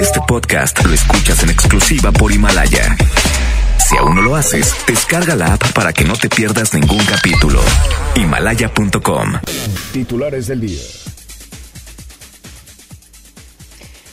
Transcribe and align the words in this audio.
Este 0.00 0.20
podcast 0.26 0.84
lo 0.84 0.92
escuchas 0.92 1.42
en 1.42 1.50
exclusiva 1.50 2.12
por 2.12 2.30
Himalaya. 2.30 2.96
Si 3.78 3.96
aún 3.96 4.16
no 4.16 4.22
lo 4.22 4.36
haces, 4.36 4.74
descarga 4.86 5.34
la 5.34 5.54
app 5.54 5.72
para 5.72 5.92
que 5.92 6.04
no 6.04 6.14
te 6.14 6.28
pierdas 6.28 6.74
ningún 6.74 7.04
capítulo. 7.04 7.60
Himalaya.com. 8.14 9.32
Titulares 9.92 10.48
del 10.48 10.60
día. 10.60 10.80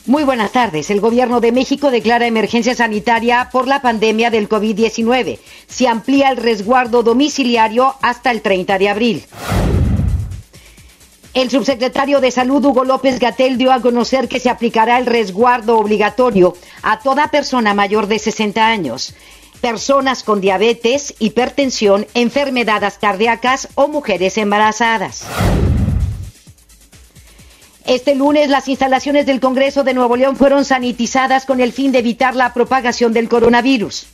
Muy 0.05 0.23
buenas 0.23 0.51
tardes. 0.51 0.89
El 0.89 0.99
gobierno 0.99 1.39
de 1.39 1.51
México 1.51 1.91
declara 1.91 2.27
emergencia 2.27 2.75
sanitaria 2.75 3.49
por 3.51 3.67
la 3.67 3.81
pandemia 3.81 4.29
del 4.29 4.49
COVID-19. 4.49 5.39
Se 5.67 5.87
amplía 5.87 6.29
el 6.29 6.37
resguardo 6.37 7.03
domiciliario 7.03 7.95
hasta 8.01 8.31
el 8.31 8.41
30 8.41 8.77
de 8.77 8.89
abril. 8.89 9.25
El 11.33 11.49
subsecretario 11.49 12.21
de 12.21 12.29
Salud, 12.29 12.63
Hugo 12.63 12.83
López 12.83 13.19
Gatel, 13.19 13.57
dio 13.57 13.71
a 13.71 13.81
conocer 13.81 14.27
que 14.27 14.39
se 14.39 14.51
aplicará 14.51 14.99
el 14.99 15.07
resguardo 15.07 15.79
obligatorio 15.79 16.55
a 16.83 16.99
toda 16.99 17.29
persona 17.29 17.73
mayor 17.73 18.05
de 18.05 18.19
60 18.19 18.67
años, 18.67 19.15
personas 19.59 20.23
con 20.23 20.41
diabetes, 20.41 21.15
hipertensión, 21.17 22.05
enfermedades 22.13 22.99
cardíacas 22.99 23.69
o 23.73 23.87
mujeres 23.87 24.37
embarazadas. 24.37 25.25
Este 27.85 28.13
lunes 28.13 28.49
las 28.49 28.67
instalaciones 28.67 29.25
del 29.25 29.39
Congreso 29.39 29.83
de 29.83 29.95
Nuevo 29.95 30.15
León 30.15 30.37
fueron 30.37 30.65
sanitizadas 30.65 31.47
con 31.47 31.61
el 31.61 31.73
fin 31.73 31.91
de 31.91 31.99
evitar 31.99 32.35
la 32.35 32.53
propagación 32.53 33.11
del 33.11 33.27
coronavirus. 33.27 34.05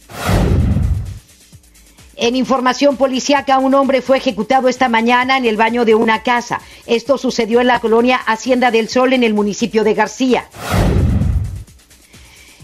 En 2.22 2.36
información 2.36 2.98
policíaca, 2.98 3.60
un 3.60 3.74
hombre 3.74 4.02
fue 4.02 4.18
ejecutado 4.18 4.68
esta 4.68 4.90
mañana 4.90 5.38
en 5.38 5.46
el 5.46 5.56
baño 5.56 5.86
de 5.86 5.96
una 5.96 6.22
casa. 6.22 6.60
Esto 6.86 7.18
sucedió 7.18 7.62
en 7.62 7.68
la 7.68 7.80
colonia 7.80 8.18
Hacienda 8.18 8.72
del 8.72 8.90
Sol 8.90 9.14
en 9.14 9.24
el 9.24 9.34
municipio 9.34 9.86
de 9.86 9.94
García. 9.94 10.50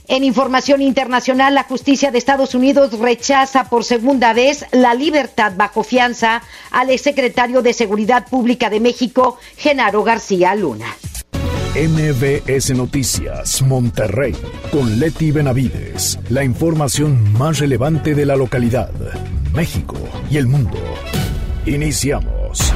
En 0.09 0.25
información 0.25 0.81
internacional, 0.81 1.55
la 1.55 1.63
justicia 1.63 2.11
de 2.11 2.17
Estados 2.17 2.53
Unidos 2.53 2.99
rechaza 2.99 3.70
por 3.70 3.85
segunda 3.85 4.34
vez 4.34 4.65
la 4.73 4.93
libertad 4.93 5.53
bajo 5.55 5.84
fianza 5.84 6.43
al 6.69 6.90
exsecretario 6.90 7.62
de 7.62 7.71
Seguridad 7.71 8.27
Pública 8.27 8.69
de 8.69 8.81
México, 8.81 9.40
Genaro 9.55 10.03
García 10.03 10.53
Luna. 10.53 10.97
MBS 11.75 12.73
Noticias, 12.73 13.62
Monterrey, 13.62 14.34
con 14.71 14.97
Leti 14.97 15.31
Benavides. 15.31 16.19
La 16.29 16.43
información 16.43 17.34
más 17.34 17.59
relevante 17.59 18.15
de 18.15 18.25
la 18.25 18.37
localidad, 18.37 18.91
México 19.55 19.95
y 20.29 20.37
el 20.37 20.48
mundo. 20.48 20.77
Iniciamos. 21.65 22.73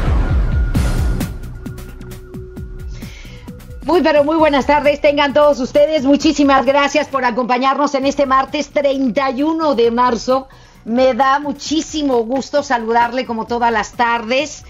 Muy, 3.84 4.02
pero 4.02 4.24
muy 4.24 4.38
buenas 4.38 4.66
tardes. 4.66 5.02
Tengan 5.02 5.34
todos 5.34 5.60
ustedes. 5.60 6.06
Muchísimas 6.06 6.66
gracias 6.66 7.10
por 7.10 7.26
acompañarnos 7.26 7.96
en 7.96 8.06
este 8.06 8.26
martes 8.26 8.70
31 8.70 9.76
de 9.76 9.92
marzo. 9.92 10.48
Me 10.86 11.14
da 11.14 11.40
muchísimo 11.40 12.20
gusto 12.20 12.64
saludarle 12.64 13.26
como 13.26 13.46
todas 13.46 13.74
las 13.74 13.92
tardes, 13.92 14.64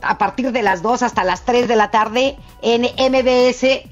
a 0.00 0.16
partir 0.16 0.50
de 0.50 0.62
las 0.62 0.80
2 0.80 1.02
hasta 1.02 1.24
las 1.24 1.44
3 1.44 1.68
de 1.68 1.76
la 1.76 1.90
tarde 1.90 2.38
en 2.62 2.82
MBS 2.82 3.82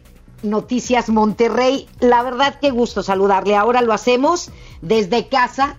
Noticias 0.42 1.10
Monterrey. 1.10 1.86
La 2.00 2.22
verdad, 2.22 2.54
qué 2.62 2.70
gusto 2.70 3.02
saludarle. 3.02 3.56
Ahora 3.56 3.82
lo 3.82 3.92
hacemos 3.92 4.50
desde 4.80 5.28
casa, 5.28 5.76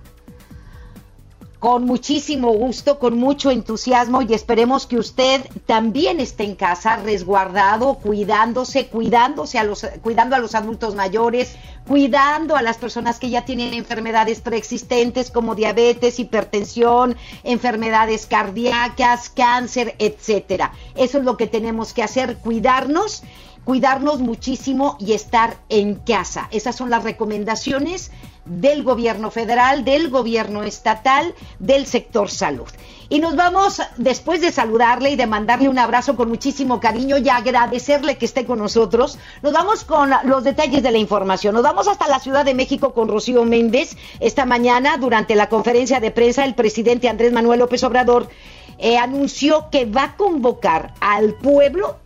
con 1.60 1.84
muchísimo 1.84 2.54
gusto, 2.54 3.00
con 3.00 3.18
mucho 3.18 3.52
entusiasmo 3.52 4.22
y 4.22 4.34
esperemos 4.34 4.88
que 4.88 4.98
usted 4.98 5.46
también 5.66 6.22
esté 6.22 6.46
en 6.46 6.56
casa 6.56 6.96
resguardado, 6.96 7.96
cuidándose, 7.96 8.88
cuidándose 8.88 9.60
a 9.60 9.66
los, 9.66 9.86
cuidando 10.02 10.38
a 10.38 10.40
los 10.40 10.56
adultos 10.56 10.96
mayores, 10.96 11.56
cuidando 11.86 12.56
a 12.56 12.62
las 12.62 12.78
personas 12.78 13.20
que 13.20 13.30
ya 13.30 13.44
tienen 13.44 13.74
enfermedades 13.74 14.40
preexistentes 14.40 15.32
como 15.32 15.54
diabetes, 15.54 16.20
hipertensión, 16.20 17.18
enfermedades 17.44 18.26
cardíacas, 18.26 19.30
cáncer, 19.30 19.96
etcétera. 20.00 20.72
Eso 20.96 21.18
es 21.18 21.26
lo 21.26 21.36
que 21.36 21.48
tenemos 21.48 21.94
que 21.94 22.04
hacer, 22.04 22.38
cuidarnos 22.38 23.24
cuidarnos 23.64 24.20
muchísimo 24.20 24.98
y 25.00 25.14
estar 25.14 25.58
en 25.70 25.96
casa. 25.96 26.48
Esas 26.52 26.76
son 26.76 26.90
las 26.90 27.04
recomendaciones 27.04 28.12
del 28.46 28.84
gobierno 28.84 29.30
federal, 29.32 29.86
del 29.86 30.10
gobierno 30.10 30.64
estatal, 30.64 31.36
del 31.60 31.86
sector 31.86 32.30
salud. 32.30 32.68
Y 33.12 33.20
nos 33.20 33.36
vamos, 33.36 33.82
después 33.98 34.42
de 34.42 34.52
saludarle 34.52 35.12
y 35.12 35.16
de 35.16 35.26
mandarle 35.26 35.70
un 35.70 35.80
abrazo 35.80 36.16
con 36.16 36.30
muchísimo 36.30 36.80
cariño 36.80 37.18
y 37.18 37.30
agradecerle 37.30 38.18
que 38.18 38.26
esté 38.26 38.46
con 38.46 38.60
nosotros, 38.60 39.18
nos 39.42 39.54
vamos 39.54 39.84
con 39.84 40.12
los 40.26 40.44
detalles 40.44 40.84
de 40.84 40.92
la 40.92 40.98
información. 40.98 41.56
Nos 41.56 41.64
vamos 41.64 41.88
hasta 41.88 42.08
la 42.08 42.20
Ciudad 42.20 42.46
de 42.46 42.54
México 42.54 42.94
con 42.94 43.08
Rocío 43.08 43.46
Méndez. 43.46 43.98
Esta 44.20 44.46
mañana, 44.46 44.98
durante 44.98 45.36
la 45.36 45.50
conferencia 45.50 46.00
de 46.00 46.12
prensa, 46.12 46.46
el 46.46 46.54
presidente 46.56 47.10
Andrés 47.10 47.32
Manuel 47.32 47.60
López 47.60 47.84
Obrador 47.84 48.30
eh, 48.78 48.98
anunció 48.98 49.70
que 49.72 49.86
va 49.86 50.04
a 50.04 50.16
convocar 50.16 50.94
al 51.02 51.34
pueblo 51.34 51.98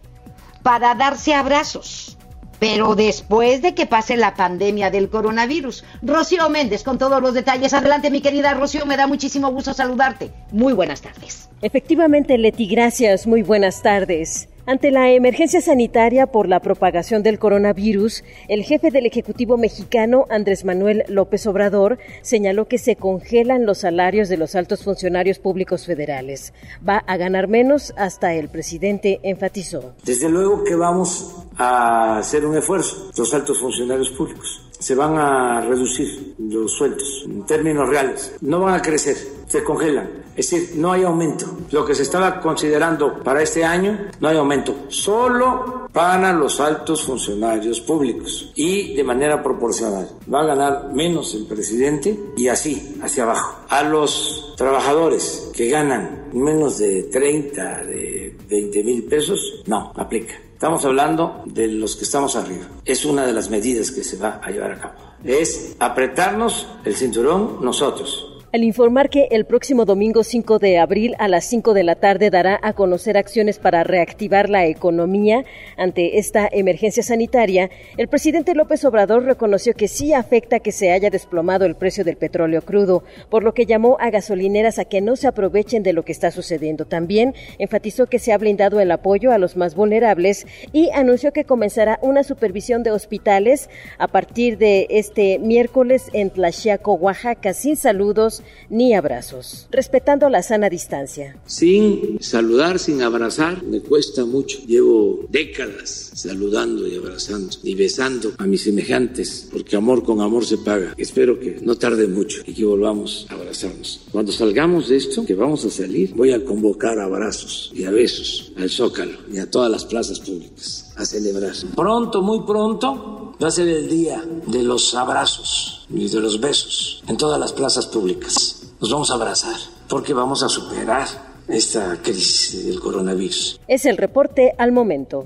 para 0.63 0.95
darse 0.95 1.33
abrazos. 1.33 2.17
Pero 2.59 2.95
después 2.95 3.61
de 3.61 3.75
que 3.75 3.85
pase 3.85 4.15
la 4.15 4.35
pandemia 4.35 4.89
del 4.89 5.09
coronavirus. 5.09 5.83
Rocío 6.01 6.49
Méndez, 6.49 6.83
con 6.83 6.97
todos 6.97 7.21
los 7.21 7.33
detalles. 7.33 7.73
Adelante, 7.73 8.09
mi 8.09 8.21
querida 8.21 8.53
Rocío, 8.53 8.85
me 8.85 8.95
da 8.95 9.05
muchísimo 9.05 9.51
gusto 9.51 9.73
saludarte. 9.73 10.31
Muy 10.51 10.71
buenas 10.71 11.01
tardes. 11.01 11.49
Efectivamente, 11.61 12.37
Leti, 12.37 12.67
gracias. 12.67 13.27
Muy 13.27 13.43
buenas 13.43 13.81
tardes. 13.81 14.47
Ante 14.65 14.91
la 14.91 15.11
emergencia 15.11 15.59
sanitaria 15.59 16.27
por 16.27 16.47
la 16.47 16.61
propagación 16.61 17.21
del 17.21 17.37
coronavirus, 17.37 18.23
el 18.47 18.63
jefe 18.63 18.91
del 18.91 19.05
Ejecutivo 19.05 19.57
mexicano, 19.57 20.25
Andrés 20.29 20.63
Manuel 20.63 21.03
López 21.09 21.45
Obrador, 21.47 21.97
señaló 22.21 22.69
que 22.69 22.77
se 22.77 22.95
congelan 22.95 23.65
los 23.65 23.79
salarios 23.79 24.29
de 24.29 24.37
los 24.37 24.55
altos 24.55 24.85
funcionarios 24.85 25.39
públicos 25.39 25.85
federales. 25.85 26.53
Va 26.87 26.99
a 26.99 27.17
ganar 27.17 27.49
menos, 27.49 27.93
hasta 27.97 28.35
el 28.35 28.47
presidente 28.47 29.19
enfatizó. 29.23 29.95
Desde 30.05 30.29
luego 30.29 30.63
que 30.63 30.75
vamos 30.75 31.45
a 31.57 32.19
hacer 32.19 32.45
un 32.45 32.55
esfuerzo, 32.55 33.11
los 33.17 33.33
altos 33.33 33.59
funcionarios 33.59 34.11
públicos 34.11 34.62
se 34.83 34.95
van 34.95 35.17
a 35.17 35.61
reducir 35.61 36.35
los 36.37 36.73
sueldos 36.73 37.23
en 37.25 37.45
términos 37.45 37.87
reales, 37.87 38.33
no 38.41 38.59
van 38.59 38.73
a 38.73 38.81
crecer, 38.81 39.15
se 39.47 39.63
congelan. 39.63 40.09
Es 40.35 40.49
decir, 40.49 40.71
no 40.75 40.91
hay 40.91 41.03
aumento. 41.03 41.45
Lo 41.71 41.85
que 41.85 41.95
se 41.95 42.03
estaba 42.03 42.41
considerando 42.41 43.23
para 43.23 43.41
este 43.41 43.63
año, 43.63 44.07
no 44.19 44.27
hay 44.27 44.35
aumento. 44.35 44.75
Solo 44.89 45.87
para 45.93 46.33
los 46.33 46.59
altos 46.59 47.03
funcionarios 47.03 47.79
públicos 47.79 48.51
y 48.55 48.93
de 48.93 49.03
manera 49.05 49.41
proporcional. 49.41 50.09
Va 50.31 50.41
a 50.41 50.47
ganar 50.47 50.91
menos 50.91 51.33
el 51.33 51.45
presidente 51.45 52.19
y 52.35 52.49
así, 52.49 52.99
hacia 53.01 53.23
abajo. 53.23 53.63
A 53.69 53.83
los 53.83 54.53
trabajadores 54.57 55.49
que 55.53 55.69
ganan 55.69 56.25
menos 56.33 56.79
de 56.79 57.03
30, 57.03 57.85
de 57.85 58.35
20 58.49 58.83
mil 58.83 59.03
pesos, 59.05 59.63
no, 59.65 59.93
aplica. 59.95 60.33
Estamos 60.63 60.85
hablando 60.85 61.43
de 61.45 61.67
los 61.67 61.97
que 61.97 62.05
estamos 62.05 62.37
arriba. 62.37 62.63
Es 62.85 63.03
una 63.03 63.25
de 63.25 63.33
las 63.33 63.49
medidas 63.49 63.91
que 63.91 64.01
se 64.01 64.15
va 64.15 64.39
a 64.41 64.49
llevar 64.49 64.71
a 64.71 64.79
cabo. 64.79 64.93
Es 65.21 65.75
apretarnos 65.77 66.67
el 66.85 66.95
cinturón 66.95 67.57
nosotros 67.59 68.32
al 68.53 68.63
informar 68.63 69.09
que 69.09 69.29
el 69.31 69.45
próximo 69.45 69.83
domingo 69.83 70.23
5 70.23 70.59
de 70.59 70.77
abril 70.77 71.15
a 71.17 71.27
las 71.27 71.43
5 71.45 71.73
de 71.73 71.81
la 71.81 71.95
tarde 71.95 72.29
dará 72.29 72.59
a 72.61 72.73
conocer 72.73 73.17
acciones 73.17 73.57
para 73.57 73.83
reactivar 73.83 74.47
la 74.47 74.67
economía 74.67 75.43
ante 75.75 76.19
esta 76.19 76.47
emergencia 76.51 77.01
sanitaria, 77.01 77.71
el 77.97 78.07
presidente 78.07 78.53
López 78.53 78.85
Obrador 78.85 79.23
reconoció 79.23 79.73
que 79.73 79.87
sí 79.87 80.13
afecta 80.13 80.59
que 80.59 80.71
se 80.71 80.91
haya 80.91 81.09
desplomado 81.09 81.65
el 81.65 81.73
precio 81.73 82.03
del 82.03 82.15
petróleo 82.15 82.61
crudo, 82.61 83.03
por 83.31 83.43
lo 83.43 83.55
que 83.55 83.65
llamó 83.65 83.97
a 83.99 84.11
gasolineras 84.11 84.77
a 84.77 84.85
que 84.85 85.01
no 85.01 85.15
se 85.15 85.25
aprovechen 85.27 85.81
de 85.81 85.93
lo 85.93 86.05
que 86.05 86.11
está 86.11 86.29
sucediendo. 86.29 86.85
También 86.85 87.33
enfatizó 87.57 88.05
que 88.05 88.19
se 88.19 88.33
ha 88.33 88.37
blindado 88.37 88.79
el 88.79 88.91
apoyo 88.91 89.31
a 89.31 89.39
los 89.39 89.57
más 89.57 89.73
vulnerables 89.73 90.45
y 90.71 90.91
anunció 90.91 91.33
que 91.33 91.45
comenzará 91.45 91.97
una 92.03 92.23
supervisión 92.23 92.83
de 92.83 92.91
hospitales 92.91 93.71
a 93.97 94.07
partir 94.07 94.59
de 94.59 94.85
este 94.91 95.39
miércoles 95.39 96.11
en 96.13 96.29
Tlaxiaco, 96.29 96.93
Oaxaca, 96.93 97.55
sin 97.55 97.77
saludos 97.77 98.42
ni 98.69 98.93
abrazos, 98.93 99.67
respetando 99.71 100.29
la 100.29 100.43
sana 100.43 100.69
distancia. 100.69 101.37
Sin 101.45 102.21
saludar, 102.21 102.79
sin 102.79 103.01
abrazar, 103.01 103.63
me 103.63 103.81
cuesta 103.81 104.25
mucho. 104.25 104.59
Llevo 104.65 105.25
décadas 105.29 106.11
saludando 106.13 106.87
y 106.87 106.95
abrazando 106.95 107.55
y 107.63 107.75
besando 107.75 108.33
a 108.37 108.45
mis 108.45 108.63
semejantes, 108.63 109.47
porque 109.51 109.75
amor 109.75 110.03
con 110.03 110.21
amor 110.21 110.45
se 110.45 110.57
paga. 110.57 110.93
Espero 110.97 111.39
que 111.39 111.59
no 111.61 111.75
tarde 111.75 112.07
mucho 112.07 112.41
y 112.45 112.53
que 112.53 112.65
volvamos 112.65 113.25
a 113.29 113.35
abrazarnos. 113.35 114.01
Cuando 114.11 114.31
salgamos 114.31 114.89
de 114.89 114.97
esto, 114.97 115.25
que 115.25 115.35
vamos 115.35 115.65
a 115.65 115.69
salir, 115.69 116.13
voy 116.15 116.31
a 116.31 116.43
convocar 116.43 116.99
abrazos 116.99 117.71
y 117.75 117.83
a 117.83 117.91
besos 117.91 118.51
al 118.57 118.69
Zócalo 118.69 119.17
y 119.31 119.37
a 119.37 119.49
todas 119.49 119.71
las 119.71 119.85
plazas 119.85 120.19
públicas 120.19 120.92
a 120.97 121.05
celebrar. 121.05 121.53
Pronto, 121.75 122.21
muy 122.21 122.41
pronto, 122.41 123.33
va 123.41 123.47
a 123.47 123.51
ser 123.51 123.67
el 123.67 123.89
día 123.89 124.23
de 124.47 124.63
los 124.63 124.93
abrazos 124.95 125.85
y 125.89 126.07
de 126.07 126.19
los 126.19 126.39
besos 126.39 127.03
en 127.07 127.17
todas 127.17 127.39
las 127.39 127.53
plazas 127.53 127.87
públicas. 127.87 128.61
Nos 128.79 128.91
vamos 128.91 129.11
a 129.11 129.15
abrazar 129.15 129.55
porque 129.87 130.13
vamos 130.13 130.43
a 130.43 130.49
superar 130.49 131.07
esta 131.47 131.97
crisis 132.01 132.65
del 132.65 132.79
coronavirus. 132.79 133.59
Es 133.67 133.85
el 133.85 133.97
reporte 133.97 134.53
al 134.57 134.71
momento. 134.71 135.25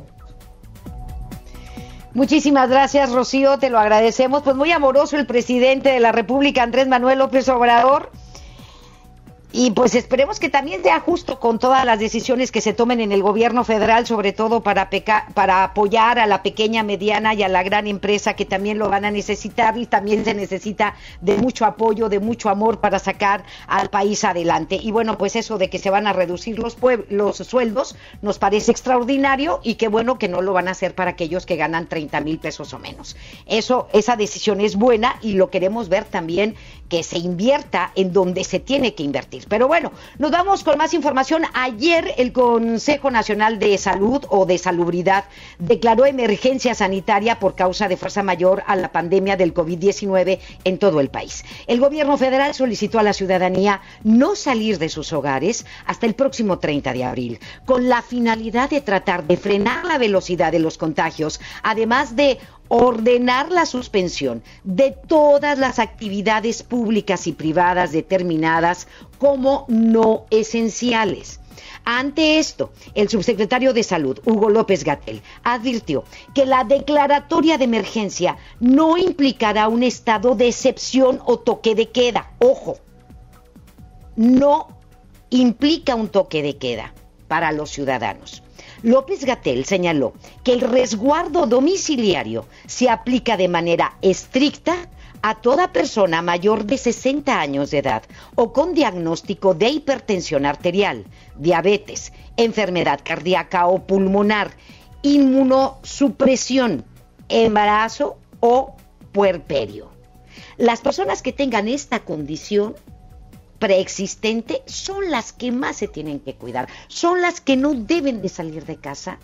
Muchísimas 2.13 2.69
gracias, 2.69 3.11
Rocío, 3.11 3.59
te 3.59 3.69
lo 3.69 3.77
agradecemos. 3.77 4.41
Pues 4.41 4.55
muy 4.55 4.71
amoroso 4.71 5.17
el 5.17 5.27
presidente 5.27 5.89
de 5.89 5.99
la 5.99 6.11
República, 6.11 6.63
Andrés 6.63 6.87
Manuel 6.87 7.19
López 7.19 7.47
Obrador. 7.49 8.11
Y 9.53 9.71
pues 9.71 9.95
esperemos 9.95 10.41
que 10.41 10.49
también 10.49 10.83
sea 10.83 10.99
justo 10.99 11.39
con 11.39 11.57
todas 11.57 11.85
las 11.85 11.99
decisiones 11.99 12.51
que 12.51 12.59
se 12.59 12.73
tomen 12.73 12.99
en 12.99 13.13
el 13.13 13.23
gobierno 13.23 13.63
federal, 13.63 14.05
sobre 14.05 14.33
todo 14.33 14.61
para, 14.61 14.89
para 15.33 15.63
apoyar 15.63 16.19
a 16.19 16.27
la 16.27 16.43
pequeña, 16.43 16.83
mediana 16.83 17.33
y 17.33 17.43
a 17.43 17.47
la 17.47 17.63
gran 17.63 17.87
empresa 17.87 18.35
que 18.35 18.43
también 18.45 18.77
lo 18.77 18.89
van 18.89 19.05
a 19.05 19.11
necesitar 19.11 19.77
y 19.77 19.85
también 19.85 20.25
se 20.25 20.33
necesita 20.33 20.95
de 21.21 21.37
mucho 21.37 21.65
apoyo, 21.65 22.09
de 22.09 22.19
mucho 22.19 22.49
amor 22.49 22.81
para 22.81 22.99
sacar 22.99 23.45
al 23.67 23.89
país 23.89 24.25
adelante. 24.25 24.79
Y 24.81 24.91
bueno, 24.91 25.17
pues 25.17 25.37
eso 25.37 25.57
de 25.57 25.69
que 25.69 25.79
se 25.79 25.89
van 25.89 26.07
a 26.07 26.13
reducir 26.13 26.59
los, 26.59 26.77
los 27.09 27.37
sueldos 27.37 27.95
nos 28.21 28.39
parece 28.39 28.71
extraordinario 28.71 29.61
y 29.63 29.75
qué 29.75 29.87
bueno 29.87 30.19
que 30.19 30.27
no 30.27 30.41
lo 30.41 30.51
van 30.51 30.67
a 30.67 30.71
hacer 30.71 30.93
para 30.93 31.11
aquellos 31.11 31.45
que 31.45 31.55
ganan 31.55 31.87
30 31.87 32.19
mil 32.19 32.39
pesos 32.39 32.73
o 32.73 32.79
menos. 32.79 33.15
Eso, 33.45 33.87
esa 33.93 34.17
decisión 34.17 34.59
es 34.59 34.75
buena 34.75 35.17
y 35.21 35.33
lo 35.33 35.49
queremos 35.49 35.87
ver 35.87 36.03
también 36.03 36.55
que 36.89 37.03
se 37.03 37.17
invierta 37.17 37.91
en 37.95 38.11
donde 38.11 38.43
se 38.43 38.59
tiene 38.59 38.93
que 38.93 39.03
invertir. 39.03 39.36
Pero 39.45 39.67
bueno, 39.67 39.91
nos 40.17 40.31
vamos 40.31 40.63
con 40.63 40.77
más 40.77 40.93
información. 40.93 41.43
Ayer 41.53 42.13
el 42.17 42.31
Consejo 42.31 43.11
Nacional 43.11 43.59
de 43.59 43.77
Salud 43.77 44.25
o 44.29 44.45
de 44.45 44.57
Salubridad 44.57 45.25
declaró 45.59 46.05
emergencia 46.05 46.73
sanitaria 46.75 47.39
por 47.39 47.55
causa 47.55 47.87
de 47.87 47.97
fuerza 47.97 48.23
mayor 48.23 48.63
a 48.67 48.75
la 48.75 48.91
pandemia 48.91 49.37
del 49.37 49.53
COVID-19 49.53 50.39
en 50.63 50.77
todo 50.77 50.99
el 50.99 51.09
país. 51.09 51.43
El 51.67 51.79
gobierno 51.79 52.17
federal 52.17 52.53
solicitó 52.53 52.99
a 52.99 53.03
la 53.03 53.13
ciudadanía 53.13 53.81
no 54.03 54.35
salir 54.35 54.79
de 54.79 54.89
sus 54.89 55.13
hogares 55.13 55.65
hasta 55.85 56.05
el 56.05 56.15
próximo 56.15 56.59
30 56.59 56.93
de 56.93 57.03
abril, 57.03 57.39
con 57.65 57.89
la 57.89 58.01
finalidad 58.01 58.69
de 58.69 58.81
tratar 58.81 59.25
de 59.25 59.37
frenar 59.37 59.85
la 59.85 59.97
velocidad 59.97 60.51
de 60.51 60.59
los 60.59 60.77
contagios, 60.77 61.39
además 61.63 62.15
de 62.15 62.39
ordenar 62.69 63.51
la 63.51 63.65
suspensión 63.65 64.43
de 64.63 64.91
todas 64.91 65.57
las 65.57 65.79
actividades 65.79 66.63
públicas 66.63 67.27
y 67.27 67.33
privadas 67.33 67.91
determinadas 67.91 68.87
como 69.17 69.65
no 69.67 70.25
esenciales. 70.29 71.39
Ante 71.85 72.37
esto, 72.37 72.71
el 72.95 73.07
subsecretario 73.07 73.73
de 73.73 73.83
Salud, 73.83 74.19
Hugo 74.25 74.49
López 74.49 74.83
Gatel, 74.83 75.21
advirtió 75.43 76.03
que 76.35 76.45
la 76.45 76.63
declaratoria 76.65 77.57
de 77.57 77.63
emergencia 77.63 78.37
no 78.59 78.97
implicará 78.97 79.69
un 79.69 79.83
estado 79.83 80.35
de 80.35 80.49
excepción 80.49 81.21
o 81.25 81.39
toque 81.39 81.75
de 81.75 81.89
queda. 81.89 82.31
Ojo, 82.39 82.77
no 84.17 84.67
implica 85.29 85.95
un 85.95 86.09
toque 86.09 86.41
de 86.41 86.57
queda 86.57 86.93
para 87.27 87.51
los 87.51 87.69
ciudadanos. 87.69 88.43
López 88.83 89.25
Gatel 89.25 89.65
señaló 89.65 90.13
que 90.43 90.53
el 90.53 90.61
resguardo 90.61 91.47
domiciliario 91.47 92.45
se 92.65 92.89
aplica 92.89 93.37
de 93.37 93.47
manera 93.47 93.97
estricta 94.01 94.89
a 95.21 95.35
toda 95.41 95.73
persona 95.73 96.21
mayor 96.21 96.65
de 96.65 96.77
60 96.77 97.39
años 97.39 97.71
de 97.71 97.79
edad 97.79 98.03
o 98.35 98.53
con 98.53 98.73
diagnóstico 98.73 99.53
de 99.53 99.69
hipertensión 99.69 100.45
arterial, 100.45 101.05
diabetes, 101.37 102.13
enfermedad 102.37 102.99
cardíaca 103.03 103.67
o 103.67 103.85
pulmonar, 103.85 104.51
inmunosupresión, 105.01 106.85
embarazo 107.29 108.19
o 108.39 108.75
puerperio. 109.11 109.89
Las 110.57 110.81
personas 110.81 111.21
que 111.21 111.33
tengan 111.33 111.67
esta 111.67 111.99
condición 112.01 112.75
preexistente 113.59 114.61
son 114.65 115.09
las 115.09 115.33
que 115.33 115.51
más 115.51 115.77
se 115.77 115.87
tienen 115.87 116.19
que 116.19 116.35
cuidar, 116.35 116.67
son 116.87 117.21
las 117.21 117.41
que 117.41 117.57
no 117.57 117.73
deben 117.73 118.21
de 118.21 118.29
salir 118.29 118.65
de 118.65 118.77
casa 118.77 119.19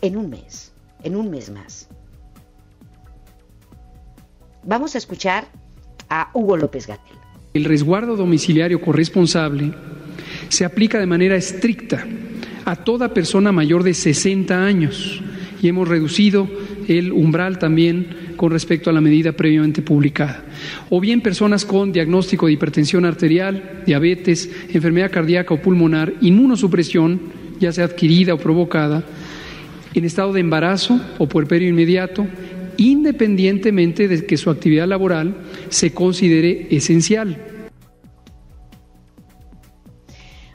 en 0.00 0.16
un 0.16 0.30
mes, 0.30 0.72
en 1.02 1.16
un 1.16 1.30
mes 1.30 1.50
más. 1.50 1.88
Vamos 4.64 4.94
a 4.94 4.98
escuchar 4.98 5.46
a 6.08 6.30
Hugo 6.34 6.56
López 6.56 6.86
Gatel. 6.86 7.16
El 7.54 7.64
resguardo 7.64 8.16
domiciliario 8.16 8.80
corresponsable 8.80 9.74
se 10.48 10.64
aplica 10.64 10.98
de 10.98 11.06
manera 11.06 11.36
estricta 11.36 12.06
a 12.64 12.76
toda 12.76 13.12
persona 13.12 13.52
mayor 13.52 13.82
de 13.82 13.94
60 13.94 14.64
años 14.64 15.20
y 15.60 15.68
hemos 15.68 15.88
reducido 15.88 16.48
el 16.88 17.12
umbral 17.12 17.58
también 17.58 18.31
con 18.36 18.50
respecto 18.50 18.90
a 18.90 18.92
la 18.92 19.00
medida 19.00 19.32
previamente 19.32 19.82
publicada. 19.82 20.44
O 20.90 21.00
bien 21.00 21.20
personas 21.20 21.64
con 21.64 21.92
diagnóstico 21.92 22.46
de 22.46 22.52
hipertensión 22.52 23.04
arterial, 23.04 23.82
diabetes, 23.86 24.50
enfermedad 24.72 25.10
cardíaca 25.10 25.54
o 25.54 25.62
pulmonar, 25.62 26.14
inmunosupresión, 26.20 27.20
ya 27.60 27.72
sea 27.72 27.86
adquirida 27.86 28.34
o 28.34 28.38
provocada, 28.38 29.04
en 29.94 30.04
estado 30.04 30.32
de 30.32 30.40
embarazo 30.40 31.00
o 31.18 31.28
puerperio 31.28 31.68
inmediato, 31.68 32.26
independientemente 32.76 34.08
de 34.08 34.26
que 34.26 34.36
su 34.36 34.50
actividad 34.50 34.88
laboral 34.88 35.36
se 35.68 35.92
considere 35.92 36.68
esencial. 36.70 37.36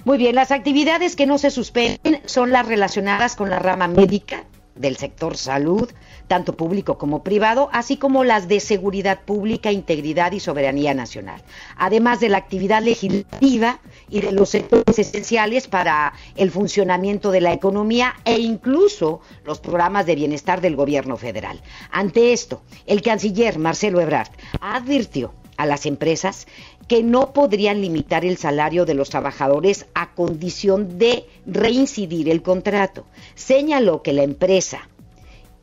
Muy 0.04 0.18
bien, 0.18 0.36
las 0.36 0.52
actividades 0.52 1.18
que 1.18 1.26
no 1.26 1.38
se 1.38 1.52
suspenden 1.52 2.22
son 2.26 2.52
las 2.52 2.66
relacionadas 2.66 3.36
con 3.36 3.50
la 3.50 3.60
rama 3.60 3.90
médica 3.90 4.46
del 4.76 4.96
sector 4.96 5.36
salud, 5.36 5.90
tanto 6.28 6.56
público 6.56 6.98
como 6.98 7.24
privado, 7.24 7.70
así 7.72 7.98
como 7.98 8.24
las 8.24 8.48
de 8.48 8.60
seguridad 8.60 9.22
pública, 9.22 9.72
integridad 9.72 10.32
y 10.34 10.40
soberanía 10.40 10.94
nacional, 10.94 11.42
además 11.78 12.20
de 12.20 12.30
la 12.30 12.38
actividad 12.38 12.82
legislativa 12.84 13.80
y 14.10 14.22
de 14.22 14.32
los 14.32 14.50
sectores 14.50 15.00
esenciales 15.00 15.68
para 15.68 16.14
el 16.36 16.52
funcionamiento 16.52 17.32
de 17.32 17.42
la 17.42 17.54
economía 17.54 18.16
e 18.26 18.40
incluso 18.40 19.22
los 19.46 19.60
programas 19.60 20.06
de 20.06 20.16
bienestar 20.16 20.62
del 20.62 20.76
gobierno 20.76 21.18
federal. 21.18 21.62
Ante 21.92 22.34
esto, 22.34 22.62
el 22.86 23.02
canciller 23.02 23.58
Marcelo 23.58 24.02
Ebrard 24.02 24.30
advirtió 24.62 25.34
a 25.58 25.66
las 25.66 25.86
empresas 25.86 26.48
que 26.88 27.04
no 27.04 27.34
podrían 27.34 27.82
limitar 27.82 28.24
el 28.24 28.38
salario 28.38 28.86
de 28.86 28.94
los 28.94 29.10
trabajadores 29.10 29.88
a 29.94 30.14
condición 30.14 30.98
de 30.98 31.26
reincidir 31.46 32.30
el 32.30 32.42
contrato. 32.42 33.06
Señaló 33.36 34.04
que 34.04 34.14
la 34.14 34.24
empresa 34.24 34.88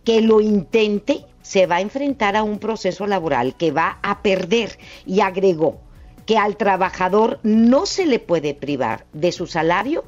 que 0.05 0.21
lo 0.21 0.41
intente 0.41 1.25
se 1.43 1.67
va 1.67 1.77
a 1.77 1.81
enfrentar 1.81 2.37
a 2.37 2.43
un 2.43 2.59
proceso 2.59 3.07
laboral 3.07 3.57
que 3.57 3.71
va 3.71 3.99
a 4.03 4.23
perder 4.23 4.79
y 5.07 5.21
agregó 5.21 5.81
que 6.27 6.39
al 6.39 6.57
trabajador 6.57 7.39
no 7.43 7.87
se 7.87 8.07
le 8.07 8.19
puede 8.19 8.55
privar 8.55 9.05
de 9.13 9.33
su 9.33 9.47
salario 9.47 10.05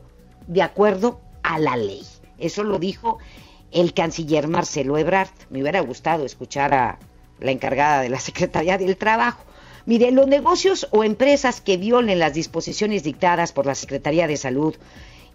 de 0.46 0.62
acuerdo 0.62 1.20
a 1.42 1.58
la 1.58 1.76
ley. 1.76 2.02
Eso 2.38 2.64
lo 2.64 2.78
dijo 2.78 3.18
el 3.70 3.92
canciller 3.92 4.48
Marcelo 4.48 4.96
Ebrard. 4.96 5.28
Me 5.50 5.60
hubiera 5.60 5.80
gustado 5.80 6.24
escuchar 6.24 6.72
a 6.72 6.98
la 7.40 7.50
encargada 7.50 8.00
de 8.00 8.08
la 8.08 8.20
Secretaría 8.20 8.78
del 8.78 8.96
Trabajo. 8.96 9.44
Mire, 9.84 10.10
los 10.10 10.26
negocios 10.26 10.88
o 10.90 11.04
empresas 11.04 11.60
que 11.60 11.76
violen 11.76 12.18
las 12.18 12.34
disposiciones 12.34 13.04
dictadas 13.04 13.52
por 13.52 13.66
la 13.66 13.74
Secretaría 13.74 14.26
de 14.26 14.36
Salud 14.36 14.74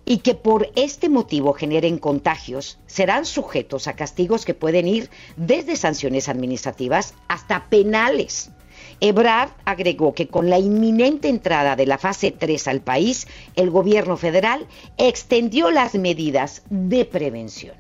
y 0.06 0.18
que 0.20 0.36
por 0.36 0.72
este 0.76 1.10
motivo 1.10 1.54
generen 1.54 1.98
contagios 1.98 2.80
serán 2.88 3.26
sujetos 3.26 3.88
a 3.88 3.96
castigos 3.96 4.46
que 4.46 4.54
pueden 4.54 4.88
ir 4.88 5.10
desde 5.38 5.76
sanciones 5.76 6.30
administrativas 6.30 7.14
hasta 7.28 7.70
penales. 7.70 8.52
Ebrard 9.00 9.50
agregó 9.66 10.14
que 10.14 10.28
con 10.28 10.50
la 10.50 10.60
inminente 10.60 11.28
entrada 11.28 11.76
de 11.76 11.86
la 11.86 11.98
fase 11.98 12.32
3 12.32 12.68
al 12.68 12.82
país, 12.82 13.28
el 13.56 13.72
gobierno 13.72 14.18
federal 14.18 14.68
extendió 14.98 15.72
las 15.72 15.96
medidas 15.96 16.64
de 16.70 17.06
prevención. 17.06 17.76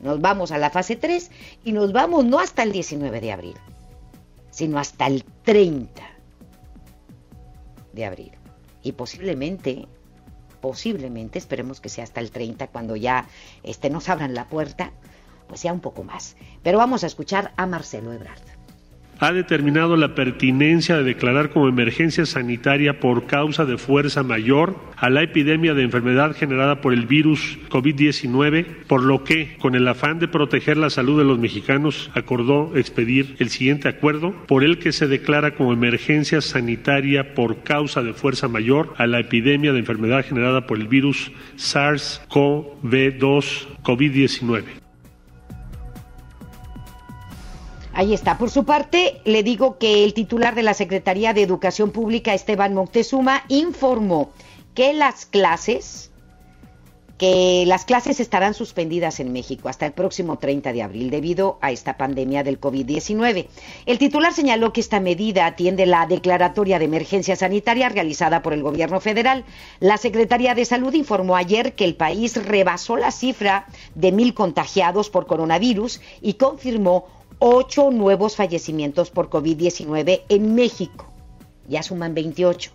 Nos 0.00 0.20
vamos 0.20 0.52
a 0.52 0.58
la 0.58 0.70
fase 0.70 0.96
3 0.96 1.30
y 1.64 1.72
nos 1.72 1.92
vamos 1.92 2.24
no 2.24 2.38
hasta 2.38 2.62
el 2.62 2.72
19 2.72 3.20
de 3.20 3.32
abril, 3.32 3.56
sino 4.50 4.78
hasta 4.78 5.06
el 5.06 5.24
30 5.42 6.02
de 7.92 8.04
abril. 8.04 8.32
Y 8.82 8.92
posiblemente 8.92 9.86
posiblemente, 10.60 11.38
esperemos 11.38 11.80
que 11.80 11.88
sea 11.88 12.04
hasta 12.04 12.20
el 12.20 12.30
30, 12.30 12.68
cuando 12.68 12.96
ya 12.96 13.26
este, 13.62 13.90
nos 13.90 14.08
abran 14.08 14.34
la 14.34 14.48
puerta, 14.48 14.92
pues 15.46 15.60
sea 15.60 15.72
un 15.72 15.80
poco 15.80 16.04
más. 16.04 16.36
Pero 16.62 16.78
vamos 16.78 17.04
a 17.04 17.06
escuchar 17.06 17.52
a 17.56 17.66
Marcelo 17.66 18.12
Ebrard 18.12 18.57
ha 19.20 19.32
determinado 19.32 19.96
la 19.96 20.14
pertinencia 20.14 20.96
de 20.96 21.04
declarar 21.04 21.50
como 21.50 21.68
emergencia 21.68 22.26
sanitaria 22.26 23.00
por 23.00 23.26
causa 23.26 23.64
de 23.64 23.78
fuerza 23.78 24.22
mayor 24.22 24.76
a 24.96 25.10
la 25.10 25.22
epidemia 25.22 25.74
de 25.74 25.82
enfermedad 25.82 26.36
generada 26.36 26.80
por 26.80 26.92
el 26.92 27.06
virus 27.06 27.58
COVID-19, 27.68 28.84
por 28.86 29.02
lo 29.02 29.24
que, 29.24 29.56
con 29.58 29.74
el 29.74 29.88
afán 29.88 30.18
de 30.18 30.28
proteger 30.28 30.76
la 30.76 30.90
salud 30.90 31.18
de 31.18 31.24
los 31.24 31.38
mexicanos, 31.38 32.10
acordó 32.14 32.76
expedir 32.76 33.36
el 33.38 33.48
siguiente 33.50 33.88
acuerdo 33.88 34.34
por 34.46 34.64
el 34.64 34.78
que 34.78 34.92
se 34.92 35.08
declara 35.08 35.54
como 35.54 35.72
emergencia 35.72 36.40
sanitaria 36.40 37.34
por 37.34 37.62
causa 37.62 38.02
de 38.02 38.14
fuerza 38.14 38.48
mayor 38.48 38.94
a 38.96 39.06
la 39.06 39.20
epidemia 39.20 39.72
de 39.72 39.80
enfermedad 39.80 40.24
generada 40.24 40.66
por 40.66 40.78
el 40.78 40.88
virus 40.88 41.30
SARS-CoV-2 41.56 43.66
COVID-19. 43.82 44.87
Ahí 47.98 48.14
está. 48.14 48.38
Por 48.38 48.48
su 48.48 48.64
parte, 48.64 49.20
le 49.24 49.42
digo 49.42 49.76
que 49.76 50.04
el 50.04 50.14
titular 50.14 50.54
de 50.54 50.62
la 50.62 50.72
Secretaría 50.72 51.34
de 51.34 51.42
Educación 51.42 51.90
Pública, 51.90 52.32
Esteban 52.32 52.72
Moctezuma, 52.72 53.42
informó 53.48 54.30
que 54.76 54.92
las 54.92 55.26
clases 55.26 56.12
que 57.18 57.64
las 57.66 57.84
clases 57.84 58.20
estarán 58.20 58.54
suspendidas 58.54 59.18
en 59.18 59.32
México 59.32 59.68
hasta 59.68 59.84
el 59.84 59.90
próximo 59.90 60.38
30 60.38 60.72
de 60.72 60.82
abril 60.84 61.10
debido 61.10 61.58
a 61.60 61.72
esta 61.72 61.96
pandemia 61.96 62.44
del 62.44 62.60
COVID-19. 62.60 63.48
El 63.86 63.98
titular 63.98 64.32
señaló 64.32 64.72
que 64.72 64.80
esta 64.80 65.00
medida 65.00 65.46
atiende 65.46 65.84
la 65.84 66.06
declaratoria 66.06 66.78
de 66.78 66.84
emergencia 66.84 67.34
sanitaria 67.34 67.88
realizada 67.88 68.42
por 68.42 68.52
el 68.52 68.62
gobierno 68.62 69.00
federal. 69.00 69.44
La 69.80 69.96
Secretaría 69.96 70.54
de 70.54 70.64
Salud 70.64 70.94
informó 70.94 71.34
ayer 71.34 71.74
que 71.74 71.84
el 71.84 71.96
país 71.96 72.36
rebasó 72.46 72.96
la 72.96 73.10
cifra 73.10 73.66
de 73.96 74.12
mil 74.12 74.32
contagiados 74.34 75.10
por 75.10 75.26
coronavirus 75.26 76.00
y 76.22 76.34
confirmó 76.34 77.17
ocho 77.38 77.90
nuevos 77.90 78.36
fallecimientos 78.36 79.10
por 79.10 79.30
COVID-19 79.30 80.22
en 80.28 80.54
México. 80.54 81.06
Ya 81.68 81.82
suman 81.82 82.14
28. 82.14 82.70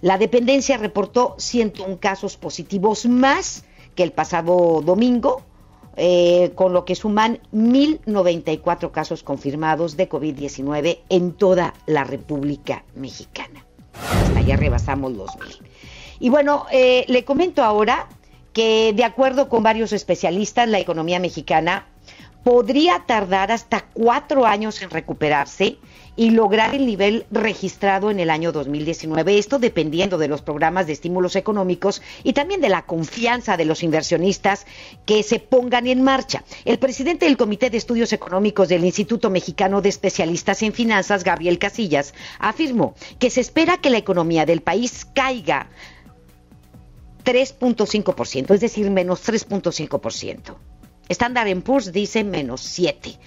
La 0.00 0.18
dependencia 0.18 0.76
reportó 0.76 1.34
101 1.38 1.98
casos 1.98 2.36
positivos 2.36 3.06
más 3.06 3.64
que 3.94 4.04
el 4.04 4.12
pasado 4.12 4.80
domingo, 4.84 5.42
eh, 5.96 6.52
con 6.54 6.72
lo 6.72 6.84
que 6.84 6.94
suman 6.94 7.40
1.094 7.52 8.92
casos 8.92 9.24
confirmados 9.24 9.96
de 9.96 10.08
COVID-19 10.08 11.00
en 11.08 11.32
toda 11.32 11.74
la 11.86 12.04
República 12.04 12.84
Mexicana. 12.94 13.66
Hasta 14.12 14.40
ya 14.42 14.56
rebasamos 14.56 15.12
los 15.14 15.36
mil. 15.38 15.56
Y 16.20 16.28
bueno, 16.28 16.66
eh, 16.70 17.04
le 17.08 17.24
comento 17.24 17.64
ahora 17.64 18.08
que 18.52 18.92
de 18.92 19.04
acuerdo 19.04 19.48
con 19.48 19.64
varios 19.64 19.92
especialistas, 19.92 20.68
la 20.68 20.78
economía 20.78 21.18
mexicana 21.18 21.86
podría 22.44 23.04
tardar 23.06 23.52
hasta 23.52 23.86
cuatro 23.92 24.46
años 24.46 24.80
en 24.82 24.90
recuperarse 24.90 25.78
y 26.18 26.30
lograr 26.30 26.74
el 26.74 26.84
nivel 26.84 27.26
registrado 27.30 28.10
en 28.10 28.18
el 28.18 28.28
año 28.28 28.50
2019. 28.50 29.38
Esto 29.38 29.60
dependiendo 29.60 30.18
de 30.18 30.26
los 30.26 30.42
programas 30.42 30.88
de 30.88 30.92
estímulos 30.92 31.36
económicos 31.36 32.02
y 32.24 32.32
también 32.32 32.60
de 32.60 32.68
la 32.68 32.86
confianza 32.86 33.56
de 33.56 33.64
los 33.64 33.84
inversionistas 33.84 34.66
que 35.06 35.22
se 35.22 35.38
pongan 35.38 35.86
en 35.86 36.02
marcha. 36.02 36.42
El 36.64 36.80
presidente 36.80 37.26
del 37.26 37.36
Comité 37.36 37.70
de 37.70 37.78
Estudios 37.78 38.12
Económicos 38.12 38.68
del 38.68 38.84
Instituto 38.84 39.30
Mexicano 39.30 39.80
de 39.80 39.90
Especialistas 39.90 40.62
en 40.64 40.72
Finanzas, 40.72 41.22
Gabriel 41.22 41.60
Casillas, 41.60 42.14
afirmó 42.40 42.96
que 43.20 43.30
se 43.30 43.40
espera 43.40 43.76
que 43.76 43.90
la 43.90 43.98
economía 43.98 44.44
del 44.44 44.60
país 44.60 45.06
caiga 45.14 45.68
3.5%, 47.24 48.54
es 48.54 48.60
decir, 48.60 48.90
menos 48.90 49.22
3.5%. 49.24 50.56
Standard 51.08 51.62
Poor's 51.62 51.92
dice 51.92 52.24
menos 52.24 52.60
7 52.60 53.18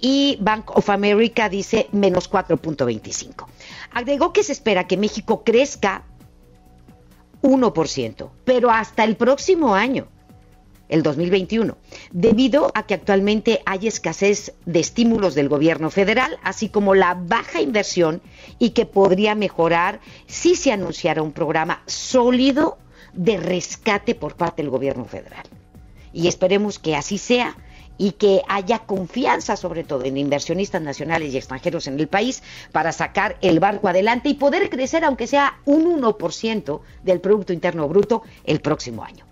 y 0.00 0.38
Bank 0.40 0.76
of 0.76 0.90
America 0.90 1.48
dice 1.48 1.88
menos 1.92 2.30
4.25. 2.30 3.46
Agregó 3.92 4.32
que 4.32 4.42
se 4.42 4.52
espera 4.52 4.86
que 4.86 4.96
México 4.96 5.42
crezca 5.44 6.04
1%, 7.42 8.30
pero 8.44 8.70
hasta 8.70 9.04
el 9.04 9.16
próximo 9.16 9.74
año, 9.74 10.08
el 10.88 11.02
2021, 11.02 11.76
debido 12.12 12.70
a 12.74 12.84
que 12.84 12.94
actualmente 12.94 13.60
hay 13.66 13.88
escasez 13.88 14.54
de 14.66 14.80
estímulos 14.80 15.34
del 15.34 15.48
gobierno 15.48 15.90
federal, 15.90 16.38
así 16.42 16.68
como 16.68 16.94
la 16.94 17.14
baja 17.14 17.60
inversión 17.60 18.22
y 18.58 18.70
que 18.70 18.86
podría 18.86 19.34
mejorar 19.34 20.00
si 20.26 20.54
se 20.54 20.72
anunciara 20.72 21.22
un 21.22 21.32
programa 21.32 21.82
sólido 21.86 22.78
de 23.12 23.36
rescate 23.36 24.14
por 24.14 24.36
parte 24.36 24.62
del 24.62 24.70
gobierno 24.70 25.06
federal. 25.06 25.46
Y 26.12 26.28
esperemos 26.28 26.78
que 26.78 26.96
así 26.96 27.18
sea 27.18 27.56
y 27.98 28.12
que 28.12 28.42
haya 28.48 28.80
confianza, 28.80 29.56
sobre 29.56 29.84
todo 29.84 30.04
en 30.04 30.16
inversionistas 30.16 30.82
nacionales 30.82 31.32
y 31.32 31.36
extranjeros 31.36 31.86
en 31.86 31.98
el 31.98 32.08
país, 32.08 32.42
para 32.72 32.92
sacar 32.92 33.36
el 33.40 33.60
barco 33.60 33.88
adelante 33.88 34.28
y 34.28 34.34
poder 34.34 34.68
crecer, 34.70 35.04
aunque 35.04 35.26
sea 35.26 35.60
un 35.64 36.00
1% 36.00 36.80
del 37.02 37.20
Producto 37.20 37.52
Interno 37.52 37.88
Bruto 37.88 38.22
el 38.44 38.60
próximo 38.60 39.04
año. 39.04 39.24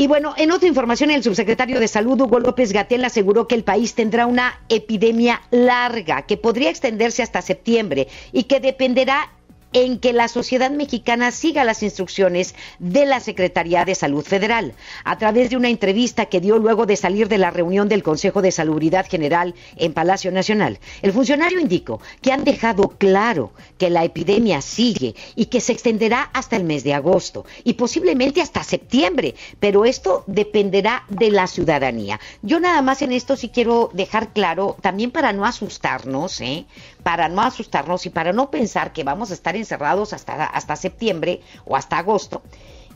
Y 0.00 0.06
bueno, 0.06 0.32
en 0.36 0.52
otra 0.52 0.68
información, 0.68 1.10
el 1.10 1.24
subsecretario 1.24 1.80
de 1.80 1.88
Salud, 1.88 2.20
Hugo 2.20 2.38
López 2.38 2.72
Gatel, 2.72 3.04
aseguró 3.04 3.48
que 3.48 3.56
el 3.56 3.64
país 3.64 3.96
tendrá 3.96 4.26
una 4.26 4.60
epidemia 4.68 5.42
larga 5.50 6.22
que 6.22 6.36
podría 6.36 6.70
extenderse 6.70 7.24
hasta 7.24 7.42
septiembre 7.42 8.06
y 8.30 8.44
que 8.44 8.60
dependerá 8.60 9.32
en 9.72 9.98
que 9.98 10.12
la 10.12 10.28
sociedad 10.28 10.70
mexicana 10.70 11.30
siga 11.30 11.64
las 11.64 11.82
instrucciones 11.82 12.54
de 12.78 13.06
la 13.06 13.20
Secretaría 13.20 13.84
de 13.84 13.94
Salud 13.94 14.24
Federal. 14.24 14.74
A 15.04 15.18
través 15.18 15.50
de 15.50 15.56
una 15.56 15.68
entrevista 15.68 16.26
que 16.26 16.40
dio 16.40 16.58
luego 16.58 16.86
de 16.86 16.96
salir 16.96 17.28
de 17.28 17.38
la 17.38 17.50
reunión 17.50 17.88
del 17.88 18.02
Consejo 18.02 18.42
de 18.42 18.52
Salubridad 18.52 19.06
General 19.08 19.54
en 19.76 19.92
Palacio 19.92 20.32
Nacional, 20.32 20.78
el 21.02 21.12
funcionario 21.12 21.60
indicó 21.60 22.00
que 22.22 22.32
han 22.32 22.44
dejado 22.44 22.88
claro 22.98 23.52
que 23.78 23.90
la 23.90 24.04
epidemia 24.04 24.60
sigue 24.60 25.14
y 25.36 25.46
que 25.46 25.60
se 25.60 25.72
extenderá 25.72 26.30
hasta 26.32 26.56
el 26.56 26.64
mes 26.64 26.84
de 26.84 26.94
agosto 26.94 27.44
y 27.64 27.74
posiblemente 27.74 28.40
hasta 28.40 28.62
septiembre, 28.62 29.34
pero 29.60 29.84
esto 29.84 30.24
dependerá 30.26 31.04
de 31.08 31.30
la 31.30 31.46
ciudadanía. 31.46 32.20
Yo 32.42 32.60
nada 32.60 32.82
más 32.82 33.02
en 33.02 33.12
esto 33.12 33.36
sí 33.36 33.48
quiero 33.48 33.90
dejar 33.92 34.32
claro, 34.32 34.76
también 34.80 35.10
para 35.10 35.32
no 35.32 35.44
asustarnos, 35.44 36.40
¿eh? 36.40 36.66
Para 37.08 37.30
no 37.30 37.40
asustarnos 37.40 38.04
y 38.04 38.10
para 38.10 38.34
no 38.34 38.50
pensar 38.50 38.92
que 38.92 39.02
vamos 39.02 39.30
a 39.30 39.34
estar 39.34 39.56
encerrados 39.56 40.12
hasta, 40.12 40.44
hasta 40.44 40.76
septiembre 40.76 41.40
o 41.64 41.74
hasta 41.74 41.96
agosto, 41.96 42.42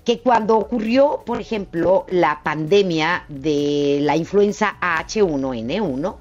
que 0.05 0.21
cuando 0.21 0.59
ocurrió, 0.59 1.23
por 1.25 1.41
ejemplo, 1.41 2.05
la 2.11 2.43
pandemia 2.43 3.25
de 3.31 4.01
la 4.03 4.15
influenza 4.15 4.77
H1N1, 4.83 6.17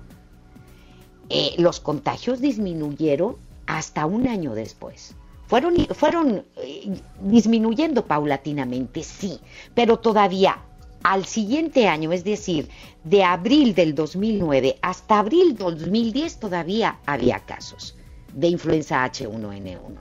eh, 1.28 1.54
los 1.58 1.82
contagios 1.82 2.40
disminuyeron 2.40 3.36
hasta 3.68 4.06
un 4.06 4.26
año 4.26 4.56
después. 4.56 5.14
Fueron, 5.48 5.76
fueron 5.94 6.46
eh, 6.56 6.98
disminuyendo 7.20 8.06
paulatinamente, 8.06 9.04
sí, 9.04 9.42
pero 9.76 10.00
todavía 10.00 10.64
al 11.04 11.26
siguiente 11.26 11.88
año, 11.88 12.12
es 12.12 12.24
decir, 12.24 12.70
de 13.04 13.24
abril 13.24 13.74
del 13.74 13.96
2009 13.96 14.78
hasta 14.82 15.20
abril 15.20 15.56
del 15.56 15.78
2010 15.78 16.40
todavía 16.40 17.00
había 17.06 17.40
casos 17.40 17.96
de 18.34 18.48
influenza 18.48 19.04
H1N1. 19.06 20.00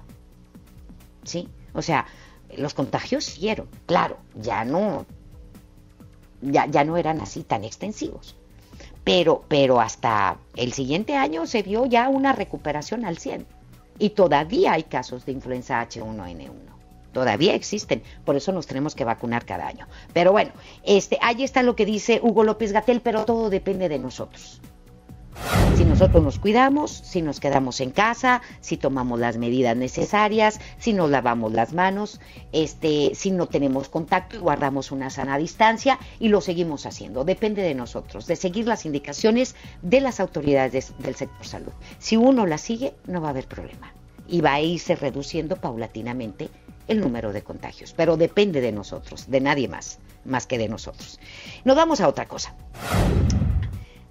¿Sí? 1.24 1.48
O 1.72 1.82
sea, 1.82 2.06
los 2.56 2.74
contagios 2.74 3.24
siguieron, 3.24 3.68
claro, 3.86 4.18
ya 4.34 4.64
no, 4.64 5.06
ya, 6.42 6.66
ya 6.66 6.84
no 6.84 6.96
eran 6.96 7.20
así 7.20 7.42
tan 7.42 7.64
extensivos. 7.64 8.36
Pero, 9.04 9.44
pero 9.48 9.80
hasta 9.80 10.36
el 10.56 10.72
siguiente 10.72 11.16
año 11.16 11.46
se 11.46 11.62
vio 11.62 11.86
ya 11.86 12.08
una 12.08 12.32
recuperación 12.32 13.04
al 13.04 13.18
100. 13.18 13.46
Y 13.98 14.10
todavía 14.10 14.72
hay 14.72 14.84
casos 14.84 15.26
de 15.26 15.32
influenza 15.32 15.86
H1N1 15.86 16.69
todavía 17.12 17.54
existen, 17.54 18.02
por 18.24 18.36
eso 18.36 18.52
nos 18.52 18.66
tenemos 18.66 18.94
que 18.94 19.04
vacunar 19.04 19.44
cada 19.44 19.66
año. 19.66 19.86
Pero 20.12 20.32
bueno, 20.32 20.52
este, 20.84 21.18
ahí 21.22 21.42
está 21.42 21.62
lo 21.62 21.76
que 21.76 21.86
dice 21.86 22.20
Hugo 22.22 22.44
López 22.44 22.72
Gatel, 22.72 23.00
pero 23.00 23.24
todo 23.24 23.50
depende 23.50 23.88
de 23.88 23.98
nosotros. 23.98 24.60
Si 25.76 25.84
nosotros 25.84 26.22
nos 26.22 26.38
cuidamos, 26.38 26.90
si 26.90 27.22
nos 27.22 27.40
quedamos 27.40 27.80
en 27.80 27.90
casa, 27.90 28.42
si 28.60 28.76
tomamos 28.76 29.18
las 29.18 29.38
medidas 29.38 29.76
necesarias, 29.76 30.60
si 30.78 30.92
nos 30.92 31.08
lavamos 31.08 31.52
las 31.52 31.72
manos, 31.72 32.20
este, 32.52 33.12
si 33.14 33.30
no 33.30 33.46
tenemos 33.46 33.88
contacto 33.88 34.36
y 34.36 34.40
guardamos 34.40 34.92
una 34.92 35.08
sana 35.08 35.38
distancia 35.38 35.98
y 36.18 36.28
lo 36.28 36.42
seguimos 36.42 36.84
haciendo. 36.84 37.24
Depende 37.24 37.62
de 37.62 37.74
nosotros, 37.74 38.26
de 38.26 38.36
seguir 38.36 38.66
las 38.66 38.84
indicaciones 38.84 39.54
de 39.80 40.02
las 40.02 40.20
autoridades 40.20 40.92
del 40.98 41.14
sector 41.14 41.46
salud. 41.46 41.72
Si 41.98 42.16
uno 42.16 42.44
las 42.44 42.60
sigue, 42.60 42.92
no 43.06 43.22
va 43.22 43.28
a 43.28 43.30
haber 43.30 43.46
problema 43.46 43.94
y 44.28 44.42
va 44.42 44.54
a 44.54 44.60
irse 44.60 44.94
reduciendo 44.94 45.56
paulatinamente 45.56 46.50
el 46.90 47.00
número 47.00 47.32
de 47.32 47.42
contagios, 47.42 47.94
pero 47.96 48.16
depende 48.16 48.60
de 48.60 48.72
nosotros, 48.72 49.30
de 49.30 49.40
nadie 49.40 49.68
más, 49.68 49.98
más 50.24 50.46
que 50.46 50.58
de 50.58 50.68
nosotros. 50.68 51.20
Nos 51.64 51.76
vamos 51.76 52.00
a 52.00 52.08
otra 52.08 52.26
cosa. 52.26 52.54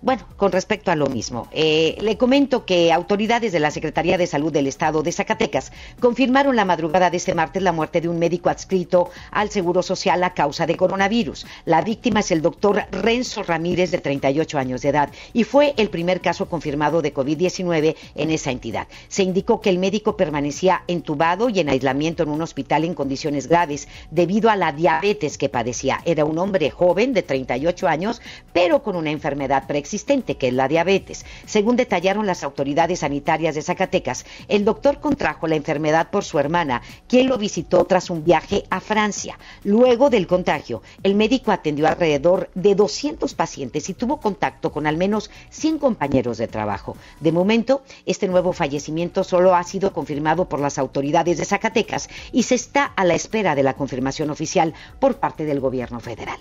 Bueno, 0.02 0.24
con 0.38 0.54
respecto 0.54 0.92
a 0.92 0.96
lo 0.96 1.08
mismo, 1.08 1.50
eh, 1.52 1.98
le 2.00 2.18
comento 2.18 2.66
que 2.66 2.94
autoridades 2.94 3.52
de 3.52 3.60
la 3.60 3.70
Secretaría 3.70 4.18
de 4.18 4.28
Salud 4.28 4.50
del 4.50 4.68
Estado 4.68 5.04
de 5.04 5.12
Zacatecas 5.12 5.74
confirmaron 6.00 6.56
la 6.56 6.64
madrugada 6.64 7.10
de 7.10 7.18
este 7.18 7.34
martes 7.34 7.62
la 7.62 7.74
muerte 7.74 8.00
de 8.00 8.08
un 8.08 8.18
médico 8.18 8.50
adscrito 8.50 9.10
al 9.30 9.50
Seguro 9.50 9.84
Social 9.84 10.24
a 10.24 10.34
causa 10.34 10.66
de 10.66 10.78
coronavirus. 10.78 11.46
La 11.66 11.82
víctima 11.82 12.22
es 12.22 12.32
el 12.32 12.42
doctor 12.42 12.86
Renzo 12.92 13.44
Ramírez, 13.44 13.92
de 13.92 13.98
38 13.98 14.58
años 14.58 14.84
de 14.84 14.88
edad, 14.88 15.10
y 15.34 15.44
fue 15.44 15.74
el 15.76 15.90
primer 15.90 16.22
caso 16.22 16.48
confirmado 16.48 17.02
de 17.02 17.14
COVID-19 17.14 17.98
en 18.16 18.32
esa 18.32 18.52
entidad. 18.52 18.88
Se 19.10 19.24
indicó 19.24 19.60
que 19.60 19.70
el 19.70 19.80
médico 19.80 20.16
permanecía 20.16 20.84
entubado 20.88 21.50
y 21.50 21.60
en 21.60 21.68
aislamiento 21.68 22.24
en 22.24 22.30
un 22.30 22.42
hospital 22.42 22.86
en 22.86 22.94
condiciones 22.94 23.48
graves 23.48 23.90
debido 24.12 24.50
a 24.50 24.56
la 24.56 24.72
diabetes 24.72 25.38
que 25.38 25.50
padecía. 25.50 26.00
Era 26.06 26.24
un 26.24 26.38
hombre 26.38 26.70
joven 26.70 27.12
de 27.12 27.22
38 27.22 27.86
años, 27.86 28.22
pero 28.54 28.82
con 28.82 28.96
una 28.96 29.12
enfermedad 29.12 29.68
preexistente 29.68 29.89
que 30.38 30.48
es 30.48 30.54
la 30.54 30.68
diabetes. 30.68 31.26
Según 31.46 31.76
detallaron 31.76 32.26
las 32.28 32.44
autoridades 32.44 33.00
sanitarias 33.00 33.56
de 33.56 33.62
Zacatecas, 33.62 34.26
el 34.48 34.64
doctor 34.64 35.00
contrajo 35.00 35.48
la 35.48 35.56
enfermedad 35.56 36.10
por 36.12 36.24
su 36.24 36.38
hermana, 36.38 36.82
quien 37.08 37.28
lo 37.28 37.38
visitó 37.38 37.86
tras 37.86 38.10
un 38.10 38.24
viaje 38.24 38.64
a 38.70 38.80
Francia. 38.80 39.40
Luego 39.64 40.10
del 40.10 40.28
contagio, 40.28 40.84
el 41.02 41.16
médico 41.16 41.52
atendió 41.52 41.88
alrededor 41.88 42.50
de 42.54 42.76
200 42.76 43.34
pacientes 43.34 43.90
y 43.90 43.94
tuvo 43.94 44.20
contacto 44.20 44.72
con 44.72 44.86
al 44.86 44.98
menos 44.98 45.32
100 45.50 45.80
compañeros 45.80 46.38
de 46.38 46.48
trabajo. 46.48 46.96
De 47.20 47.32
momento, 47.32 47.82
este 48.06 48.28
nuevo 48.28 48.54
fallecimiento 48.54 49.24
solo 49.24 49.56
ha 49.56 49.64
sido 49.64 49.92
confirmado 49.92 50.48
por 50.48 50.60
las 50.60 50.78
autoridades 50.78 51.38
de 51.38 51.46
Zacatecas 51.46 52.10
y 52.32 52.44
se 52.44 52.56
está 52.56 52.86
a 52.86 53.06
la 53.06 53.16
espera 53.16 53.56
de 53.56 53.64
la 53.64 53.74
confirmación 53.74 54.30
oficial 54.30 54.74
por 55.00 55.16
parte 55.16 55.46
del 55.46 55.60
gobierno 55.60 56.00
federal. 56.00 56.40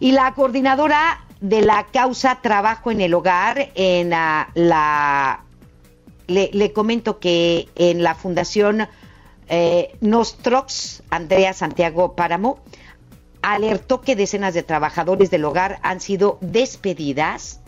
Y 0.00 0.12
la 0.12 0.34
coordinadora 0.34 1.24
de 1.42 1.60
la 1.60 1.86
causa 1.92 2.40
Trabajo 2.40 2.90
en 2.90 3.00
el 3.00 3.12
Hogar 3.12 3.70
en 3.74 4.10
la... 4.10 5.44
le, 6.28 6.72
comento 6.72 7.18
que 7.18 7.68
en 7.74 8.02
la 8.02 8.14
Fundación 8.14 8.88
eh, 9.48 9.96
Nostrox, 10.00 11.02
Andrea 11.10 11.52
Santiago 11.52 12.14
Páramo, 12.14 12.60
alertó 13.42 14.00
que 14.02 14.14
decenas 14.14 14.54
de 14.54 14.62
trabajadores 14.62 15.30
del 15.30 15.44
hogar 15.44 15.80
han 15.82 16.00
sido 16.00 16.38
despedidas 16.40 17.60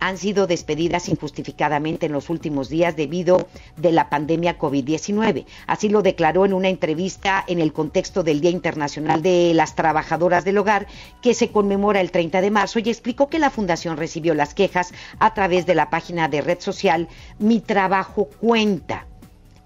han 0.00 0.18
sido 0.18 0.46
despedidas 0.46 1.08
injustificadamente 1.08 2.06
en 2.06 2.12
los 2.12 2.30
últimos 2.30 2.68
días 2.68 2.96
debido 2.96 3.48
de 3.76 3.92
la 3.92 4.10
pandemia 4.10 4.58
COVID-19. 4.58 5.44
Así 5.66 5.88
lo 5.88 6.02
declaró 6.02 6.44
en 6.44 6.52
una 6.52 6.68
entrevista 6.68 7.44
en 7.46 7.60
el 7.60 7.72
contexto 7.72 8.22
del 8.22 8.40
Día 8.40 8.50
Internacional 8.50 9.22
de 9.22 9.52
las 9.54 9.74
Trabajadoras 9.74 10.44
del 10.44 10.58
Hogar, 10.58 10.86
que 11.22 11.34
se 11.34 11.50
conmemora 11.50 12.00
el 12.00 12.10
30 12.10 12.40
de 12.40 12.50
marzo, 12.50 12.78
y 12.78 12.88
explicó 12.88 13.28
que 13.28 13.38
la 13.38 13.50
Fundación 13.50 13.96
recibió 13.96 14.34
las 14.34 14.54
quejas 14.54 14.92
a 15.18 15.34
través 15.34 15.66
de 15.66 15.74
la 15.74 15.90
página 15.90 16.28
de 16.28 16.40
red 16.40 16.60
social 16.60 17.08
Mi 17.38 17.60
Trabajo 17.60 18.28
Cuenta 18.40 19.07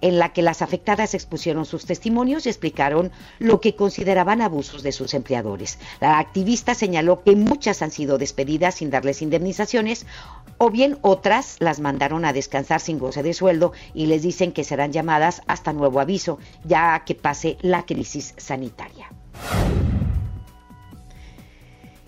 en 0.03 0.19
la 0.19 0.35
que 0.35 0.43
las 0.43 0.61
afectadas 0.61 1.15
expusieron 1.15 1.65
sus 1.65 1.87
testimonios 1.87 2.45
y 2.45 2.51
explicaron 2.51 3.11
lo 3.39 3.61
que 3.61 3.75
consideraban 3.75 4.43
abusos 4.43 4.83
de 4.83 4.93
sus 4.93 5.15
empleadores. 5.15 5.79
La 6.01 6.19
activista 6.19 6.75
señaló 6.75 7.23
que 7.23 7.35
muchas 7.35 7.81
han 7.81 7.91
sido 7.91 8.19
despedidas 8.19 8.75
sin 8.75 8.91
darles 8.91 9.23
indemnizaciones 9.23 10.07
o 10.59 10.71
bien 10.71 10.99
otras 11.01 11.57
las 11.61 11.81
mandaron 11.81 12.25
a 12.25 12.33
descansar 12.33 12.81
sin 12.81 12.99
goce 12.99 13.23
de 13.23 13.33
sueldo 13.33 13.73
y 13.95 14.07
les 14.07 14.23
dicen 14.23 14.53
que 14.53 14.65
serán 14.65 14.93
llamadas 14.93 15.41
hasta 15.47 15.73
nuevo 15.73 16.01
aviso 16.01 16.39
ya 16.65 17.03
que 17.07 17.15
pase 17.15 17.57
la 17.63 17.87
crisis 17.87 18.35
sanitaria. 18.37 19.09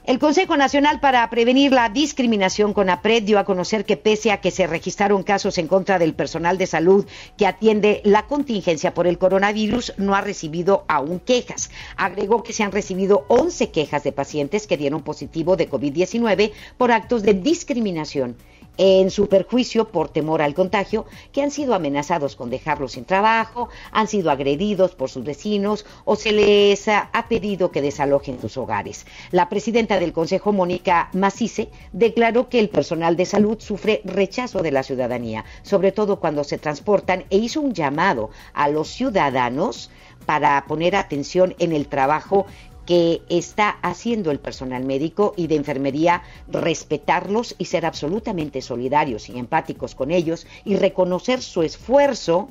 El 0.06 0.18
Consejo 0.18 0.58
Nacional 0.58 1.00
para 1.00 1.30
Prevenir 1.30 1.73
la 1.73 1.88
Discriminación 1.88 2.75
con 2.75 2.90
APRED 2.90 3.23
dio 3.23 3.38
a 3.38 3.46
conocer 3.46 3.87
que 3.87 3.96
pese 3.96 4.32
a 4.32 4.42
que 4.42 4.50
se 4.50 4.66
registraron 4.66 5.23
casos 5.23 5.56
en 5.56 5.66
contra 5.66 5.99
del 5.99 6.12
personal 6.12 6.58
de 6.58 6.66
salud 6.66 7.06
que 7.38 7.46
atiende 7.46 8.02
la 8.04 8.26
contingencia 8.26 8.92
por 8.92 9.06
el 9.06 9.16
coronavirus, 9.16 9.94
no 9.96 10.14
ha 10.14 10.20
recibido 10.20 10.84
aún 10.88 11.20
quejas. 11.20 11.70
Agregó 11.96 12.42
que 12.42 12.52
se 12.52 12.62
han 12.62 12.73
recibido 12.73 13.25
11 13.28 13.70
quejas 13.70 14.04
de 14.04 14.12
pacientes 14.12 14.66
que 14.66 14.76
dieron 14.76 15.02
positivo 15.02 15.56
de 15.56 15.70
COVID-19 15.70 16.52
por 16.76 16.92
actos 16.92 17.23
de 17.23 17.32
discriminación 17.32 18.37
en 18.78 19.11
su 19.11 19.28
perjuicio 19.28 19.88
por 19.88 20.09
temor 20.09 20.43
al 20.43 20.54
contagio, 20.54 21.07
que 21.33 21.43
han 21.43 21.50
sido 21.50 21.75
amenazados 21.75 22.37
con 22.37 22.50
dejarlos 22.50 22.93
sin 22.93 23.04
trabajo, 23.04 23.69
han 23.93 24.09
sido 24.09 24.31
agredidos 24.31 24.95
por 24.95 25.11
sus 25.11 25.25
vecinos 25.25 25.87
o 26.04 26.16
se 26.16 26.33
les 26.33 26.88
ha, 26.88 27.11
pedido 27.28 27.71
que 27.71 27.81
desalojen 27.81 28.40
sus 28.40 28.57
hogares. 28.57 29.07
La 29.31 29.49
presidenta 29.49 29.99
del 29.99 30.12
Consejo, 30.12 30.52
Mónica 30.52 31.09
Macice, 31.12 31.71
declaró 31.93 32.49
que 32.49 32.61
el 32.61 32.69
personal 32.69 33.16
de 33.16 33.25
salud 33.25 33.59
sufre 33.61 34.02
rechazo 34.04 34.62
de 34.62 34.71
la 34.71 34.83
ciudadanía, 34.83 35.45
sobre 35.62 35.93
todo 35.93 36.21
cuando 36.21 36.45
se 36.45 36.59
transportan, 36.59 37.25
e 37.31 37.38
hizo 37.38 37.61
un 37.61 37.73
llamado 37.73 38.31
a 38.52 38.69
los 38.69 38.88
ciudadanos 38.88 39.90
para 40.26 40.64
poner 40.66 40.97
atención 40.97 41.54
en 41.59 41.73
el 41.73 41.87
trabajo 41.87 42.47
que 42.86 43.22
está 43.28 43.70
haciendo 43.82 44.30
el 44.30 44.38
personal 44.38 44.84
médico 44.84 45.34
y 45.36 45.46
de 45.46 45.56
enfermería, 45.56 46.22
respetarlos 46.48 47.54
y 47.58 47.66
ser 47.66 47.86
absolutamente 47.86 48.62
solidarios 48.62 49.28
y 49.28 49.38
empáticos 49.38 49.94
con 49.94 50.10
ellos 50.10 50.46
y 50.64 50.76
reconocer 50.76 51.42
su 51.42 51.62
esfuerzo 51.62 52.48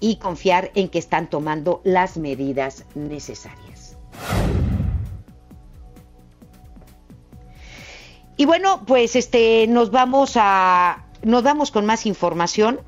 y 0.00 0.16
confiar 0.16 0.70
en 0.74 0.88
que 0.88 0.98
están 0.98 1.28
tomando 1.28 1.80
las 1.84 2.16
medidas 2.16 2.84
necesarias. 2.94 3.96
Y 8.36 8.46
bueno, 8.46 8.84
pues 8.86 9.16
este 9.16 9.66
nos 9.66 9.90
vamos 9.90 10.32
a 10.36 11.04
nos 11.22 11.42
vamos 11.42 11.70
con 11.70 11.84
más 11.84 12.06
información 12.06 12.80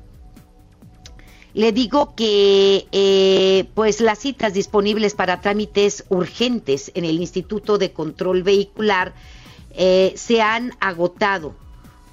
le 1.53 1.71
digo 1.71 2.15
que 2.15 2.87
eh, 2.91 3.65
pues 3.75 4.01
las 4.01 4.19
citas 4.19 4.53
disponibles 4.53 5.13
para 5.13 5.41
trámites 5.41 6.03
urgentes 6.09 6.91
en 6.95 7.05
el 7.05 7.19
Instituto 7.19 7.77
de 7.77 7.91
Control 7.91 8.41
Vehicular 8.41 9.13
eh, 9.75 10.13
se 10.15 10.41
han 10.41 10.71
agotado, 10.79 11.55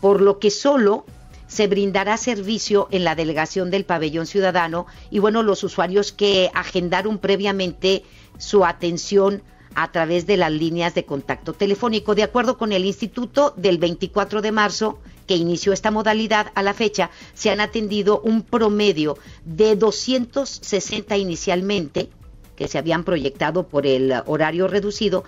por 0.01 0.21
lo 0.21 0.39
que 0.39 0.51
solo 0.51 1.05
se 1.47 1.67
brindará 1.67 2.17
servicio 2.17 2.87
en 2.91 3.05
la 3.05 3.15
delegación 3.15 3.71
del 3.71 3.85
pabellón 3.85 4.27
ciudadano 4.27 4.87
y 5.11 5.19
bueno, 5.19 5.43
los 5.43 5.65
usuarios 5.65 6.13
que 6.13 6.51
agendaron 6.55 7.19
previamente 7.19 8.05
su 8.39 8.65
atención 8.65 9.43
a 9.75 9.91
través 9.91 10.27
de 10.27 10.37
las 10.37 10.53
líneas 10.53 10.95
de 10.95 11.05
contacto 11.05 11.53
telefónico. 11.53 12.15
De 12.15 12.23
acuerdo 12.23 12.57
con 12.59 12.73
el 12.73 12.85
instituto, 12.85 13.55
del 13.57 13.79
24 13.79 14.43
de 14.43 14.53
marzo 14.53 14.99
que 15.31 15.37
inició 15.37 15.73
esta 15.73 15.93
modalidad 15.93 16.51
a 16.57 16.63
la 16.65 16.75
fecha, 16.75 17.09
se 17.35 17.51
han 17.51 17.61
atendido 17.61 18.21
un 18.21 18.43
promedio 18.43 19.17
de 19.45 19.77
260 19.77 21.17
inicialmente, 21.19 22.11
que 22.57 22.67
se 22.67 22.79
habían 22.79 23.05
proyectado 23.05 23.69
por 23.69 23.87
el 23.87 24.13
horario 24.27 24.67
reducido, 24.67 25.23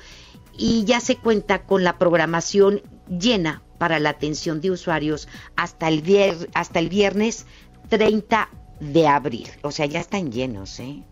y 0.58 0.82
ya 0.86 0.98
se 0.98 1.14
cuenta 1.14 1.66
con 1.66 1.84
la 1.84 2.00
programación 2.00 2.82
llena 3.16 3.62
para 3.78 4.00
la 4.00 4.10
atención 4.10 4.60
de 4.60 4.72
usuarios 4.72 5.28
hasta 5.54 5.86
el, 5.86 6.02
viernes 6.02 7.46
30 7.88 8.48
de 8.80 9.06
abril. 9.06 9.46
O 9.62 9.70
sea, 9.70 9.86
ya 9.86 10.00
están 10.00 10.32
llenos, 10.32 10.80
¿eh? 10.80 11.04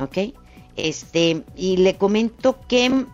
¿Ok? 0.00 0.34
Este, 0.76 1.44
y 1.54 1.76
le 1.76 1.98
comento 1.98 2.58
que 2.66 3.04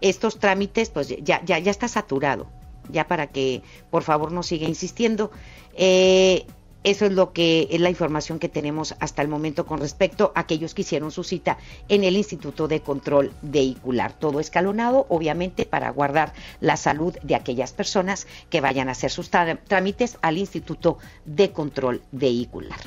estos 0.00 0.40
trámites, 0.40 0.90
pues 0.90 1.14
ya, 1.22 1.44
ya, 1.44 1.60
ya 1.60 1.70
está 1.70 1.86
saturado 1.86 2.57
ya 2.88 3.06
para 3.06 3.28
que 3.28 3.62
por 3.90 4.02
favor 4.02 4.32
no 4.32 4.42
siga 4.42 4.68
insistiendo. 4.68 5.30
Eh, 5.74 6.46
eso 6.84 7.06
es 7.06 7.12
lo 7.12 7.32
que 7.32 7.68
es 7.70 7.80
la 7.80 7.90
información 7.90 8.38
que 8.38 8.48
tenemos 8.48 8.94
hasta 9.00 9.20
el 9.20 9.28
momento 9.28 9.66
con 9.66 9.80
respecto 9.80 10.32
a 10.34 10.40
aquellos 10.40 10.74
que 10.74 10.82
hicieron 10.82 11.10
su 11.10 11.24
cita 11.24 11.58
en 11.88 12.04
el 12.04 12.16
Instituto 12.16 12.68
de 12.68 12.80
Control 12.80 13.32
Vehicular. 13.42 14.12
Todo 14.12 14.38
escalonado, 14.38 15.04
obviamente, 15.08 15.66
para 15.66 15.90
guardar 15.90 16.32
la 16.60 16.76
salud 16.76 17.14
de 17.22 17.34
aquellas 17.34 17.72
personas 17.72 18.26
que 18.48 18.60
vayan 18.60 18.88
a 18.88 18.92
hacer 18.92 19.10
sus 19.10 19.28
trámites 19.28 20.18
al 20.22 20.38
Instituto 20.38 20.98
de 21.24 21.50
Control 21.50 22.00
Vehicular. 22.12 22.78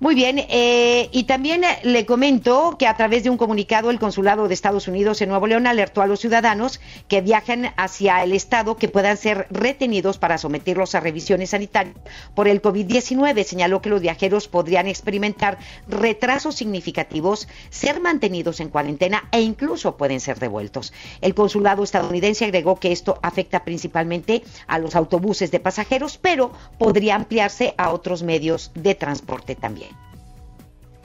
Muy 0.00 0.14
bien, 0.14 0.38
eh, 0.38 1.08
y 1.10 1.24
también 1.24 1.64
eh, 1.64 1.80
le 1.82 2.06
comento 2.06 2.76
que 2.78 2.86
a 2.86 2.96
través 2.96 3.24
de 3.24 3.30
un 3.30 3.36
comunicado 3.36 3.90
el 3.90 3.98
Consulado 3.98 4.46
de 4.46 4.54
Estados 4.54 4.86
Unidos 4.86 5.20
en 5.20 5.28
Nuevo 5.28 5.48
León 5.48 5.66
alertó 5.66 6.02
a 6.02 6.06
los 6.06 6.20
ciudadanos 6.20 6.80
que 7.08 7.20
viajan 7.20 7.72
hacia 7.76 8.22
el 8.22 8.32
Estado 8.32 8.76
que 8.76 8.88
puedan 8.88 9.16
ser 9.16 9.48
retenidos 9.50 10.16
para 10.16 10.38
someterlos 10.38 10.94
a 10.94 11.00
revisiones 11.00 11.50
sanitarias 11.50 11.96
por 12.36 12.46
el 12.46 12.62
COVID-19. 12.62 13.42
Señaló 13.42 13.82
que 13.82 13.88
los 13.88 14.00
viajeros 14.00 14.46
podrían 14.46 14.86
experimentar 14.86 15.58
retrasos 15.88 16.54
significativos, 16.54 17.48
ser 17.70 18.00
mantenidos 18.00 18.60
en 18.60 18.68
cuarentena 18.68 19.28
e 19.32 19.40
incluso 19.40 19.96
pueden 19.96 20.20
ser 20.20 20.38
devueltos. 20.38 20.92
El 21.20 21.34
Consulado 21.34 21.82
estadounidense 21.82 22.44
agregó 22.44 22.78
que 22.78 22.92
esto 22.92 23.18
afecta 23.20 23.64
principalmente 23.64 24.44
a 24.68 24.78
los 24.78 24.94
autobuses 24.94 25.50
de 25.50 25.58
pasajeros, 25.58 26.18
pero 26.18 26.52
podría 26.78 27.16
ampliarse 27.16 27.74
a 27.76 27.90
otros 27.90 28.22
medios 28.22 28.70
de 28.76 28.94
transporte 28.94 29.56
también. 29.56 29.87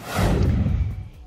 you 0.06 0.63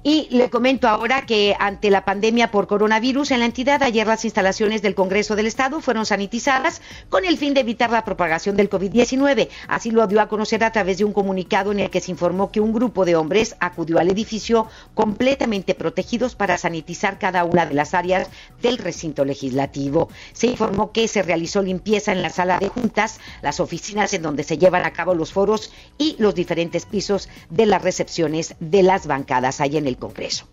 Y 0.08 0.28
le 0.30 0.50
comento 0.50 0.86
ahora 0.86 1.26
que 1.26 1.56
ante 1.58 1.90
la 1.90 2.04
pandemia 2.04 2.52
por 2.52 2.68
coronavirus 2.68 3.32
en 3.32 3.40
la 3.40 3.46
entidad, 3.46 3.82
ayer 3.82 4.06
las 4.06 4.24
instalaciones 4.24 4.80
del 4.80 4.94
Congreso 4.94 5.34
del 5.34 5.48
Estado 5.48 5.80
fueron 5.80 6.06
sanitizadas 6.06 6.80
con 7.08 7.24
el 7.24 7.36
fin 7.36 7.54
de 7.54 7.62
evitar 7.62 7.90
la 7.90 8.04
propagación 8.04 8.54
del 8.54 8.70
COVID-19. 8.70 9.48
Así 9.66 9.90
lo 9.90 10.06
dio 10.06 10.20
a 10.20 10.28
conocer 10.28 10.62
a 10.62 10.70
través 10.70 10.98
de 10.98 11.04
un 11.04 11.12
comunicado 11.12 11.72
en 11.72 11.80
el 11.80 11.90
que 11.90 12.00
se 12.00 12.12
informó 12.12 12.52
que 12.52 12.60
un 12.60 12.72
grupo 12.72 13.04
de 13.04 13.16
hombres 13.16 13.56
acudió 13.58 13.98
al 13.98 14.08
edificio 14.08 14.68
completamente 14.94 15.74
protegidos 15.74 16.36
para 16.36 16.56
sanitizar 16.56 17.18
cada 17.18 17.42
una 17.42 17.66
de 17.66 17.74
las 17.74 17.92
áreas 17.92 18.28
del 18.62 18.78
recinto 18.78 19.24
legislativo. 19.24 20.08
Se 20.34 20.46
informó 20.46 20.92
que 20.92 21.08
se 21.08 21.24
realizó 21.24 21.62
limpieza 21.62 22.12
en 22.12 22.22
la 22.22 22.30
sala 22.30 22.60
de 22.60 22.68
juntas, 22.68 23.18
las 23.42 23.58
oficinas 23.58 24.14
en 24.14 24.22
donde 24.22 24.44
se 24.44 24.56
llevan 24.56 24.86
a 24.86 24.92
cabo 24.92 25.16
los 25.16 25.32
foros 25.32 25.72
y 25.98 26.14
los 26.20 26.36
diferentes 26.36 26.86
pisos 26.86 27.28
de 27.50 27.66
las 27.66 27.82
recepciones 27.82 28.54
de 28.60 28.84
las 28.84 29.08
bancadas 29.08 29.60
allá 29.60 29.80
en 29.80 29.88
el 29.88 29.95
Congreso. 29.96 30.46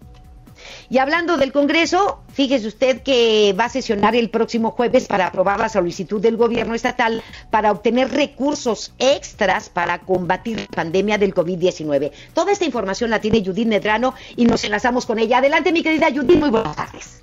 Y 0.89 0.97
hablando 0.97 1.38
del 1.38 1.51
Congreso, 1.51 2.21
fíjese 2.34 2.67
usted 2.67 3.01
que 3.01 3.56
va 3.60 3.65
a 3.65 3.69
sesionar 3.69 4.15
el 4.15 4.29
próximo 4.29 4.71
jueves 4.71 5.08
para 5.08 5.27
aprobar 5.27 5.60
la 5.60 5.69
solicitud 5.69 6.21
del 6.21 6.38
gobierno 6.38 6.75
estatal 6.75 7.23
para 7.49 7.71
obtener 7.71 8.12
recursos 8.12 8.93
extras 8.99 9.69
para 9.69 9.99
combatir 9.99 10.60
la 10.60 10.67
pandemia 10.67 11.17
del 11.17 11.34
COVID-19. 11.34 12.12
Toda 12.34 12.51
esta 12.51 12.65
información 12.65 13.10
la 13.10 13.21
tiene 13.21 13.43
Judith 13.43 13.67
Medrano 13.67 14.13
y 14.36 14.45
nos 14.45 14.63
enlazamos 14.63 15.06
con 15.06 15.19
ella. 15.19 15.39
Adelante, 15.39 15.71
mi 15.71 15.84
querida 15.84 16.08
Judith, 16.13 16.38
muy 16.38 16.49
buenas 16.49 16.75
tardes. 16.75 17.22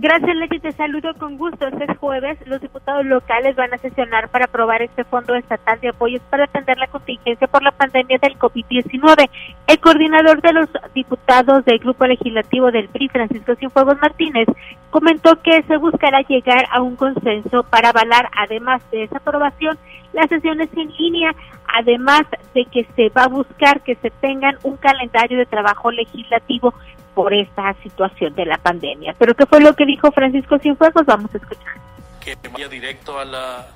Gracias, 0.00 0.36
Leti. 0.36 0.60
Te 0.60 0.70
saludo 0.70 1.12
con 1.14 1.36
gusto. 1.36 1.66
Este 1.66 1.92
jueves 1.96 2.38
los 2.46 2.60
diputados 2.60 3.04
locales 3.04 3.56
van 3.56 3.74
a 3.74 3.78
sesionar 3.78 4.28
para 4.28 4.44
aprobar 4.44 4.80
este 4.80 5.02
Fondo 5.02 5.34
Estatal 5.34 5.80
de 5.80 5.88
Apoyos 5.88 6.22
para 6.30 6.44
atender 6.44 6.78
la 6.78 6.86
contingencia 6.86 7.48
por 7.48 7.64
la 7.64 7.72
pandemia 7.72 8.16
del 8.22 8.38
COVID-19. 8.38 9.28
El 9.66 9.80
coordinador 9.80 10.40
de 10.40 10.52
los 10.52 10.68
diputados 10.94 11.64
del 11.64 11.80
Grupo 11.80 12.06
Legislativo 12.06 12.70
del 12.70 12.88
PRI, 12.88 13.08
Francisco 13.08 13.56
Cienfuegos 13.56 14.00
Martínez, 14.00 14.46
comentó 14.90 15.34
que 15.42 15.64
se 15.64 15.76
buscará 15.78 16.20
llegar 16.20 16.66
a 16.70 16.80
un 16.80 16.94
consenso 16.94 17.64
para 17.64 17.88
avalar, 17.88 18.30
además 18.36 18.80
de 18.92 19.02
esa 19.02 19.16
aprobación, 19.16 19.76
las 20.12 20.28
sesiones 20.28 20.68
en 20.76 20.92
línea, 20.96 21.32
además 21.66 22.22
de 22.54 22.66
que 22.66 22.86
se 22.94 23.08
va 23.08 23.24
a 23.24 23.28
buscar 23.28 23.80
que 23.80 23.96
se 23.96 24.10
tengan 24.10 24.58
un 24.62 24.76
calendario 24.76 25.38
de 25.38 25.46
trabajo 25.46 25.90
legislativo 25.90 26.72
por 27.18 27.34
esta 27.34 27.74
situación 27.82 28.32
de 28.36 28.46
la 28.46 28.58
pandemia. 28.58 29.12
Pero 29.18 29.34
¿qué 29.34 29.44
fue 29.44 29.58
lo 29.58 29.74
que 29.74 29.84
dijo 29.84 30.12
Francisco 30.12 30.56
Cienfuegos? 30.60 31.04
Vamos 31.04 31.28
a 31.34 31.38
escuchar. 31.38 31.74
Que 32.20 32.36
vaya 32.48 32.68
directo 32.68 33.18
a 33.18 33.24
la, 33.24 33.66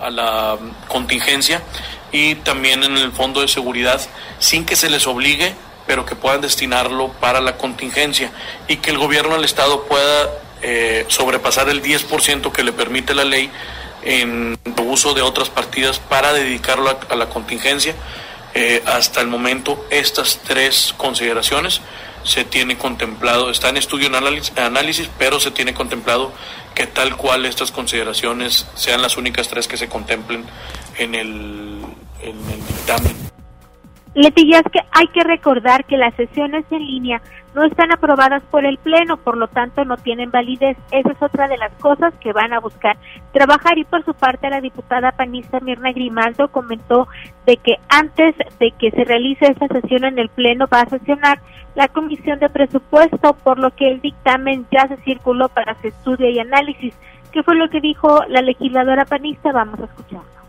a 0.00 0.10
la 0.10 0.58
contingencia 0.88 1.62
y 2.10 2.34
también 2.34 2.82
en 2.82 2.96
el 2.96 3.12
fondo 3.12 3.42
de 3.42 3.46
seguridad 3.46 4.00
sin 4.40 4.66
que 4.66 4.74
se 4.74 4.90
les 4.90 5.06
obligue, 5.06 5.54
pero 5.86 6.04
que 6.04 6.16
puedan 6.16 6.40
destinarlo 6.40 7.12
para 7.20 7.40
la 7.40 7.56
contingencia 7.58 8.32
y 8.66 8.78
que 8.78 8.90
el 8.90 8.98
gobierno 8.98 9.36
del 9.36 9.44
Estado 9.44 9.84
pueda 9.84 10.28
eh, 10.60 11.04
sobrepasar 11.06 11.68
el 11.68 11.84
10% 11.84 12.50
que 12.50 12.64
le 12.64 12.72
permite 12.72 13.14
la 13.14 13.22
ley 13.22 13.52
en 14.02 14.58
uso 14.84 15.14
de 15.14 15.22
otras 15.22 15.48
partidas 15.48 16.00
para 16.00 16.32
dedicarlo 16.32 16.90
a, 17.08 17.14
la 17.14 17.28
contingencia. 17.28 17.94
Eh, 18.52 18.82
hasta 18.84 19.20
el 19.20 19.28
momento 19.28 19.86
estas 19.90 20.40
tres 20.42 20.92
consideraciones 20.96 21.82
se 22.22 22.44
tiene 22.44 22.76
contemplado, 22.76 23.50
está 23.50 23.68
en 23.68 23.76
estudio 23.76 24.08
en 24.08 24.14
análisis, 24.14 25.10
pero 25.18 25.40
se 25.40 25.50
tiene 25.50 25.74
contemplado 25.74 26.32
que 26.74 26.86
tal 26.86 27.16
cual 27.16 27.46
estas 27.46 27.72
consideraciones 27.72 28.68
sean 28.74 29.02
las 29.02 29.16
únicas 29.16 29.48
tres 29.48 29.68
que 29.68 29.76
se 29.76 29.88
contemplen 29.88 30.44
en 30.98 31.14
el, 31.14 31.80
en 32.22 32.36
el 32.50 32.66
dictamen. 32.66 33.30
Leti, 34.14 34.52
es 34.52 34.62
que 34.72 34.80
hay 34.92 35.06
que 35.08 35.22
recordar 35.22 35.84
que 35.84 35.96
las 35.96 36.14
sesiones 36.16 36.64
en 36.70 36.84
línea 36.84 37.22
no 37.54 37.64
están 37.64 37.92
aprobadas 37.92 38.42
por 38.50 38.64
el 38.64 38.78
Pleno, 38.78 39.16
por 39.16 39.36
lo 39.36 39.48
tanto 39.48 39.84
no 39.84 39.96
tienen 39.96 40.30
validez. 40.30 40.76
Esa 40.92 41.12
es 41.12 41.22
otra 41.22 41.48
de 41.48 41.58
las 41.58 41.72
cosas 41.74 42.14
que 42.20 42.32
van 42.32 42.52
a 42.52 42.60
buscar 42.60 42.96
trabajar. 43.32 43.78
Y 43.78 43.84
por 43.84 44.04
su 44.04 44.14
parte, 44.14 44.50
la 44.50 44.60
diputada 44.60 45.12
panista 45.12 45.60
Mirna 45.60 45.92
Grimaldo 45.92 46.48
comentó 46.48 47.08
de 47.46 47.56
que 47.56 47.76
antes 47.88 48.36
de 48.58 48.70
que 48.72 48.90
se 48.90 49.04
realice 49.04 49.46
esta 49.46 49.68
sesión 49.68 50.04
en 50.04 50.18
el 50.18 50.28
Pleno 50.28 50.66
va 50.72 50.82
a 50.82 50.88
sesionar 50.88 51.40
la 51.74 51.88
Comisión 51.88 52.38
de 52.38 52.48
Presupuesto, 52.48 53.34
por 53.34 53.58
lo 53.58 53.70
que 53.70 53.90
el 53.90 54.00
dictamen 54.00 54.66
ya 54.70 54.86
se 54.88 54.96
circuló 54.98 55.48
para 55.48 55.74
su 55.80 55.88
estudio 55.88 56.28
y 56.28 56.38
análisis. 56.38 56.94
¿Qué 57.32 57.42
fue 57.42 57.54
lo 57.54 57.68
que 57.70 57.80
dijo 57.80 58.24
la 58.28 58.42
legisladora 58.42 59.04
panista? 59.04 59.52
Vamos 59.52 59.80
a 59.80 59.84
escucharlo 59.84 60.39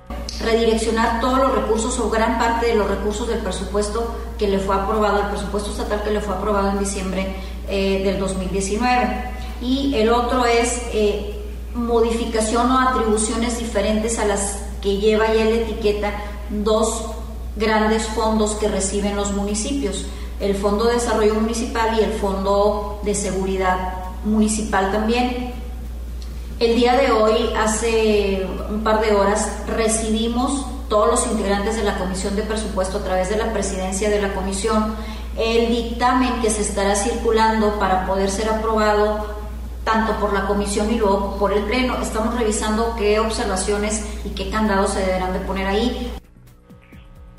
redireccionar 0.43 1.21
todos 1.21 1.39
los 1.39 1.55
recursos 1.55 1.99
o 1.99 2.09
gran 2.09 2.37
parte 2.39 2.67
de 2.67 2.75
los 2.75 2.89
recursos 2.89 3.27
del 3.27 3.39
presupuesto 3.39 4.15
que 4.37 4.47
le 4.47 4.59
fue 4.59 4.75
aprobado, 4.75 5.19
el 5.19 5.27
presupuesto 5.27 5.71
estatal 5.71 6.03
que 6.03 6.11
le 6.11 6.21
fue 6.21 6.35
aprobado 6.35 6.69
en 6.71 6.79
diciembre 6.79 7.35
eh, 7.67 8.01
del 8.03 8.19
2019. 8.19 9.31
Y 9.61 9.95
el 9.95 10.09
otro 10.09 10.45
es 10.45 10.81
eh, 10.93 11.41
modificación 11.75 12.71
o 12.71 12.79
atribuciones 12.79 13.59
diferentes 13.59 14.19
a 14.19 14.25
las 14.25 14.63
que 14.81 14.97
lleva 14.97 15.27
ya 15.27 15.45
la 15.45 15.55
etiqueta 15.55 16.11
dos 16.49 17.05
grandes 17.55 18.07
fondos 18.07 18.51
que 18.53 18.67
reciben 18.67 19.15
los 19.15 19.31
municipios, 19.33 20.05
el 20.39 20.55
Fondo 20.55 20.85
de 20.85 20.95
Desarrollo 20.95 21.35
Municipal 21.35 21.97
y 21.99 22.03
el 22.03 22.13
Fondo 22.13 22.99
de 23.03 23.13
Seguridad 23.13 23.93
Municipal 24.25 24.91
también. 24.91 25.60
El 26.61 26.75
día 26.75 26.95
de 26.95 27.11
hoy, 27.11 27.51
hace 27.57 28.47
un 28.69 28.83
par 28.83 29.01
de 29.01 29.15
horas, 29.15 29.49
recibimos 29.65 30.63
todos 30.89 31.07
los 31.07 31.25
integrantes 31.25 31.75
de 31.75 31.83
la 31.83 31.97
Comisión 31.97 32.35
de 32.35 32.43
Presupuesto 32.43 32.99
a 32.99 33.03
través 33.03 33.29
de 33.29 33.37
la 33.37 33.51
presidencia 33.51 34.11
de 34.11 34.21
la 34.21 34.35
Comisión 34.35 34.93
el 35.39 35.69
dictamen 35.69 36.39
que 36.39 36.51
se 36.51 36.61
estará 36.61 36.95
circulando 36.95 37.79
para 37.79 38.05
poder 38.05 38.29
ser 38.29 38.47
aprobado 38.47 39.25
tanto 39.83 40.13
por 40.19 40.33
la 40.33 40.45
Comisión 40.45 40.91
y 40.91 40.99
luego 40.99 41.37
por 41.39 41.51
el 41.51 41.63
Pleno. 41.63 41.99
Estamos 41.99 42.37
revisando 42.37 42.95
qué 42.95 43.19
observaciones 43.19 44.05
y 44.23 44.29
qué 44.29 44.51
candados 44.51 44.91
se 44.91 44.99
deberán 44.99 45.33
de 45.33 45.39
poner 45.39 45.65
ahí. 45.65 46.13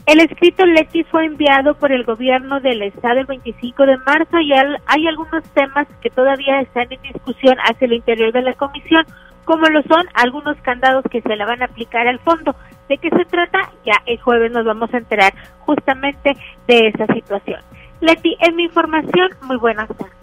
El 0.04 0.20
escrito 0.20 0.66
Leti 0.66 1.04
fue 1.04 1.26
enviado 1.26 1.74
por 1.74 1.92
el 1.92 2.04
gobierno 2.04 2.60
del 2.60 2.82
estado 2.82 3.20
el 3.20 3.26
25 3.26 3.86
de 3.86 3.96
marzo 3.98 4.40
y 4.40 4.52
hay 4.52 5.06
algunos 5.06 5.44
temas 5.54 5.86
que 6.00 6.10
todavía 6.10 6.60
están 6.60 6.92
en 6.92 7.00
discusión 7.02 7.56
hacia 7.58 7.84
el 7.86 7.92
interior 7.92 8.32
de 8.32 8.42
la 8.42 8.54
comisión, 8.54 9.06
como 9.44 9.66
lo 9.68 9.80
son 9.82 10.04
algunos 10.14 10.56
candados 10.62 11.04
que 11.08 11.22
se 11.22 11.36
le 11.36 11.44
van 11.44 11.62
a 11.62 11.66
aplicar 11.66 12.08
al 12.08 12.18
fondo. 12.18 12.56
¿De 12.88 12.98
qué 12.98 13.10
se 13.10 13.24
trata? 13.26 13.70
Ya 13.86 13.94
el 14.06 14.20
jueves 14.20 14.50
nos 14.50 14.64
vamos 14.64 14.92
a 14.92 14.98
enterar 14.98 15.34
justamente 15.60 16.36
de 16.66 16.88
esa 16.88 17.06
situación. 17.14 17.60
Leti, 18.00 18.36
en 18.40 18.56
mi 18.56 18.64
información, 18.64 19.30
muy 19.42 19.56
buenas 19.56 19.88
tardes. 19.88 20.16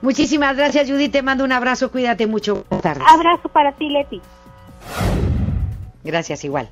Muchísimas 0.00 0.56
gracias, 0.56 0.88
Judith. 0.88 1.12
Te 1.12 1.22
mando 1.22 1.44
un 1.44 1.52
abrazo. 1.52 1.90
Cuídate 1.90 2.26
mucho. 2.28 2.64
Buenas 2.70 2.82
tardes. 2.82 3.04
Abrazo 3.06 3.48
para 3.48 3.72
ti, 3.72 3.90
Leti. 3.90 4.22
Gracias, 6.04 6.44
igual. 6.44 6.70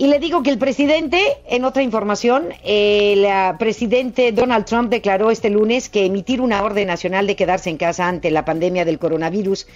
Y 0.00 0.06
le 0.06 0.18
digo 0.18 0.42
que 0.42 0.48
el 0.48 0.56
presidente, 0.56 1.20
en 1.46 1.66
otra 1.66 1.82
información, 1.82 2.54
el 2.64 3.26
ah, 3.26 3.56
presidente 3.58 4.32
Donald 4.32 4.64
Trump 4.64 4.88
declaró 4.88 5.30
este 5.30 5.50
lunes 5.50 5.90
que 5.90 6.06
emitir 6.06 6.40
una 6.40 6.62
orden 6.62 6.86
nacional 6.86 7.26
de 7.26 7.36
quedarse 7.36 7.68
en 7.68 7.76
casa 7.76 8.08
ante 8.08 8.30
la 8.30 8.46
pandemia 8.46 8.86
del 8.86 8.98
coronavirus 8.98 9.66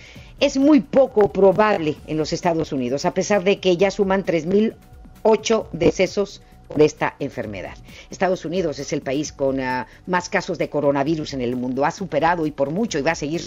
es 0.41 0.57
muy 0.57 0.81
poco 0.81 1.31
probable 1.31 1.97
en 2.07 2.17
los 2.17 2.33
Estados 2.33 2.73
Unidos, 2.73 3.05
a 3.05 3.13
pesar 3.13 3.45
de 3.45 3.61
que 3.61 3.77
ya 3.77 3.91
suman 3.91 4.25
3.008 4.25 5.67
decesos 5.73 6.41
por 6.69 6.81
esta 6.81 7.17
enfermedad. 7.19 7.77
Estados 8.09 8.47
Unidos 8.47 8.79
es 8.79 8.95
el 8.95 9.03
país 9.03 9.31
con 9.31 9.61
ah, 9.61 9.87
más 10.07 10.31
casos 10.31 10.57
de 10.57 10.71
coronavirus 10.71 11.35
en 11.35 11.43
el 11.43 11.55
mundo. 11.55 11.85
Ha 11.85 11.91
superado 11.91 12.47
y 12.47 12.51
por 12.51 12.71
mucho 12.71 12.99
y 12.99 13.03
va 13.03 13.11
a 13.11 13.15
seguir 13.15 13.43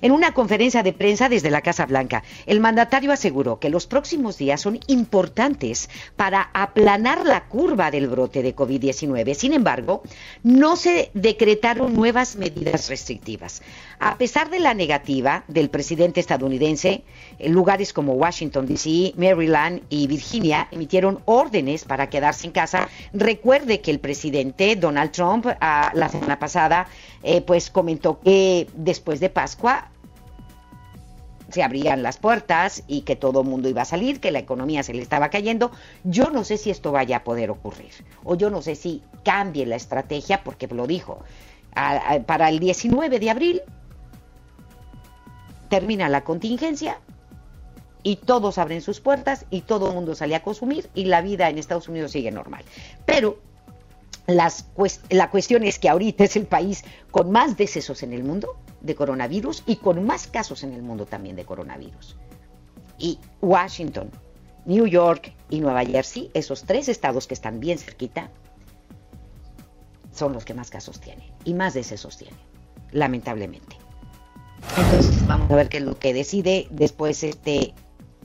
en 0.00 0.12
una 0.12 0.32
conferencia 0.32 0.82
de 0.82 0.92
prensa 0.92 1.28
desde 1.28 1.50
la 1.50 1.60
Casa 1.60 1.86
Blanca, 1.86 2.22
el 2.46 2.60
mandatario 2.60 3.12
aseguró 3.12 3.58
que 3.60 3.70
los 3.70 3.86
próximos 3.86 4.36
días 4.36 4.60
son 4.60 4.80
importantes 4.88 5.88
para 6.16 6.50
aplanar 6.52 7.24
la 7.24 7.44
curva 7.44 7.90
del 7.90 8.08
brote 8.08 8.42
de 8.42 8.54
COVID-19. 8.54 9.34
Sin 9.34 9.52
embargo, 9.52 10.02
no 10.42 10.76
se 10.76 11.10
decretaron 11.14 11.94
nuevas 11.94 12.36
medidas 12.36 12.88
restrictivas. 12.88 13.62
A 14.00 14.16
pesar 14.16 14.50
de 14.50 14.58
la 14.58 14.74
negativa 14.74 15.44
del 15.48 15.70
presidente 15.70 16.20
estadounidense, 16.20 17.02
lugares 17.40 17.92
como 17.92 18.14
Washington, 18.14 18.66
D.C., 18.66 19.14
Maryland 19.16 19.82
y 19.88 20.06
Virginia 20.06 20.68
emitieron 20.70 21.20
órdenes 21.24 21.84
para 21.84 22.08
quedarse 22.08 22.46
en 22.46 22.52
casa. 22.52 22.88
Recuerde 23.12 23.80
que 23.80 23.90
el 23.90 24.00
presidente 24.00 24.76
Donald 24.76 25.12
Trump 25.12 25.46
ah, 25.60 25.90
la 25.94 26.08
semana 26.08 26.38
pasada 26.38 26.86
eh, 27.22 27.40
pues 27.40 27.70
comentó 27.70 28.20
que 28.20 28.68
después 28.74 29.20
de 29.20 29.27
Pascua 29.30 29.90
se 31.50 31.62
abrían 31.62 32.02
las 32.02 32.18
puertas 32.18 32.84
y 32.86 33.02
que 33.02 33.16
todo 33.16 33.40
el 33.40 33.48
mundo 33.48 33.68
iba 33.68 33.82
a 33.82 33.86
salir, 33.86 34.20
que 34.20 34.30
la 34.30 34.38
economía 34.38 34.82
se 34.82 34.92
le 34.92 35.02
estaba 35.02 35.30
cayendo. 35.30 35.70
Yo 36.04 36.30
no 36.30 36.44
sé 36.44 36.58
si 36.58 36.70
esto 36.70 36.92
vaya 36.92 37.18
a 37.18 37.24
poder 37.24 37.50
ocurrir 37.50 37.92
o 38.24 38.34
yo 38.34 38.50
no 38.50 38.62
sé 38.62 38.74
si 38.74 39.02
cambie 39.24 39.66
la 39.66 39.76
estrategia 39.76 40.44
porque 40.44 40.66
lo 40.68 40.86
dijo. 40.86 41.22
para 42.26 42.48
el 42.48 42.58
19 42.58 43.18
de 43.18 43.30
abril 43.30 43.62
termina 45.68 46.08
la 46.08 46.24
contingencia 46.24 46.98
y 48.02 48.16
todos 48.16 48.58
abren 48.58 48.80
sus 48.80 49.00
puertas 49.00 49.46
y 49.50 49.62
todo 49.62 49.88
el 49.88 49.94
mundo 49.94 50.14
sale 50.14 50.34
a 50.34 50.42
consumir 50.42 50.88
y 50.94 51.06
la 51.06 51.20
vida 51.20 51.48
en 51.48 51.58
Estados 51.58 51.88
Unidos 51.88 52.12
sigue 52.12 52.30
normal. 52.30 52.64
Pero 53.04 53.38
las, 54.28 54.66
la 55.08 55.30
cuestión 55.30 55.64
es 55.64 55.78
que 55.78 55.88
ahorita 55.88 56.22
es 56.22 56.36
el 56.36 56.46
país 56.46 56.84
con 57.10 57.32
más 57.32 57.56
decesos 57.56 58.02
en 58.02 58.12
el 58.12 58.22
mundo 58.22 58.58
de 58.82 58.94
coronavirus 58.94 59.64
y 59.66 59.76
con 59.76 60.04
más 60.04 60.26
casos 60.26 60.62
en 60.62 60.74
el 60.74 60.82
mundo 60.82 61.06
también 61.06 61.34
de 61.34 61.46
coronavirus. 61.46 62.16
Y 62.98 63.18
Washington, 63.40 64.10
New 64.66 64.86
York 64.86 65.32
y 65.48 65.60
Nueva 65.60 65.82
Jersey, 65.84 66.30
esos 66.34 66.64
tres 66.64 66.90
estados 66.90 67.26
que 67.26 67.32
están 67.32 67.58
bien 67.58 67.78
cerquita, 67.78 68.30
son 70.12 70.34
los 70.34 70.44
que 70.44 70.52
más 70.52 70.68
casos 70.68 71.00
tienen 71.00 71.32
y 71.44 71.54
más 71.54 71.72
decesos 71.72 72.18
tienen, 72.18 72.38
lamentablemente. 72.92 73.76
Entonces 74.76 75.26
vamos 75.26 75.50
a 75.50 75.56
ver 75.56 75.70
qué 75.70 75.78
es 75.78 75.84
lo 75.84 75.98
que 75.98 76.12
decide 76.12 76.66
después 76.70 77.24
este 77.24 77.72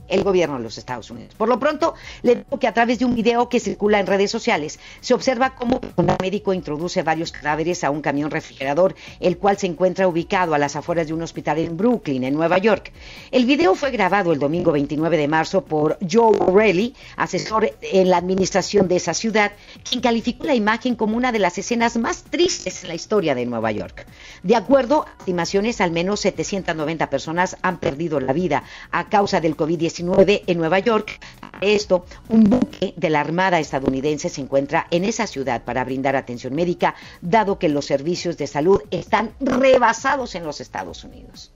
el 0.08 0.22
gobierno 0.22 0.56
de 0.56 0.62
los 0.62 0.78
Estados 0.78 1.10
Unidos. 1.10 1.34
Por 1.36 1.48
lo 1.48 1.58
pronto, 1.58 1.94
le 2.22 2.36
digo 2.36 2.58
que 2.58 2.66
a 2.66 2.74
través 2.74 2.98
de 2.98 3.04
un 3.04 3.14
video 3.14 3.48
que 3.48 3.60
circula 3.60 4.00
en 4.00 4.06
redes 4.06 4.30
sociales 4.30 4.78
se 5.00 5.14
observa 5.14 5.54
cómo 5.54 5.80
un 5.96 6.16
médico 6.20 6.52
introduce 6.52 7.02
varios 7.02 7.32
cadáveres 7.32 7.84
a 7.84 7.90
un 7.90 8.02
camión 8.02 8.30
refrigerador, 8.30 8.94
el 9.20 9.38
cual 9.38 9.58
se 9.58 9.66
encuentra 9.66 10.08
ubicado 10.08 10.54
a 10.54 10.58
las 10.58 10.76
afueras 10.76 11.06
de 11.06 11.14
un 11.14 11.22
hospital 11.22 11.58
en 11.58 11.76
Brooklyn, 11.76 12.24
en 12.24 12.34
Nueva 12.34 12.58
York. 12.58 12.92
El 13.30 13.46
video 13.46 13.74
fue 13.74 13.90
grabado 13.90 14.32
el 14.32 14.38
domingo 14.38 14.72
29 14.72 15.16
de 15.16 15.28
marzo 15.28 15.64
por 15.64 15.98
Joe 16.00 16.36
O'Reilly, 16.38 16.94
asesor 17.16 17.72
en 17.80 18.10
la 18.10 18.18
administración 18.18 18.88
de 18.88 18.96
esa 18.96 19.14
ciudad, 19.14 19.52
quien 19.88 20.00
calificó 20.00 20.44
la 20.44 20.54
imagen 20.54 20.96
como 20.96 21.16
una 21.16 21.32
de 21.32 21.38
las 21.38 21.58
escenas 21.58 21.96
más 21.96 22.24
tristes 22.24 22.82
en 22.82 22.88
la 22.88 22.94
historia 22.94 23.34
de 23.34 23.46
Nueva 23.46 23.72
York. 23.72 24.06
De 24.42 24.56
acuerdo 24.56 25.06
a 25.06 25.18
estimaciones, 25.18 25.80
al 25.80 25.90
menos 25.90 26.20
790 26.20 27.08
personas 27.10 27.56
han 27.62 27.78
perdido 27.78 28.20
la 28.20 28.32
vida 28.32 28.64
a 28.90 29.08
causa 29.08 29.40
del 29.40 29.56
COVID-19 29.56 29.93
en 30.00 30.58
Nueva 30.58 30.78
York. 30.78 31.20
Esto, 31.60 32.04
un 32.28 32.44
buque 32.44 32.94
de 32.96 33.10
la 33.10 33.20
Armada 33.20 33.60
estadounidense 33.60 34.28
se 34.28 34.40
encuentra 34.40 34.86
en 34.90 35.04
esa 35.04 35.26
ciudad 35.26 35.62
para 35.64 35.84
brindar 35.84 36.16
atención 36.16 36.54
médica, 36.54 36.94
dado 37.20 37.58
que 37.58 37.68
los 37.68 37.86
servicios 37.86 38.36
de 38.36 38.46
salud 38.46 38.82
están 38.90 39.32
rebasados 39.40 40.34
en 40.34 40.44
los 40.44 40.60
Estados 40.60 41.04
Unidos. 41.04 41.52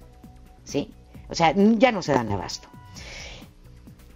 ¿Sí? 0.65 0.93
O 1.29 1.35
sea, 1.35 1.53
ya 1.57 1.93
no 1.93 2.03
se 2.03 2.13
dan 2.13 2.31
abasto. 2.31 2.69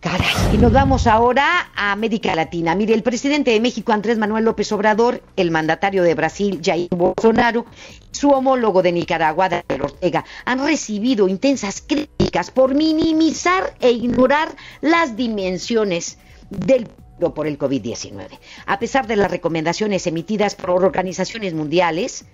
Caray, 0.03 0.35
y 0.53 0.59
nos 0.59 0.73
vamos 0.73 1.07
ahora 1.07 1.71
a 1.77 1.93
América 1.93 2.35
Latina. 2.35 2.75
Mire, 2.75 2.93
el 2.93 3.05
presidente 3.05 3.53
de 3.53 3.61
México, 3.61 3.93
Andrés 3.93 4.19
Manuel 4.19 4.45
López 4.45 4.73
Obrador, 4.73 5.23
el 5.37 5.53
mandatario 5.53 6.03
de 6.03 6.17
Brasil, 6.17 6.61
Jair 6.61 6.89
Bolsonaro, 6.91 7.67
su 8.11 8.31
homólogo 8.31 8.83
de 8.83 8.91
Nicaragua, 8.91 9.49
Daniel 9.49 9.83
Ortega, 9.83 10.25
han 10.45 10.59
recibido 10.67 11.29
intensas 11.29 11.85
críticas 11.87 12.51
por 12.51 12.75
minimizar 12.75 13.77
e 13.79 13.93
ignorar 13.93 14.57
las 14.81 15.15
dimensiones 15.15 16.19
del 16.51 16.89
por 17.31 17.47
el 17.47 17.57
COVID-19. 17.57 18.27
A 18.67 18.81
pesar 18.81 19.07
de 19.07 19.15
las 19.15 19.31
recomendaciones 19.31 20.09
emitidas 20.09 20.57
por 20.57 20.71
organizaciones 20.85 21.55
mundiales, 21.55 22.25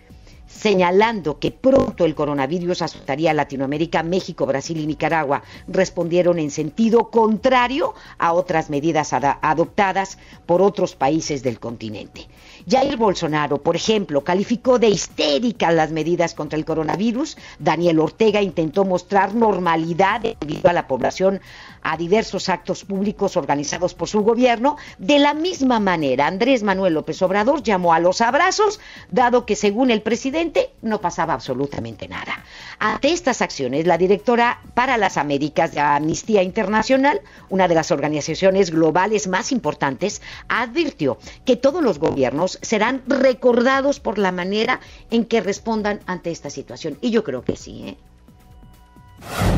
señalando 0.49 1.39
que 1.39 1.51
pronto 1.51 2.05
el 2.05 2.15
coronavirus 2.15 2.83
asustaría 2.83 3.31
a 3.31 3.35
Latinoamérica, 3.35 4.03
México, 4.03 4.47
Brasil 4.47 4.79
y 4.79 4.87
Nicaragua 4.87 5.43
respondieron 5.69 6.39
en 6.39 6.51
sentido 6.51 7.11
contrario 7.11 7.95
a 8.19 8.33
otras 8.33 8.71
medidas 8.71 9.13
adoptadas 9.13 10.19
por 10.47 10.63
otros 10.63 10.97
países 10.97 11.43
del 11.43 11.61
continente. 11.61 12.27
Jair 12.69 12.97
Bolsonaro, 12.97 13.63
por 13.63 13.77
ejemplo, 13.77 14.25
calificó 14.25 14.79
de 14.79 14.89
histéricas 14.89 15.73
las 15.73 15.91
medidas 15.93 16.35
contra 16.35 16.59
el 16.59 16.65
coronavirus. 16.65 17.37
Daniel 17.59 18.01
Ortega 18.01 18.43
intentó 18.43 18.85
mostrar 18.85 19.35
normalidad 19.35 20.21
debido 20.21 20.69
a 20.69 20.73
la 20.73 20.89
población 20.89 21.41
a 21.83 21.97
diversos 21.97 22.49
actos 22.49 22.85
públicos 22.85 23.37
organizados 23.37 23.95
por 23.95 24.09
su 24.09 24.21
gobierno. 24.21 24.77
De 24.99 25.19
la 25.19 25.35
misma 25.35 25.81
manera, 25.81 26.27
Andrés 26.27 26.63
Manuel 26.63 26.95
López 26.95 27.21
Obrador 27.23 27.63
llamó 27.63 27.93
a 27.93 28.01
los 28.01 28.21
abrazos, 28.21 28.81
dado 29.11 29.47
que 29.47 29.57
según 29.57 29.91
el 29.91 30.03
presidente 30.03 30.71
no 30.83 31.01
pasaba 31.01 31.35
absolutamente 31.35 32.09
nada. 32.09 32.45
Ante 32.79 33.13
estas 33.13 33.43
acciones, 33.43 33.87
la 33.87 33.99
directora 33.99 34.61
para 34.75 34.97
las 34.97 35.17
Américas 35.17 35.73
de 35.73 35.81
Amnistía 35.81 36.43
Internacional, 36.43 37.21
una 37.49 37.69
de 37.69 37.75
las 37.75 37.91
organizaciones 37.91 38.71
globales 38.71 39.27
más 39.29 39.53
importantes, 39.53 40.23
advirtió 40.49 41.19
que 41.45 41.57
todos 41.57 41.83
los 41.83 41.99
gobiernos 41.99 42.59
serán 42.63 43.03
recordados 43.07 44.01
por 44.01 44.19
la 44.19 44.33
manera 44.33 44.81
en 45.11 45.25
que 45.25 45.41
respondan 45.41 46.01
ante 46.07 46.31
esta 46.31 46.51
situación. 46.51 46.99
Y 47.01 47.11
yo 47.11 47.25
creo 47.25 47.43
que 47.43 47.57
sí, 47.57 47.89
¿eh? 47.89 47.97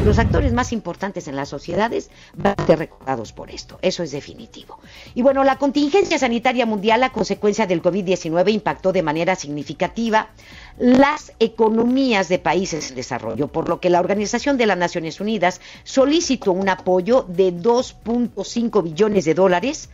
Los 0.04 0.18
actores 0.18 0.52
más 0.52 0.72
importantes 0.72 1.28
en 1.28 1.36
las 1.36 1.48
sociedades 1.48 2.10
van 2.34 2.54
a 2.56 2.66
ser 2.66 2.78
recordados 2.78 3.32
por 3.32 3.50
esto, 3.50 3.78
eso 3.82 4.02
es 4.02 4.10
definitivo. 4.10 4.78
Y 5.14 5.22
bueno, 5.22 5.44
la 5.44 5.58
contingencia 5.58 6.18
sanitaria 6.18 6.64
mundial 6.64 7.02
a 7.02 7.12
consecuencia 7.12 7.66
del 7.66 7.82
COVID-19 7.82 8.52
impactó 8.52 8.92
de 8.92 9.02
manera 9.02 9.36
significativa 9.36 10.30
las 10.78 11.32
economías 11.38 12.28
de 12.28 12.38
países 12.38 12.90
en 12.90 12.96
desarrollo, 12.96 13.48
por 13.48 13.68
lo 13.68 13.80
que 13.80 13.90
la 13.90 14.00
Organización 14.00 14.56
de 14.56 14.66
las 14.66 14.78
Naciones 14.78 15.20
Unidas 15.20 15.60
solicitó 15.84 16.52
un 16.52 16.68
apoyo 16.68 17.26
de 17.28 17.52
2.5 17.52 18.82
billones 18.82 19.24
de 19.26 19.34
dólares 19.34 19.90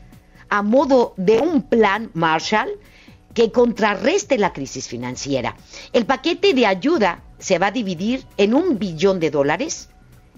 a 0.49 0.63
modo 0.63 1.15
de 1.17 1.41
un 1.41 1.63
plan 1.63 2.11
Marshall 2.15 2.71
que 3.35 3.51
contrarreste 3.53 4.39
la 4.39 4.53
crisis 4.53 4.89
financiera. 4.89 5.57
El 5.93 6.07
paquete 6.07 6.55
de 6.55 6.67
ayuda 6.67 7.23
se 7.39 7.59
va 7.59 7.69
a 7.69 7.73
dividir 7.73 8.25
en 8.37 8.55
un 8.55 8.79
billón 8.79 9.21
de 9.21 9.31
dólares 9.31 9.89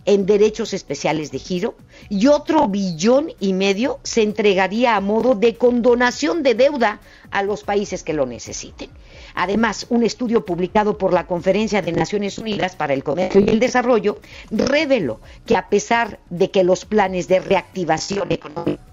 en 0.08 0.24
derechos 0.24 0.72
especiales 0.72 1.30
de 1.32 1.38
giro 1.38 1.74
y 2.08 2.28
otro 2.28 2.66
billón 2.66 3.30
y 3.40 3.52
medio 3.52 4.00
se 4.04 4.22
entregaría 4.22 4.96
a 4.96 5.00
modo 5.00 5.34
de 5.34 5.56
condonación 5.56 6.42
de 6.42 6.54
deuda 6.54 7.00
a 7.30 7.42
los 7.42 7.62
países 7.62 8.02
que 8.02 8.14
lo 8.14 8.24
necesiten. 8.24 8.88
Además, 9.34 9.87
un 9.90 10.02
estudio 10.04 10.46
publicado 10.46 10.96
por 10.96 11.12
la 11.12 11.26
Conferencia 11.26 11.82
de 11.82 11.92
Naciones 11.92 12.38
Unidas 12.38 12.74
para 12.74 12.94
el 12.94 13.04
Comercio 13.04 13.42
y 13.42 13.50
el 13.50 13.61
Desarrollo 13.61 14.18
reveló 14.50 15.20
que 15.44 15.56
a 15.56 15.68
pesar 15.68 16.18
de 16.30 16.50
que 16.50 16.64
los 16.64 16.87
planes 16.87 17.28
de 17.28 17.40
reactivación 17.40 18.32
económica 18.32 18.88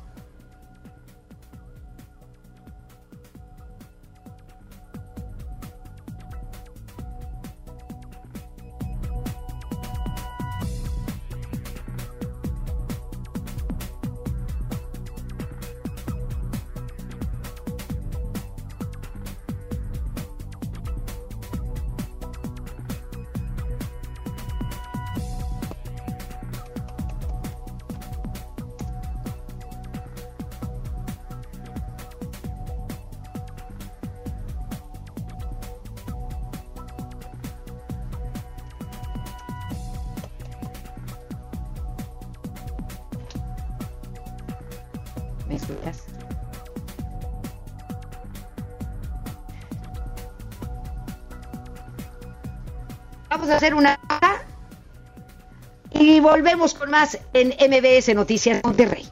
a 53.56 53.58
hacer 53.58 53.74
una 53.74 53.98
y 55.94 56.20
volvemos 56.20 56.74
con 56.74 56.92
más 56.92 57.18
en 57.34 57.50
MBS 57.50 58.14
Noticias 58.14 58.62
Monterrey. 58.66 59.08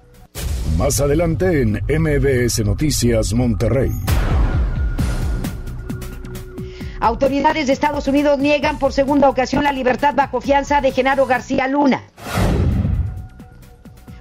Más 0.78 1.00
adelante 1.00 1.62
en 1.62 1.82
MBS 1.88 2.60
Noticias 2.66 3.34
Monterrey. 3.34 3.92
Autoridades 7.00 7.68
de 7.68 7.74
Estados 7.74 8.06
Unidos 8.10 8.38
niegan 8.38 8.80
por 8.80 8.92
segunda 8.92 9.30
ocasión 9.30 9.64
la 9.64 9.72
libertad 9.72 10.14
bajo 10.14 10.42
fianza 10.42 10.82
de 10.82 10.92
Genaro 10.92 11.26
García 11.26 11.70
Luna. 11.70 12.04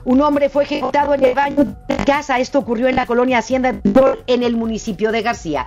Un 0.04 0.20
hombre 0.20 0.50
fue 0.50 0.62
ejecutado 0.64 1.14
en 1.14 1.24
el 1.24 1.34
baño 1.34 1.64
de 1.88 1.96
casa. 2.04 2.38
Esto 2.38 2.60
ocurrió 2.60 2.86
en 2.86 2.94
la 2.94 3.06
colonia 3.06 3.38
Hacienda 3.38 3.74
en 4.26 4.42
el 4.44 4.56
municipio 4.56 5.10
de 5.10 5.22
García. 5.22 5.66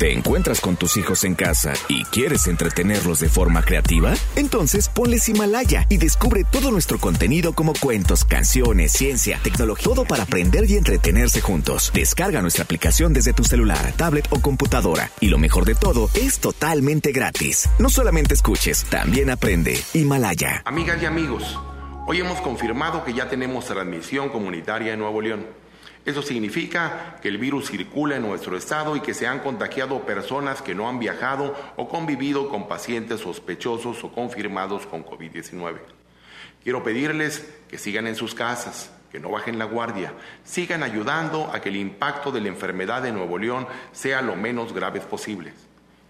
¿Te 0.00 0.14
encuentras 0.14 0.62
con 0.62 0.76
tus 0.76 0.96
hijos 0.96 1.24
en 1.24 1.34
casa 1.34 1.74
y 1.86 2.04
quieres 2.04 2.46
entretenerlos 2.46 3.20
de 3.20 3.28
forma 3.28 3.62
creativa? 3.62 4.14
Entonces 4.34 4.88
ponles 4.88 5.28
Himalaya 5.28 5.84
y 5.90 5.98
descubre 5.98 6.42
todo 6.50 6.70
nuestro 6.70 6.98
contenido 6.98 7.52
como 7.52 7.74
cuentos, 7.74 8.24
canciones, 8.24 8.92
ciencia, 8.92 9.38
tecnología, 9.42 9.84
todo 9.84 10.06
para 10.06 10.22
aprender 10.22 10.64
y 10.70 10.78
entretenerse 10.78 11.42
juntos. 11.42 11.90
Descarga 11.92 12.40
nuestra 12.40 12.64
aplicación 12.64 13.12
desde 13.12 13.34
tu 13.34 13.44
celular, 13.44 13.92
tablet 13.94 14.26
o 14.30 14.40
computadora. 14.40 15.10
Y 15.20 15.28
lo 15.28 15.36
mejor 15.36 15.66
de 15.66 15.74
todo, 15.74 16.08
es 16.14 16.38
totalmente 16.38 17.12
gratis. 17.12 17.68
No 17.78 17.90
solamente 17.90 18.32
escuches, 18.32 18.86
también 18.86 19.28
aprende. 19.28 19.78
Himalaya. 19.92 20.62
Amigas 20.64 21.02
y 21.02 21.04
amigos, 21.04 21.58
hoy 22.06 22.20
hemos 22.20 22.40
confirmado 22.40 23.04
que 23.04 23.12
ya 23.12 23.28
tenemos 23.28 23.66
transmisión 23.66 24.30
comunitaria 24.30 24.94
en 24.94 24.98
Nuevo 24.98 25.20
León. 25.20 25.59
Eso 26.06 26.22
significa 26.22 27.16
que 27.20 27.28
el 27.28 27.36
virus 27.36 27.70
circula 27.70 28.16
en 28.16 28.22
nuestro 28.22 28.56
estado 28.56 28.96
y 28.96 29.00
que 29.00 29.12
se 29.12 29.26
han 29.26 29.40
contagiado 29.40 30.06
personas 30.06 30.62
que 30.62 30.74
no 30.74 30.88
han 30.88 30.98
viajado 30.98 31.54
o 31.76 31.88
convivido 31.88 32.48
con 32.48 32.68
pacientes 32.68 33.20
sospechosos 33.20 34.02
o 34.02 34.10
confirmados 34.10 34.86
con 34.86 35.04
COVID-19. 35.04 35.78
Quiero 36.62 36.82
pedirles 36.82 37.46
que 37.68 37.78
sigan 37.78 38.06
en 38.06 38.16
sus 38.16 38.34
casas, 38.34 38.90
que 39.12 39.20
no 39.20 39.30
bajen 39.30 39.58
la 39.58 39.66
guardia, 39.66 40.14
sigan 40.44 40.82
ayudando 40.82 41.50
a 41.52 41.60
que 41.60 41.68
el 41.68 41.76
impacto 41.76 42.32
de 42.32 42.40
la 42.40 42.48
enfermedad 42.48 43.02
de 43.02 43.12
Nuevo 43.12 43.38
León 43.38 43.66
sea 43.92 44.22
lo 44.22 44.36
menos 44.36 44.72
grave 44.72 45.00
posible. 45.00 45.52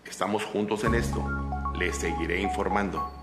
Estamos 0.05 0.45
juntos 0.45 0.85
en 0.85 0.95
esto. 0.95 1.25
Les 1.79 1.97
seguiré 1.97 2.41
informando. 2.41 3.20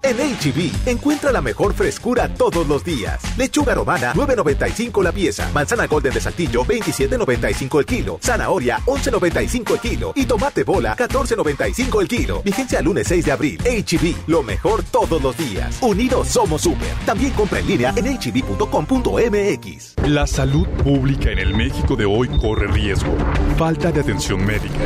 En 0.00 0.16
HB, 0.16 0.86
e 0.86 0.90
encuentra 0.92 1.32
la 1.32 1.42
mejor 1.42 1.74
frescura 1.74 2.32
todos 2.32 2.68
los 2.68 2.84
días. 2.84 3.20
Lechuga 3.36 3.74
romana, 3.74 4.14
9.95 4.14 5.02
la 5.02 5.10
pieza. 5.10 5.50
Manzana 5.52 5.88
golden 5.88 6.14
de 6.14 6.20
saltillo, 6.20 6.64
27.95 6.64 7.78
el 7.80 7.86
kilo. 7.86 8.18
Zanahoria, 8.22 8.78
11.95 8.86 9.72
el 9.72 9.80
kilo. 9.80 10.12
Y 10.14 10.26
tomate 10.26 10.62
bola, 10.62 10.96
14.95 10.96 12.00
el 12.00 12.08
kilo. 12.08 12.42
Vigencia 12.44 12.80
lunes 12.80 13.08
6 13.08 13.24
de 13.24 13.32
abril. 13.32 13.58
HB, 13.60 14.04
e 14.04 14.14
lo 14.28 14.44
mejor 14.44 14.84
todos 14.84 15.20
los 15.20 15.36
días. 15.36 15.78
Unidos 15.80 16.28
somos 16.28 16.62
super. 16.62 16.88
También 17.04 17.32
compra 17.32 17.58
en 17.58 17.66
línea 17.66 17.92
en 17.96 18.06
hb.com.mx. 18.06 19.94
E 19.96 20.08
la 20.08 20.26
salud 20.26 20.68
pública 20.84 21.30
en 21.30 21.38
el 21.38 21.54
México 21.54 21.96
de 21.96 22.04
hoy 22.04 22.28
corre 22.40 22.68
riesgo. 22.68 23.16
Falta 23.56 23.90
de 23.90 24.00
atención 24.00 24.44
médica. 24.46 24.78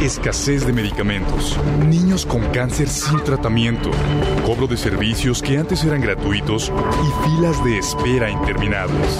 Escasez 0.00 0.64
de 0.64 0.72
medicamentos. 0.72 1.58
Niños 1.88 2.24
con 2.24 2.40
cáncer 2.52 2.88
sin 2.88 3.22
tratamiento 3.24 3.90
cobro 4.44 4.66
de 4.66 4.76
servicios 4.76 5.40
que 5.40 5.56
antes 5.56 5.82
eran 5.84 6.02
gratuitos 6.02 6.70
y 6.70 7.28
filas 7.28 7.64
de 7.64 7.78
espera 7.78 8.30
interminables. 8.30 9.18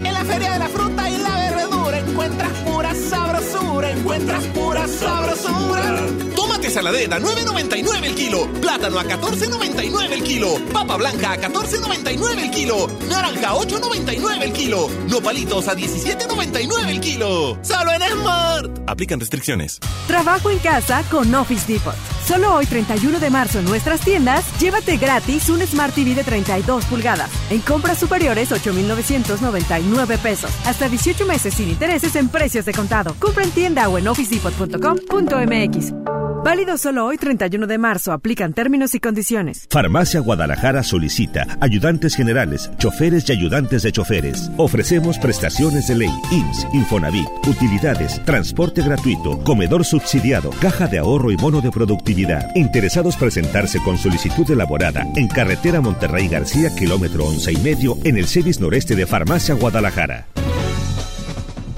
En 0.00 0.12
la 0.12 0.24
Feria 0.24 0.52
de 0.52 0.58
la 0.58 0.68
Fruta 0.68 1.10
y 1.10 1.18
la 1.18 1.50
Verdura 1.50 1.98
encuentras 1.98 2.52
pura 2.64 2.94
sabrosura, 2.94 3.90
encuentras 3.90 4.44
pura 4.46 4.88
sabrosura. 4.88 6.06
Tómate 6.34 6.70
saladera 6.70 7.16
a 7.16 7.20
9.99 7.20 8.04
el 8.04 8.14
kilo, 8.14 8.52
plátano 8.60 8.98
a 8.98 9.04
14.99 9.04 10.12
el 10.12 10.22
kilo, 10.22 10.54
papa 10.72 10.96
blanca 10.96 11.32
a 11.32 11.38
14.99 11.38 12.38
el 12.42 12.50
kilo, 12.50 12.88
naranja 13.08 13.50
a 13.50 13.54
8.99 13.54 14.42
el 14.42 14.52
kilo, 14.52 14.88
nopalitos 15.08 15.68
a 15.68 15.76
17.99 15.76 16.88
el 16.88 17.00
kilo. 17.00 17.58
Solo 17.62 17.92
en 17.92 18.02
Smart. 18.02 18.80
Aplican 18.86 19.20
restricciones. 19.20 19.78
Trabajo 20.06 20.50
en 20.50 20.58
casa 20.58 21.04
con 21.10 21.34
Office 21.34 21.70
Depot. 21.70 21.94
Solo 22.26 22.54
hoy 22.54 22.66
31 22.66 23.18
de 23.18 23.28
marzo 23.28 23.58
en 23.58 23.64
nuestras 23.64 24.00
tiendas, 24.02 24.44
llévate 24.60 24.96
gratis 24.98 25.48
un 25.48 25.60
Smart 25.66 25.92
TV 25.92 26.14
de 26.14 26.22
32 26.22 26.84
pulgadas. 26.84 27.28
En 27.50 27.60
compras 27.60 27.98
superiores 27.98 28.50
8.999 28.52 29.66
9 29.90 30.18
pesos. 30.18 30.50
Hasta 30.64 30.88
18 30.88 31.26
meses 31.26 31.54
sin 31.54 31.68
intereses 31.68 32.14
en 32.16 32.28
precios 32.28 32.64
de 32.64 32.72
contado. 32.72 33.14
Compra 33.18 33.44
en 33.44 33.50
tienda 33.50 33.88
o 33.88 33.98
en 33.98 34.08
officedepot.com.mx. 34.08 36.19
Válido 36.42 36.78
solo 36.78 37.04
hoy 37.04 37.18
31 37.18 37.66
de 37.66 37.76
marzo. 37.76 38.12
Aplican 38.12 38.54
términos 38.54 38.94
y 38.94 39.00
condiciones. 39.00 39.66
Farmacia 39.68 40.20
Guadalajara 40.20 40.82
solicita 40.82 41.58
ayudantes 41.60 42.16
generales, 42.16 42.70
choferes 42.78 43.28
y 43.28 43.32
ayudantes 43.32 43.82
de 43.82 43.92
choferes. 43.92 44.50
Ofrecemos 44.56 45.18
prestaciones 45.18 45.88
de 45.88 45.96
ley, 45.96 46.10
IMSS, 46.30 46.66
Infonavit, 46.72 47.28
utilidades, 47.46 48.24
transporte 48.24 48.82
gratuito, 48.82 49.38
comedor 49.44 49.84
subsidiado, 49.84 50.50
caja 50.62 50.86
de 50.86 50.98
ahorro 50.98 51.30
y 51.30 51.36
bono 51.36 51.60
de 51.60 51.70
productividad. 51.70 52.48
Interesados 52.56 53.16
presentarse 53.16 53.78
con 53.82 53.98
solicitud 53.98 54.50
elaborada 54.50 55.06
en 55.16 55.28
carretera 55.28 55.82
Monterrey 55.82 56.26
García, 56.28 56.74
kilómetro 56.74 57.26
once 57.26 57.52
y 57.52 57.56
medio, 57.58 57.98
en 58.04 58.16
el 58.16 58.26
CEDIS 58.26 58.60
noreste 58.60 58.96
de 58.96 59.06
Farmacia 59.06 59.54
Guadalajara. 59.54 60.26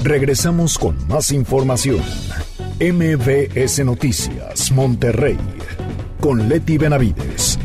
Regresamos 0.03 0.79
con 0.79 0.97
más 1.07 1.31
información. 1.31 2.03
MBS 2.81 3.85
Noticias, 3.85 4.73
Monterrey, 4.73 5.39
con 6.21 6.49
Leti 6.49 6.77
Benavides. 6.77 7.57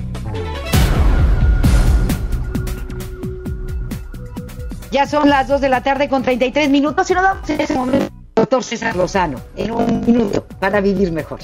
Ya 4.92 5.08
son 5.08 5.30
las 5.30 5.48
2 5.48 5.62
de 5.62 5.70
la 5.70 5.82
tarde 5.82 6.08
con 6.10 6.22
33 6.22 6.70
minutos 6.70 7.10
y 7.10 7.16
nos 7.16 7.24
vamos 7.24 7.50
en 7.50 7.60
ese 7.60 7.74
momento, 7.74 8.14
doctor 8.36 8.64
César 8.64 8.96
Lozano, 8.96 9.42
en 9.56 9.72
un 9.72 10.06
minuto 10.06 10.46
para 10.60 10.80
vivir 10.80 11.12
mejor. 11.12 11.40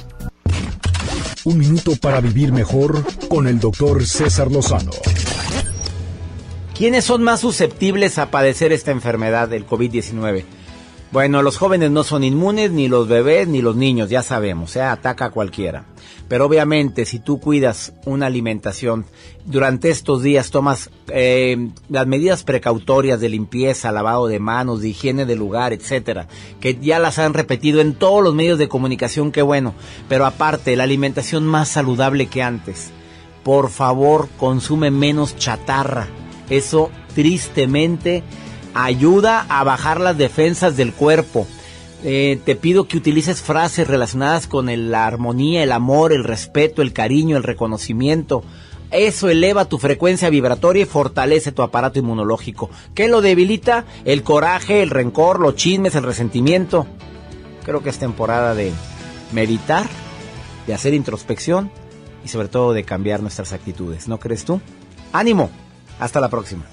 Un 1.44 1.58
minuto 1.58 1.94
para 2.00 2.22
vivir 2.22 2.52
mejor 2.52 3.04
con 3.30 3.48
el 3.48 3.60
doctor 3.60 4.06
César 4.06 4.52
Lozano. 4.52 4.92
¿Quiénes 6.78 7.04
son 7.04 7.24
más 7.24 7.40
susceptibles 7.40 8.20
a 8.20 8.30
padecer 8.30 8.72
esta 8.72 8.92
enfermedad 8.92 9.48
del 9.48 9.66
COVID-19? 9.66 10.44
Bueno, 11.14 11.44
los 11.44 11.60
jóvenes 11.60 11.92
no 11.92 12.04
son 12.04 12.24
inmunes, 12.24 12.72
ni 12.72 12.88
los 12.88 13.08
bebés, 13.08 13.48
ni 13.48 13.62
los 13.62 13.76
niños, 13.76 14.10
ya 14.10 14.24
sabemos, 14.24 14.76
¿eh? 14.76 14.82
ataca 14.82 15.26
a 15.26 15.30
cualquiera. 15.30 15.86
Pero 16.28 16.48
obviamente, 16.48 17.06
si 17.06 17.20
tú 17.20 17.40
cuidas 17.40 17.94
una 18.08 18.26
alimentación, 18.26 19.06
durante 19.46 19.92
estos 19.92 20.24
días 20.24 20.50
tomas 20.50 20.90
eh, 21.10 21.70
las 21.88 22.08
medidas 22.08 22.44
precautorias 22.44 23.20
de 23.20 23.30
limpieza, 23.30 23.92
lavado 23.92 24.26
de 24.26 24.40
manos, 24.40 24.82
de 24.82 24.90
higiene 24.90 25.28
del 25.28 25.38
lugar, 25.38 25.72
etcétera, 25.72 26.28
que 26.60 26.80
ya 26.82 26.98
las 26.98 27.20
han 27.20 27.36
repetido 27.36 27.80
en 27.80 27.94
todos 27.94 28.24
los 28.24 28.34
medios 28.34 28.58
de 28.58 28.68
comunicación, 28.68 29.32
qué 29.32 29.44
bueno. 29.44 29.76
Pero 30.10 30.26
aparte, 30.26 30.76
la 30.76 30.86
alimentación 30.86 31.46
más 31.46 31.70
saludable 31.70 32.26
que 32.26 32.42
antes. 32.42 32.90
Por 33.44 33.70
favor, 33.70 34.30
consume 34.40 34.90
menos 34.90 35.38
chatarra. 35.38 36.08
Eso, 36.50 36.90
tristemente, 37.14 38.24
ayuda 38.74 39.46
a 39.50 39.64
bajar 39.64 40.00
las 40.00 40.18
defensas 40.18 40.78
del 40.78 40.94
cuerpo. 40.94 41.48
Eh, 42.04 42.40
te 42.44 42.56
pido 42.56 42.88
que 42.88 42.98
utilices 42.98 43.42
frases 43.42 43.88
relacionadas 43.88 44.48
con 44.48 44.68
la 44.92 45.06
armonía, 45.06 45.64
el 45.64 45.72
amor, 45.72 46.12
el 46.12 46.24
respeto, 46.24 46.82
el 46.82 46.92
cariño, 46.92 47.38
el 47.38 47.44
reconocimiento. 47.44 48.44
Eso 48.92 49.30
eleva 49.30 49.66
tu 49.66 49.80
frecuencia 49.80 50.30
vibratoria 50.30 50.84
y 50.84 50.86
fortalece 50.86 51.52
tu 51.52 51.64
aparato 51.64 52.00
inmunológico. 52.00 52.70
¿Qué 52.94 53.08
lo 53.08 53.22
debilita? 53.22 53.86
El 54.06 54.22
coraje, 54.22 54.84
el 54.84 54.92
rencor, 54.92 55.40
los 55.40 55.56
chismes, 55.56 55.96
el 55.96 56.04
resentimiento. 56.04 56.86
Creo 57.64 57.82
que 57.82 57.90
es 57.90 57.98
temporada 57.98 58.54
de 58.54 58.72
meditar, 59.32 59.88
de 60.68 60.74
hacer 60.74 60.94
introspección 60.94 61.72
y 62.24 62.28
sobre 62.28 62.50
todo 62.50 62.74
de 62.74 62.84
cambiar 62.84 63.22
nuestras 63.22 63.54
actitudes. 63.54 64.08
¿No 64.08 64.20
crees 64.20 64.46
tú? 64.46 64.62
Ánimo. 65.12 65.50
Hasta 66.00 66.20
la 66.20 66.30
próxima. 66.30 66.66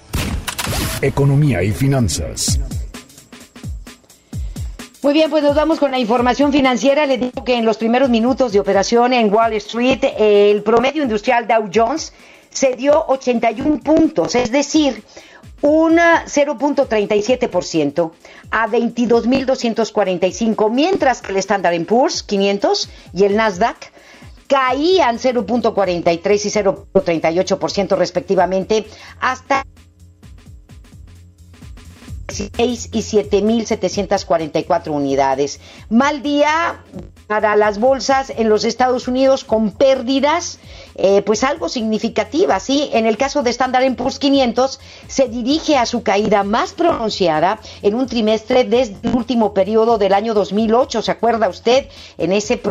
Economía 1.01 1.63
y 1.63 1.71
finanzas. 1.71 2.59
Muy 5.03 5.13
bien, 5.13 5.31
pues 5.31 5.41
nos 5.41 5.55
vamos 5.55 5.79
con 5.79 5.89
la 5.89 5.97
información 5.97 6.51
financiera. 6.51 7.07
Le 7.07 7.17
digo 7.17 7.43
que 7.43 7.57
en 7.57 7.65
los 7.65 7.77
primeros 7.77 8.11
minutos 8.11 8.53
de 8.53 8.59
operación 8.59 9.13
en 9.13 9.33
Wall 9.33 9.53
Street, 9.53 9.97
el 10.17 10.61
promedio 10.61 11.01
industrial 11.01 11.47
Dow 11.47 11.71
Jones 11.73 12.13
se 12.51 12.75
dio 12.75 13.03
81 13.07 13.79
puntos, 13.79 14.35
es 14.35 14.51
decir, 14.51 15.03
un 15.61 15.97
0.37% 15.97 18.11
a 18.51 18.67
22.245, 18.67 20.69
mientras 20.69 21.23
que 21.23 21.31
el 21.31 21.37
Standard 21.37 21.83
Poor's 21.85 22.21
500 22.21 22.89
y 23.13 23.23
el 23.23 23.37
Nasdaq 23.37 23.91
caían 24.47 25.17
0.43 25.17 26.13
y 26.13 26.49
0.38% 26.49 27.97
respectivamente 27.97 28.85
hasta 29.19 29.63
16 29.63 29.80
y 32.39 32.55
7.744 32.55 34.89
unidades. 34.89 35.59
Mal 35.89 36.23
día 36.23 36.83
para 37.31 37.55
las 37.55 37.79
bolsas 37.79 38.29
en 38.35 38.49
los 38.49 38.65
Estados 38.65 39.07
Unidos 39.07 39.45
con 39.45 39.71
pérdidas 39.71 40.59
eh, 40.95 41.21
pues 41.21 41.43
algo 41.43 41.69
significativa, 41.69 42.59
¿sí? 42.59 42.89
En 42.91 43.05
el 43.05 43.17
caso 43.17 43.43
de 43.43 43.49
Standard 43.49 43.95
Poor's 43.95 44.19
500 44.19 44.79
se 45.07 45.27
dirige 45.29 45.77
a 45.77 45.85
su 45.85 46.03
caída 46.03 46.43
más 46.43 46.73
pronunciada 46.73 47.59
en 47.81 47.95
un 47.95 48.07
trimestre 48.07 48.65
desde 48.65 48.95
el 49.03 49.15
último 49.15 49.53
periodo 49.53 49.97
del 49.97 50.13
año 50.13 50.33
2008, 50.33 51.01
¿se 51.01 51.11
acuerda 51.11 51.47
usted? 51.47 51.87
En 52.17 52.33
ese, 52.33 52.61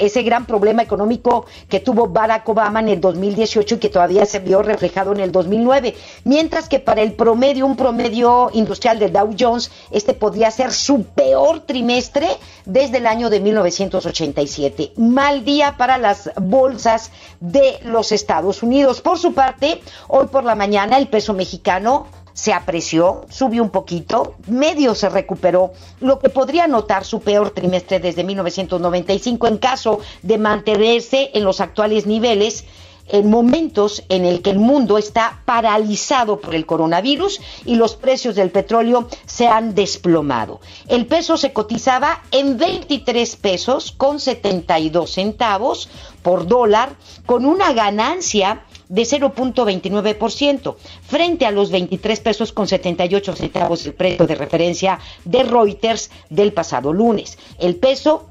ese 0.00 0.22
gran 0.22 0.44
problema 0.44 0.82
económico 0.82 1.46
que 1.68 1.80
tuvo 1.80 2.08
Barack 2.08 2.48
Obama 2.48 2.80
en 2.80 2.88
el 2.88 3.00
2018 3.00 3.76
y 3.76 3.78
que 3.78 3.88
todavía 3.88 4.26
se 4.26 4.40
vio 4.40 4.62
reflejado 4.62 5.12
en 5.12 5.20
el 5.20 5.32
2009, 5.32 5.96
mientras 6.24 6.68
que 6.68 6.78
para 6.78 7.00
el 7.00 7.14
promedio, 7.14 7.66
un 7.66 7.76
promedio 7.76 8.50
industrial 8.52 8.98
de 8.98 9.08
Dow 9.08 9.34
Jones, 9.38 9.70
este 9.90 10.12
podría 10.12 10.50
ser 10.50 10.72
su 10.72 11.04
peor 11.04 11.60
trimestre 11.60 12.28
desde 12.66 12.98
el 12.98 13.06
año 13.06 13.30
de 13.30 13.40
1987. 13.78 14.92
Mal 14.96 15.44
día 15.44 15.76
para 15.76 15.98
las 15.98 16.30
bolsas 16.36 17.10
de 17.40 17.78
los 17.84 18.12
Estados 18.12 18.62
Unidos. 18.62 19.00
Por 19.00 19.18
su 19.18 19.34
parte, 19.34 19.80
hoy 20.08 20.26
por 20.26 20.44
la 20.44 20.54
mañana 20.54 20.98
el 20.98 21.08
peso 21.08 21.34
mexicano 21.34 22.06
se 22.32 22.52
apreció, 22.52 23.26
subió 23.30 23.64
un 23.64 23.70
poquito, 23.70 24.36
medio 24.46 24.94
se 24.94 25.08
recuperó, 25.08 25.72
lo 25.98 26.20
que 26.20 26.28
podría 26.28 26.68
notar 26.68 27.04
su 27.04 27.20
peor 27.20 27.50
trimestre 27.50 27.98
desde 27.98 28.22
1995 28.22 29.48
en 29.48 29.58
caso 29.58 29.98
de 30.22 30.38
mantenerse 30.38 31.32
en 31.34 31.42
los 31.42 31.60
actuales 31.60 32.06
niveles 32.06 32.64
en 33.08 33.30
momentos 33.30 34.02
en 34.08 34.24
el 34.24 34.42
que 34.42 34.50
el 34.50 34.58
mundo 34.58 34.98
está 34.98 35.42
paralizado 35.44 36.40
por 36.40 36.54
el 36.54 36.66
coronavirus 36.66 37.40
y 37.64 37.74
los 37.74 37.96
precios 37.96 38.34
del 38.34 38.50
petróleo 38.50 39.08
se 39.26 39.46
han 39.46 39.74
desplomado. 39.74 40.60
El 40.88 41.06
peso 41.06 41.36
se 41.36 41.52
cotizaba 41.52 42.22
en 42.30 42.58
23 42.58 43.36
pesos 43.36 43.92
con 43.92 44.20
72 44.20 45.10
centavos 45.10 45.88
por 46.22 46.46
dólar, 46.46 46.96
con 47.26 47.44
una 47.44 47.72
ganancia 47.72 48.64
de 48.88 49.02
0.29% 49.02 50.76
frente 51.02 51.46
a 51.46 51.50
los 51.50 51.70
23 51.70 52.20
pesos 52.20 52.52
con 52.52 52.66
78 52.66 53.36
centavos 53.36 53.86
el 53.86 53.94
precio 53.94 54.26
de 54.26 54.34
referencia 54.34 54.98
de 55.24 55.42
Reuters 55.42 56.10
del 56.30 56.52
pasado 56.52 56.92
lunes. 56.92 57.38
El 57.58 57.76
peso 57.76 58.28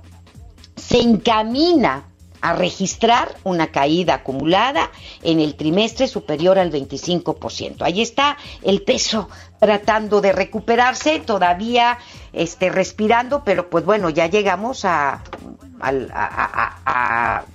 se 0.76 1.00
encamina 1.00 2.06
a 2.42 2.54
registrar 2.54 3.36
una 3.44 3.72
caída 3.72 4.16
acumulada 4.16 4.92
en 5.24 5.40
el 5.40 5.56
trimestre 5.56 6.08
superior 6.08 6.60
al 6.60 6.72
25%. 6.72 7.82
Ahí 7.82 8.02
está 8.02 8.38
el 8.62 8.82
peso 8.82 9.30
tratando 9.60 10.22
de 10.22 10.34
recuperarse, 10.34 11.20
todavía 11.20 11.98
este, 12.34 12.70
respirando, 12.70 13.44
pero 13.44 13.70
pues 13.70 13.86
bueno, 13.86 14.10
ya 14.10 14.28
llegamos 14.28 14.86
a, 14.86 15.24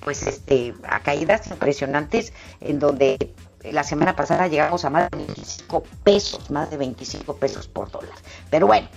pues 0.00 0.26
este, 0.26 0.74
a 0.88 1.00
caídas 1.00 1.46
impresionantes 1.48 2.32
en 2.60 2.78
donde 2.78 3.32
la 3.70 3.84
semana 3.84 4.16
pasada 4.16 4.48
llegamos 4.48 4.84
a 4.84 4.90
más 4.90 5.10
de 5.10 5.16
25 5.18 5.84
pesos, 6.02 6.50
más 6.50 6.70
de 6.70 6.76
25 6.76 7.36
pesos 7.36 7.68
por 7.68 7.90
dólar. 7.90 8.14
Pero 8.50 8.66
bueno, 8.66 8.88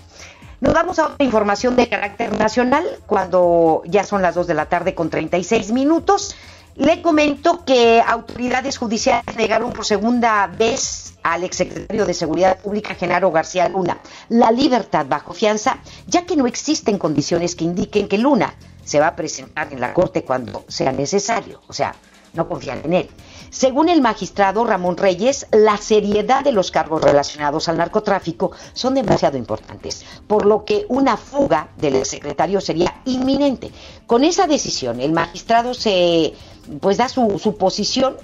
nos 0.61 0.73
vamos 0.73 0.99
a 0.99 1.07
otra 1.07 1.25
información 1.25 1.75
de 1.75 1.89
carácter 1.89 2.37
nacional 2.37 2.85
cuando 3.05 3.81
ya 3.85 4.03
son 4.03 4.21
las 4.21 4.35
2 4.35 4.47
de 4.47 4.53
la 4.53 4.67
tarde 4.67 4.95
con 4.95 5.09
36 5.09 5.71
minutos. 5.71 6.35
Le 6.75 7.01
comento 7.01 7.63
que 7.63 8.03
autoridades 8.05 8.77
judiciales 8.77 9.35
negaron 9.37 9.71
por 9.71 9.85
segunda 9.85 10.47
vez 10.47 11.15
al 11.23 11.43
exsecretario 11.43 12.05
de 12.05 12.13
Seguridad 12.13 12.59
Pública, 12.59 12.95
Genaro 12.95 13.31
García 13.31 13.69
Luna, 13.69 13.97
la 14.29 14.51
libertad 14.51 15.05
bajo 15.07 15.33
fianza, 15.33 15.77
ya 16.05 16.25
que 16.25 16.35
no 16.35 16.47
existen 16.47 16.97
condiciones 16.97 17.55
que 17.55 17.63
indiquen 17.63 18.07
que 18.07 18.17
Luna 18.17 18.53
se 18.83 18.99
va 18.99 19.07
a 19.07 19.15
presentar 19.15 19.71
en 19.71 19.79
la 19.79 19.93
Corte 19.93 20.23
cuando 20.23 20.65
sea 20.67 20.91
necesario. 20.91 21.61
O 21.67 21.73
sea, 21.73 21.95
no 22.33 22.47
confían 22.47 22.81
en 22.83 22.93
él. 22.93 23.09
Según 23.55 23.87
el 23.87 24.01
magistrado 24.01 24.65
Ramón 24.65 24.97
Reyes, 24.97 25.47
la 25.53 25.77
seriedad 25.77 26.43
de 26.43 26.51
los 26.51 26.71
cargos 26.71 27.01
relacionados 27.01 27.69
al 27.69 27.77
narcotráfico 27.77 28.51
son 28.73 28.95
demasiado 28.95 29.37
importantes, 29.37 30.03
por 30.27 30.45
lo 30.45 30.65
que 30.65 30.85
una 30.89 31.15
fuga 31.15 31.69
del 31.77 32.05
secretario 32.05 32.59
sería 32.59 33.01
inminente. 33.05 33.71
Con 34.07 34.25
esa 34.25 34.45
decisión, 34.45 34.99
el 34.99 35.13
magistrado 35.13 35.73
se 35.73 36.33
pues 36.81 36.97
da 36.97 37.07
su, 37.07 37.39
su 37.39 37.55
posición 37.55 38.17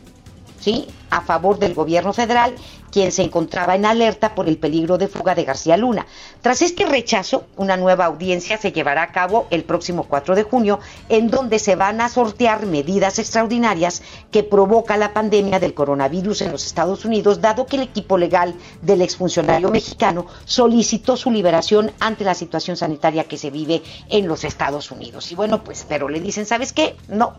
¿sí? 0.59 0.85
a 1.09 1.21
favor 1.21 1.57
del 1.59 1.75
gobierno 1.75 2.11
federal, 2.11 2.53
quien 2.91 3.11
se 3.11 3.23
encontraba 3.23 3.75
en 3.75 3.85
alerta 3.85 4.35
por 4.35 4.47
el 4.47 4.57
peligro 4.57 4.97
de 4.97 5.07
fuga 5.07 5.35
de 5.35 5.43
García 5.43 5.77
Luna. 5.77 6.05
Tras 6.41 6.61
este 6.61 6.85
rechazo, 6.85 7.45
una 7.57 7.77
nueva 7.77 8.05
audiencia 8.05 8.57
se 8.57 8.71
llevará 8.71 9.03
a 9.03 9.11
cabo 9.11 9.47
el 9.49 9.63
próximo 9.63 10.03
4 10.03 10.35
de 10.35 10.43
junio, 10.43 10.79
en 11.09 11.29
donde 11.29 11.59
se 11.59 11.75
van 11.75 12.01
a 12.01 12.09
sortear 12.09 12.65
medidas 12.65 13.19
extraordinarias 13.19 14.03
que 14.31 14.43
provoca 14.43 14.97
la 14.97 15.13
pandemia 15.13 15.59
del 15.59 15.73
coronavirus 15.73 16.41
en 16.41 16.51
los 16.51 16.65
Estados 16.65 17.05
Unidos, 17.05 17.41
dado 17.41 17.65
que 17.65 17.77
el 17.77 17.83
equipo 17.83 18.17
legal 18.17 18.55
del 18.81 19.01
exfuncionario 19.01 19.69
mexicano 19.69 20.25
solicitó 20.45 21.15
su 21.17 21.31
liberación 21.31 21.91
ante 21.99 22.23
la 22.23 22.35
situación 22.35 22.77
sanitaria 22.77 23.25
que 23.25 23.37
se 23.37 23.49
vive 23.49 23.81
en 24.09 24.27
los 24.27 24.43
Estados 24.43 24.91
Unidos. 24.91 25.31
Y 25.31 25.35
bueno, 25.35 25.63
pues, 25.63 25.85
pero 25.87 26.09
le 26.09 26.19
dicen, 26.19 26.45
¿sabes 26.45 26.73
qué? 26.73 26.95
No, 27.07 27.35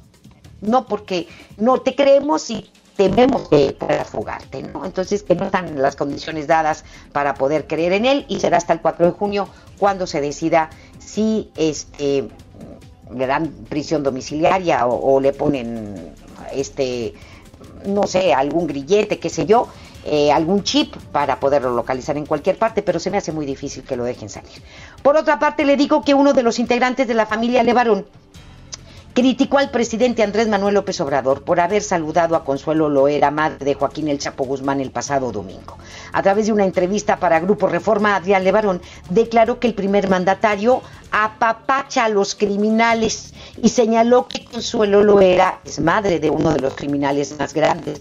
no 0.60 0.86
porque 0.86 1.28
no 1.56 1.80
te 1.80 1.94
creemos 1.94 2.48
y 2.50 2.70
tememos 2.96 3.48
que 3.48 3.72
pueda 3.78 4.04
fugarte, 4.04 4.62
¿no? 4.62 4.84
Entonces 4.84 5.22
que 5.22 5.34
no 5.34 5.46
están 5.46 5.80
las 5.80 5.96
condiciones 5.96 6.46
dadas 6.46 6.84
para 7.12 7.34
poder 7.34 7.66
creer 7.66 7.92
en 7.92 8.06
él 8.06 8.24
y 8.28 8.40
será 8.40 8.56
hasta 8.56 8.72
el 8.72 8.80
4 8.80 9.06
de 9.06 9.12
junio 9.12 9.48
cuando 9.78 10.06
se 10.06 10.20
decida 10.20 10.70
si 10.98 11.50
este 11.56 12.28
le 13.14 13.26
dan 13.26 13.48
prisión 13.68 14.02
domiciliaria 14.02 14.86
o, 14.86 15.20
le 15.20 15.32
ponen 15.32 16.14
este 16.54 17.14
no 17.86 18.06
sé, 18.06 18.32
algún 18.32 18.66
grillete, 18.66 19.18
qué 19.18 19.28
sé 19.28 19.44
yo, 19.44 19.68
eh, 20.04 20.32
algún 20.32 20.62
chip 20.62 20.96
para 21.12 21.38
poderlo 21.38 21.74
localizar 21.74 22.16
en 22.16 22.26
cualquier 22.26 22.56
parte, 22.56 22.82
pero 22.82 22.98
se 22.98 23.10
me 23.10 23.18
hace 23.18 23.32
muy 23.32 23.46
difícil 23.46 23.82
que 23.82 23.96
lo 23.96 24.04
dejen 24.04 24.28
salir. 24.28 24.62
Por 25.02 25.16
otra 25.16 25.38
parte, 25.38 25.64
le 25.64 25.76
digo 25.76 26.02
que 26.02 26.14
uno 26.14 26.32
de 26.32 26.42
los 26.42 26.58
integrantes 26.58 27.06
de 27.06 27.14
la 27.14 27.26
familia 27.26 27.62
Levarón 27.62 28.06
criticó 29.12 29.58
al 29.58 29.70
presidente 29.70 30.22
Andrés 30.22 30.48
Manuel 30.48 30.74
López 30.74 31.00
Obrador 31.00 31.42
por 31.42 31.60
haber 31.60 31.82
saludado 31.82 32.36
a 32.36 32.44
Consuelo 32.44 32.88
Loera, 32.88 33.30
madre 33.30 33.64
de 33.64 33.74
Joaquín 33.74 34.08
El 34.08 34.18
Chapo 34.18 34.44
Guzmán, 34.44 34.80
el 34.80 34.90
pasado 34.90 35.32
domingo. 35.32 35.76
A 36.12 36.22
través 36.22 36.46
de 36.46 36.52
una 36.52 36.64
entrevista 36.64 37.18
para 37.18 37.40
Grupo 37.40 37.66
Reforma, 37.66 38.16
Adrián 38.16 38.44
Levarón 38.44 38.80
declaró 39.10 39.58
que 39.58 39.66
el 39.66 39.74
primer 39.74 40.08
mandatario 40.08 40.82
apapacha 41.10 42.04
a 42.04 42.08
los 42.08 42.34
criminales 42.34 43.34
y 43.62 43.68
señaló 43.68 44.28
que 44.28 44.44
Consuelo 44.44 45.02
Loera 45.02 45.60
es 45.64 45.78
madre 45.78 46.18
de 46.18 46.30
uno 46.30 46.52
de 46.52 46.60
los 46.60 46.74
criminales 46.74 47.36
más 47.38 47.52
grandes 47.52 48.00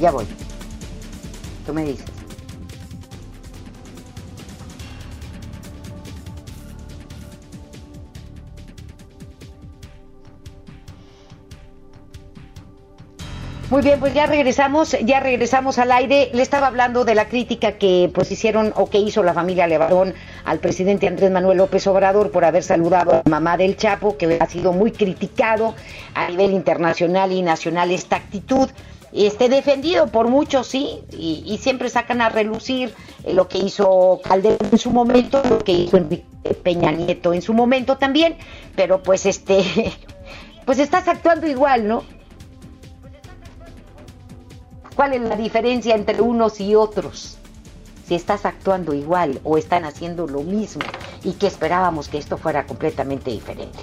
Ya 0.00 0.10
voy. 0.10 0.24
Tú 1.66 1.74
me 1.74 1.84
dices. 1.84 2.04
Muy 13.70 13.82
bien, 13.82 14.00
pues 14.00 14.14
ya 14.14 14.24
regresamos, 14.24 14.96
ya 15.04 15.20
regresamos 15.20 15.78
al 15.78 15.92
aire. 15.92 16.30
Le 16.32 16.40
estaba 16.40 16.68
hablando 16.68 17.04
de 17.04 17.14
la 17.14 17.28
crítica 17.28 17.72
que 17.72 18.10
pues 18.14 18.32
hicieron 18.32 18.72
o 18.76 18.88
que 18.88 18.96
hizo 18.96 19.22
la 19.22 19.34
familia 19.34 19.66
Levarón 19.66 20.14
al 20.46 20.58
presidente 20.58 21.06
Andrés 21.06 21.30
Manuel 21.30 21.58
López 21.58 21.86
Obrador 21.86 22.30
por 22.30 22.46
haber 22.46 22.62
saludado 22.62 23.22
a 23.26 23.28
mamá 23.28 23.58
del 23.58 23.76
Chapo, 23.76 24.16
que 24.16 24.38
ha 24.40 24.46
sido 24.46 24.72
muy 24.72 24.90
criticado 24.90 25.74
a 26.14 26.30
nivel 26.30 26.52
internacional 26.52 27.30
y 27.30 27.42
nacional 27.42 27.90
esta 27.90 28.16
actitud. 28.16 28.70
Este 29.12 29.48
defendido 29.48 30.08
por 30.08 30.28
muchos, 30.28 30.66
sí, 30.66 31.00
y, 31.12 31.58
siempre 31.58 31.88
sacan 31.88 32.20
a 32.20 32.28
relucir 32.28 32.94
lo 33.26 33.48
que 33.48 33.58
hizo 33.58 34.20
Calderón 34.22 34.68
en 34.70 34.78
su 34.78 34.90
momento, 34.90 35.42
lo 35.48 35.58
que 35.58 35.72
hizo 35.72 35.96
Enrique 35.96 36.26
Peña 36.62 36.92
Nieto 36.92 37.32
en 37.32 37.40
su 37.40 37.54
momento 37.54 37.96
también, 37.96 38.36
pero 38.76 39.02
pues 39.02 39.24
este, 39.24 39.64
pues 40.66 40.78
estás 40.78 41.08
actuando 41.08 41.46
igual, 41.46 41.88
¿no? 41.88 42.04
¿Cuál 44.94 45.14
es 45.14 45.20
la 45.22 45.36
diferencia 45.36 45.94
entre 45.94 46.20
unos 46.20 46.60
y 46.60 46.74
otros? 46.74 47.38
Si 48.06 48.14
estás 48.14 48.44
actuando 48.44 48.94
igual 48.94 49.40
o 49.44 49.56
están 49.56 49.84
haciendo 49.84 50.26
lo 50.26 50.40
mismo 50.40 50.82
y 51.22 51.32
que 51.32 51.46
esperábamos 51.46 52.08
que 52.08 52.18
esto 52.18 52.36
fuera 52.36 52.66
completamente 52.66 53.30
diferente. 53.30 53.78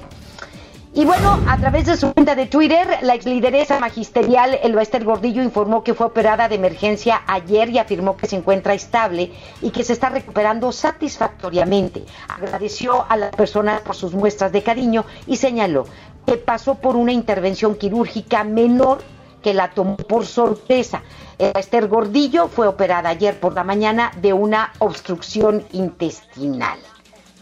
Y 0.97 1.03
bueno, 1.03 1.41
a 1.49 1.57
través 1.57 1.87
de 1.87 1.97
su 1.97 2.13
cuenta 2.13 2.35
de 2.35 2.45
Twitter, 2.45 2.99
la 3.01 3.15
ex 3.15 3.25
lideresa 3.25 3.81
magisterial 3.81 4.57
Elba 4.63 4.81
Esther 4.81 5.03
Gordillo 5.03 5.43
informó 5.43 5.83
que 5.83 5.93
fue 5.93 6.07
operada 6.07 6.47
de 6.47 6.55
emergencia 6.55 7.21
ayer 7.27 7.69
y 7.69 7.79
afirmó 7.79 8.15
que 8.15 8.27
se 8.27 8.37
encuentra 8.37 8.73
estable 8.73 9.33
y 9.61 9.71
que 9.71 9.83
se 9.83 9.91
está 9.91 10.07
recuperando 10.07 10.71
satisfactoriamente. 10.71 12.05
Agradeció 12.29 13.05
a 13.09 13.17
las 13.17 13.35
personas 13.35 13.81
por 13.81 13.97
sus 13.97 14.13
muestras 14.13 14.53
de 14.53 14.63
cariño 14.63 15.03
y 15.27 15.35
señaló 15.35 15.85
que 16.25 16.37
pasó 16.37 16.75
por 16.75 16.95
una 16.95 17.11
intervención 17.11 17.75
quirúrgica 17.75 18.45
menor 18.45 18.99
que 19.43 19.53
la 19.53 19.71
tomó 19.71 19.97
por 19.97 20.25
sorpresa. 20.25 21.03
Esther 21.37 21.89
Gordillo 21.89 22.47
fue 22.47 22.67
operada 22.67 23.09
ayer 23.09 23.37
por 23.37 23.53
la 23.53 23.65
mañana 23.65 24.13
de 24.21 24.31
una 24.31 24.71
obstrucción 24.79 25.65
intestinal. 25.73 26.79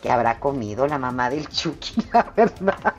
que 0.01 0.11
habrá 0.11 0.39
comido 0.39 0.87
la 0.87 0.97
mamá 0.97 1.29
del 1.29 1.47
Chucky, 1.47 1.93
la 2.11 2.33
verdad? 2.35 2.95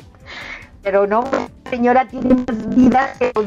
Pero 0.84 1.06
no, 1.06 1.24
señora 1.70 2.06
tiene 2.06 2.34
más 2.34 2.76
vida 2.76 3.14
que 3.18 3.32
los 3.34 3.46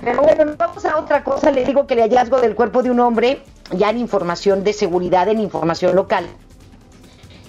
Pero 0.00 0.22
bueno, 0.22 0.54
vamos 0.56 0.84
a 0.84 0.96
otra 0.96 1.24
cosa. 1.24 1.50
Le 1.50 1.64
digo 1.64 1.88
que 1.88 1.94
el 1.94 2.00
hallazgo 2.00 2.40
del 2.40 2.54
cuerpo 2.54 2.84
de 2.84 2.92
un 2.92 3.00
hombre, 3.00 3.42
ya 3.72 3.90
en 3.90 3.98
información 3.98 4.62
de 4.62 4.72
seguridad, 4.72 5.28
en 5.28 5.40
información 5.40 5.96
local. 5.96 6.26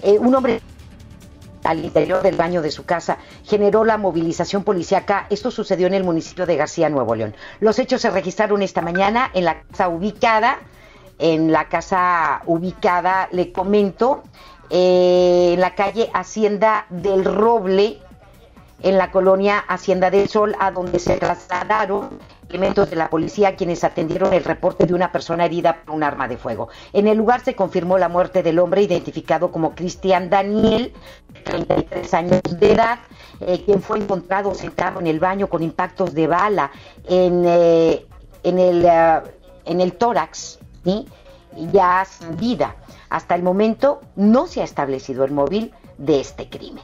Eh, 0.01 0.17
un 0.19 0.33
hombre 0.33 0.61
al 1.63 1.83
interior 1.83 2.23
del 2.23 2.35
baño 2.35 2.61
de 2.61 2.71
su 2.71 2.85
casa 2.85 3.19
generó 3.43 3.85
la 3.85 3.97
movilización 3.97 4.63
policíaca. 4.63 5.27
Esto 5.29 5.51
sucedió 5.51 5.85
en 5.85 5.93
el 5.93 6.03
municipio 6.03 6.47
de 6.47 6.55
García, 6.55 6.89
Nuevo 6.89 7.13
León. 7.13 7.35
Los 7.59 7.77
hechos 7.77 8.01
se 8.01 8.09
registraron 8.09 8.63
esta 8.63 8.81
mañana 8.81 9.29
en 9.33 9.45
la 9.45 9.61
casa 9.61 9.89
ubicada, 9.89 10.59
en 11.19 11.51
la 11.51 11.67
casa 11.67 12.41
ubicada, 12.45 13.27
le 13.31 13.51
comento, 13.51 14.23
eh, 14.69 15.51
en 15.53 15.61
la 15.61 15.75
calle 15.75 16.09
Hacienda 16.13 16.85
del 16.89 17.25
Roble, 17.25 17.99
en 18.83 18.97
la 18.97 19.11
colonia 19.11 19.59
Hacienda 19.59 20.11
del 20.11 20.27
Sol, 20.29 20.55
a 20.59 20.71
donde 20.71 20.99
se 20.99 21.17
trasladaron 21.17 22.19
elementos 22.49 22.89
de 22.89 22.95
la 22.95 23.09
policía 23.09 23.55
quienes 23.55 23.83
atendieron 23.83 24.33
el 24.33 24.43
reporte 24.43 24.85
de 24.85 24.93
una 24.93 25.11
persona 25.11 25.45
herida 25.45 25.81
por 25.83 25.95
un 25.95 26.03
arma 26.03 26.27
de 26.27 26.37
fuego. 26.37 26.69
En 26.93 27.07
el 27.07 27.17
lugar 27.17 27.41
se 27.41 27.55
confirmó 27.55 27.97
la 27.97 28.09
muerte 28.09 28.43
del 28.43 28.59
hombre 28.59 28.81
identificado 28.81 29.51
como 29.51 29.75
Cristian 29.75 30.29
Daniel, 30.29 30.93
33 31.43 32.13
años 32.13 32.41
de 32.59 32.71
edad, 32.71 32.99
eh, 33.41 33.63
quien 33.65 33.81
fue 33.81 33.97
encontrado 33.97 34.53
sentado 34.53 34.99
en 34.99 35.07
el 35.07 35.19
baño 35.19 35.47
con 35.47 35.61
impactos 35.61 36.13
de 36.13 36.27
bala 36.27 36.71
en, 37.07 37.43
eh, 37.45 38.05
en, 38.43 38.59
el, 38.59 38.85
eh, 38.85 39.21
en 39.65 39.81
el 39.81 39.93
tórax, 39.93 40.59
y 40.85 41.05
ya 41.73 42.05
sin 42.05 42.37
vida. 42.37 42.75
Hasta 43.09 43.35
el 43.35 43.43
momento 43.43 44.01
no 44.15 44.47
se 44.47 44.61
ha 44.61 44.63
establecido 44.63 45.23
el 45.23 45.31
móvil 45.31 45.73
de 45.97 46.19
este 46.19 46.49
crimen. 46.49 46.83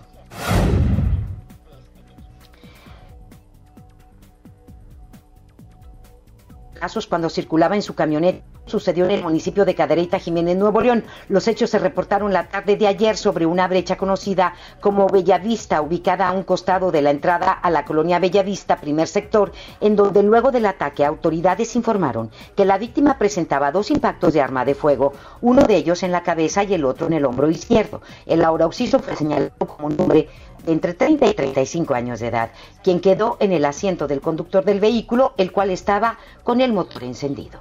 casos 6.84 7.08
cuando 7.08 7.30
circulaba 7.30 7.76
en 7.76 7.82
su 7.82 7.96
camioneta 7.96 8.44
sucedió 8.66 9.06
en 9.06 9.12
el 9.12 9.24
municipio 9.24 9.66
de 9.66 9.76
Cadereyta 9.76 10.20
Jiménez, 10.20 10.58
Nuevo 10.58 10.82
León. 10.82 11.04
Los 11.30 11.48
hechos 11.48 11.70
se 11.70 11.80
reportaron 11.80 12.34
la 12.34 12.48
tarde 12.48 12.76
de 12.76 12.88
ayer 12.88 13.18
sobre 13.18 13.46
una 13.46 13.68
brecha 13.68 13.98
conocida 13.98 14.54
como 14.80 15.08
Bellavista, 15.08 15.82
ubicada 15.82 16.28
a 16.28 16.32
un 16.32 16.44
costado 16.44 16.92
de 16.92 17.02
la 17.02 17.12
entrada 17.12 17.52
a 17.52 17.70
la 17.70 17.86
colonia 17.86 18.20
Bellavista, 18.20 18.78
primer 18.78 19.08
sector, 19.08 19.52
en 19.82 19.96
donde 19.96 20.24
luego 20.24 20.52
del 20.52 20.66
ataque 20.66 21.06
autoridades 21.06 21.76
informaron 21.76 22.32
que 22.56 22.66
la 22.66 22.78
víctima 22.78 23.18
presentaba 23.18 23.72
dos 23.72 23.92
impactos 23.92 24.34
de 24.34 24.42
arma 24.42 24.66
de 24.66 24.76
fuego, 24.76 25.14
uno 25.42 25.64
de 25.64 25.76
ellos 25.76 26.04
en 26.04 26.12
la 26.12 26.24
cabeza 26.24 26.64
y 26.64 26.74
el 26.74 26.86
otro 26.86 27.08
en 27.08 27.14
el 27.14 27.26
hombro 27.26 27.50
izquierdo. 27.50 28.02
El 28.26 28.44
aura 28.44 28.66
occiso 28.66 29.00
fue 29.00 29.16
señalado 29.16 29.52
como 29.58 29.88
un 29.88 30.00
hombre 30.00 30.30
entre 30.66 30.94
30 30.94 31.28
y 31.28 31.34
35 31.34 31.94
años 31.94 32.20
de 32.20 32.28
edad, 32.28 32.52
quien 32.84 33.02
quedó 33.02 33.38
en 33.40 33.52
el 33.52 33.66
asiento 33.66 34.08
del 34.08 34.22
conductor 34.22 34.64
del 34.64 34.80
vehículo, 34.80 35.34
el 35.38 35.52
cual 35.52 35.72
estaba 35.72 36.18
con 36.44 36.62
el 36.62 36.72
motor 36.72 37.04
encendido. 37.04 37.60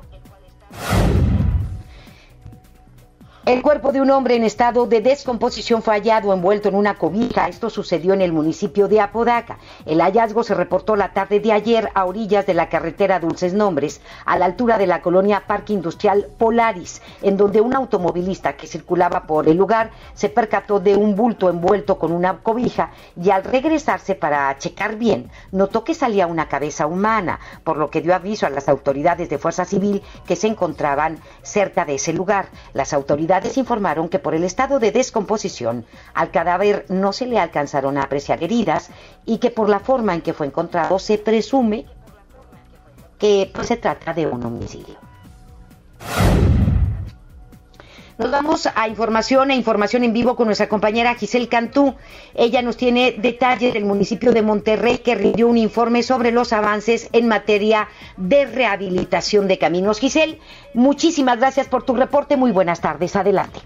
you 0.73 1.41
El 3.45 3.61
cuerpo 3.61 3.90
de 3.90 4.01
un 4.01 4.09
hombre 4.12 4.36
en 4.36 4.45
estado 4.45 4.86
de 4.86 5.01
descomposición 5.01 5.82
fue 5.82 5.95
hallado 5.95 6.32
envuelto 6.32 6.68
en 6.68 6.76
una 6.76 6.95
cobija. 6.95 7.49
Esto 7.49 7.70
sucedió 7.70 8.14
en 8.14 8.20
el 8.20 8.32
municipio 8.32 8.86
de 8.86 9.01
Apodaca. 9.01 9.59
El 9.84 10.01
hallazgo 10.01 10.45
se 10.45 10.55
reportó 10.55 10.95
la 10.95 11.12
tarde 11.12 11.40
de 11.40 11.51
ayer 11.51 11.90
a 11.95 12.05
orillas 12.05 12.47
de 12.47 12.55
la 12.55 12.68
carretera 12.68 13.18
Dulces 13.18 13.53
Nombres, 13.53 14.01
a 14.26 14.38
la 14.38 14.45
altura 14.45 14.78
de 14.78 14.86
la 14.86 15.03
colonia 15.03 15.43
Parque 15.45 15.72
Industrial 15.72 16.28
Polaris, 16.38 17.03
en 17.20 17.36
donde 17.36 17.61
un 17.61 17.74
automovilista 17.74 18.53
que 18.53 18.68
circulaba 18.68 19.26
por 19.26 19.49
el 19.49 19.57
lugar 19.57 19.90
se 20.14 20.28
percató 20.28 20.78
de 20.78 20.95
un 20.95 21.16
bulto 21.16 21.51
envuelto 21.51 21.99
con 21.99 22.12
una 22.12 22.38
cobija 22.45 22.93
y 23.20 23.30
al 23.30 23.43
regresarse 23.43 24.14
para 24.14 24.57
checar 24.59 24.95
bien, 24.95 25.32
notó 25.51 25.82
que 25.82 25.95
salía 25.95 26.28
una 26.28 26.47
cabeza 26.47 26.86
humana, 26.86 27.40
por 27.64 27.76
lo 27.76 27.90
que 27.90 28.03
dio 28.03 28.14
aviso 28.14 28.47
a 28.47 28.51
las 28.51 28.68
autoridades 28.68 29.28
de 29.28 29.38
Fuerza 29.38 29.64
Civil 29.64 30.01
que 30.28 30.36
se 30.36 30.47
encontraban 30.47 31.18
cerca 31.43 31.84
de 31.84 31.97
ese 31.97 32.12
lugar. 32.12 32.47
Las 32.72 32.93
autoridades 32.93 33.32
informaron 33.57 34.09
que 34.09 34.18
por 34.18 34.35
el 34.35 34.45
estado 34.45 34.78
de 34.78 34.93
descomposición 34.93 35.87
al 36.14 36.30
cadáver 36.30 36.85
no 36.89 37.12
se 37.12 37.26
le 37.26 37.39
alcanzaron 37.39 37.97
a 37.97 38.03
apreciar 38.03 38.43
heridas 38.43 38.91
y 39.24 39.39
que 39.39 39.51
por 39.51 39.68
la 39.68 39.80
forma 39.80 40.14
en 40.14 40.20
que 40.20 40.33
fue 40.33 40.47
encontrado 40.47 40.99
se 40.99 41.18
presume 41.18 41.87
que 43.18 43.51
pues, 43.55 43.68
se 43.68 43.76
trata 43.76 44.12
de 44.12 44.26
un 44.26 44.45
homicidio. 44.45 45.11
Nos 48.23 48.31
vamos 48.31 48.68
a 48.73 48.87
información 48.87 49.51
e 49.51 49.57
información 49.57 50.05
en 50.05 50.12
vivo 50.12 50.37
con 50.37 50.47
nuestra 50.47 50.68
compañera 50.68 51.16
Giselle 51.16 51.49
Cantú. 51.49 51.97
Ella 52.35 52.62
nos 52.62 52.77
tiene 52.77 53.16
detalles 53.18 53.75
del 53.75 53.85
municipio 53.85 54.31
de 54.31 54.43
Monterrey 54.43 54.99
que 54.99 55.16
rindió 55.16 55.49
un 55.49 55.59
informe 55.59 56.05
sobre 56.05 56.31
los 56.31 56.53
avances 56.53 57.09
en 57.12 57.27
materia 57.27 57.89
de 58.16 58.45
rehabilitación 58.47 59.49
de 59.49 59.59
caminos. 59.59 59.99
Giselle, 59.99 60.39
muchísimas 60.73 61.39
gracias 61.39 61.66
por 61.66 61.83
tu 61.83 61.97
reporte. 61.97 62.37
Muy 62.37 62.53
buenas 62.53 62.81
tardes. 62.81 63.16
Adelante. 63.16 63.59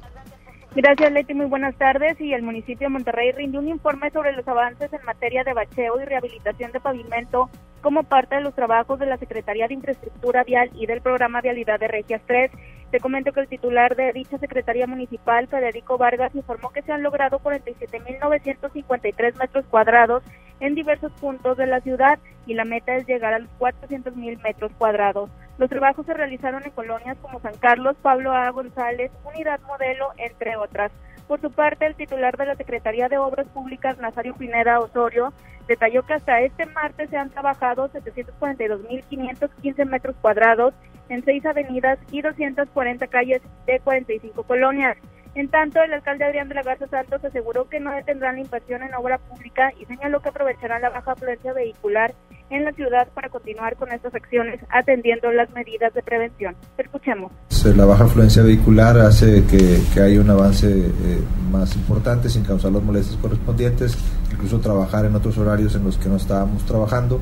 Gracias, 0.77 1.11
Leti. 1.11 1.33
Muy 1.33 1.47
buenas 1.47 1.75
tardes. 1.77 2.21
Y 2.21 2.35
el 2.35 2.43
municipio 2.43 2.89
de 2.89 2.93
Monterrey 2.93 3.33
rindió 3.33 3.61
un 3.61 3.69
informe 3.69 4.11
sobre 4.11 4.35
los 4.35 4.47
avances 4.47 4.93
en 4.93 5.03
materia 5.07 5.43
de 5.43 5.55
bacheo 5.55 5.99
y 5.99 6.05
rehabilitación 6.05 6.71
de 6.71 6.81
pavimento 6.81 7.49
como 7.81 8.03
parte 8.03 8.35
de 8.35 8.43
los 8.43 8.55
trabajos 8.55 8.99
de 8.99 9.07
la 9.07 9.17
Secretaría 9.17 9.69
de 9.69 9.75
Infraestructura 9.75 10.45
Vial 10.45 10.69
y 10.75 10.85
del 10.85 11.01
programa 11.01 11.41
Vialidad 11.41 11.81
de 11.81 11.89
Regias 11.89 12.21
3. 12.27 12.51
Te 12.91 13.01
comento 13.01 13.33
que 13.33 13.41
el 13.41 13.49
titular 13.49 13.97
de 13.97 14.13
dicha 14.13 14.37
Secretaría 14.37 14.87
Municipal, 14.87 15.49
Federico 15.49 15.97
Vargas, 15.97 16.35
informó 16.35 16.69
que 16.69 16.83
se 16.83 16.93
han 16.93 17.03
logrado 17.03 17.39
47.953 17.39 19.39
metros 19.39 19.65
cuadrados 19.71 20.25
en 20.61 20.75
diversos 20.75 21.13
puntos 21.13 21.57
de 21.57 21.67
la 21.67 21.81
ciudad 21.81 22.19
y 22.47 22.55
la 22.55 22.65
meta 22.65 22.97
es 22.97 23.07
llegar 23.07 23.35
a 23.35 23.39
los 23.41 23.51
400.000 23.59 24.43
metros 24.43 24.73
cuadrados. 24.79 25.31
Los 25.59 25.71
trabajos 25.71 26.07
se 26.07 26.15
realizaron 26.15 26.63
en 26.65 26.71
colonias 26.71 27.17
como 27.23 27.41
San 27.41 27.57
Carlos, 27.57 27.97
Pablo 28.03 28.33
A. 28.33 28.51
González, 28.51 29.11
Unidad 29.25 29.61
Modelo, 29.67 30.09
entre 30.19 30.57
otras. 30.57 30.93
Por 31.27 31.41
su 31.41 31.51
parte, 31.51 31.87
el 31.87 31.95
titular 31.95 32.37
de 32.37 32.47
la 32.47 32.55
Secretaría 32.55 33.09
de 33.09 33.19
Obras 33.19 33.49
Públicas, 33.49 33.99
Nazario 33.99 34.35
Pineda 34.35 34.79
Osorio, 34.79 35.33
detalló 35.67 36.05
que 36.05 36.15
hasta 36.15 36.41
este 36.41 36.67
martes 36.67 37.11
se 37.11 37.17
han 37.17 37.31
trabajado 37.31 37.89
742.515 37.91 39.85
metros 39.87 40.15
cuadrados 40.21 40.75
en 41.09 41.25
seis 41.25 41.45
avenidas 41.45 41.99
y 42.11 42.23
240 42.23 43.07
calles 43.09 43.43
de 43.67 43.81
45 43.81 44.43
colonias. 44.45 44.97
En 45.37 45.49
tanto, 45.49 45.83
el 45.83 45.93
alcalde 45.93 46.25
Adrián 46.25 46.49
de 46.49 46.55
la 46.55 46.63
Garza 46.63 46.87
Santos 46.87 47.23
aseguró 47.23 47.69
que 47.69 47.79
no 47.79 47.93
detendrán 47.93 48.37
la 48.37 48.41
inversión 48.41 48.83
en 48.83 48.95
obra 48.95 49.19
pública 49.19 49.71
y 49.79 49.85
señaló 49.85 50.21
que 50.21 50.31
aprovecharán 50.31 50.81
la 50.81 50.89
baja 50.89 51.13
afluencia 51.13 51.53
vehicular 51.53 52.15
en 52.49 52.65
la 52.65 52.73
ciudad 52.73 53.07
para 53.13 53.29
continuar 53.29 53.77
con 53.77 53.93
estas 53.93 54.15
acciones 54.15 54.61
atendiendo 54.71 55.31
las 55.33 55.51
medidas 55.51 55.93
de 55.93 56.03
prevención. 56.03 56.57
Escuchemos. 56.79 57.31
La 57.77 57.85
baja 57.85 58.05
afluencia 58.05 58.43
vehicular 58.43 58.97
hace 58.99 59.45
que, 59.45 59.81
que 59.93 60.01
haya 60.01 60.21
un 60.21 60.31
avance 60.31 60.69
eh, 60.69 61.21
más 61.51 61.75
importante 61.77 62.31
sin 62.31 62.43
causar 62.43 62.73
las 62.73 62.83
molestias 62.83 63.19
correspondientes, 63.21 63.99
incluso 64.33 64.61
trabajar 64.61 65.05
en 65.05 65.17
otros 65.17 65.37
horarios 65.37 65.75
en 65.75 65.85
los 65.85 65.99
que 65.99 66.09
no 66.09 66.17
estábamos 66.17 66.65
trabajando 66.65 67.21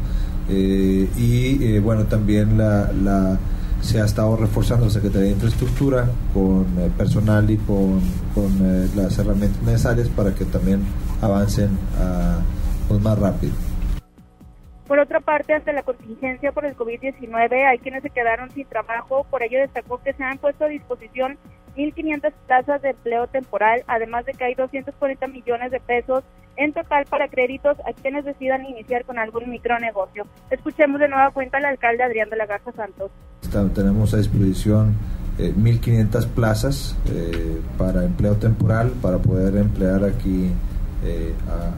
eh, 0.49 1.09
y 1.17 1.65
eh, 1.65 1.81
bueno, 1.81 2.05
también 2.05 2.59
la, 2.59 2.93
la, 2.93 3.39
se 3.85 4.01
ha 4.01 4.05
estado 4.05 4.37
reforzando 4.37 4.87
la 4.87 4.91
Secretaría 4.91 5.27
de 5.27 5.35
Infraestructura 5.35 6.09
con 6.33 6.65
personal 6.97 7.49
y 7.51 7.59
con, 7.59 8.01
con 8.35 8.91
las 8.97 9.19
herramientas 9.19 9.63
necesarias 9.63 10.09
para 10.09 10.35
que 10.35 10.45
también 10.47 10.83
avancen 11.21 11.71
pues 12.89 13.01
más 13.01 13.19
rápido. 13.19 13.53
Por 14.87 14.99
otra 14.99 15.21
parte, 15.21 15.55
ante 15.55 15.73
la 15.73 15.83
contingencia 15.83 16.53
por 16.53 16.67
el 16.67 16.77
COVID-19, 16.77 17.67
hay 17.67 17.79
quienes 17.79 18.03
se 18.03 18.11
quedaron 18.11 18.51
sin 18.51 18.67
trabajo. 18.67 19.25
Por 19.31 19.43
ello, 19.43 19.59
destacó 19.59 20.03
que 20.03 20.13
se 20.13 20.23
han 20.23 20.39
puesto 20.39 20.65
a 20.65 20.69
disposición 20.69 21.39
1.500 21.77 22.33
plazas 22.47 22.83
de 22.83 22.91
empleo 22.91 23.27
temporal, 23.27 23.83
además 23.87 24.25
de 24.27 24.33
que 24.33 24.45
hay 24.45 24.55
240 24.55 25.27
millones 25.29 25.71
de 25.71 25.81
pesos 25.81 26.25
en 26.57 26.73
total 26.73 27.05
para 27.07 27.29
créditos 27.29 27.77
a 27.81 27.93
quienes 27.93 28.25
decidan 28.25 28.65
iniciar 28.65 29.05
con 29.05 29.19
algún 29.19 29.51
micronegocio. 29.51 30.27
Escuchemos 30.51 31.01
de 31.01 31.09
nueva 31.09 31.31
cuenta 31.31 31.59
al 31.59 31.65
alcalde 31.65 32.05
Adrián 32.05 32.31
de 32.31 32.37
la 32.37 32.47
Garza 32.47 32.73
Santos. 32.73 33.11
tenemos 33.75 34.15
a 34.15 34.19
disposición 34.19 34.95
1.500 35.39 36.25
eh, 36.25 36.29
plazas 36.35 36.97
eh, 37.11 37.61
para 37.77 38.05
empleo 38.05 38.37
temporal, 38.37 38.91
para 39.03 39.19
poder 39.19 39.57
emplear 39.57 40.05
aquí 40.05 40.51
eh, 41.05 41.35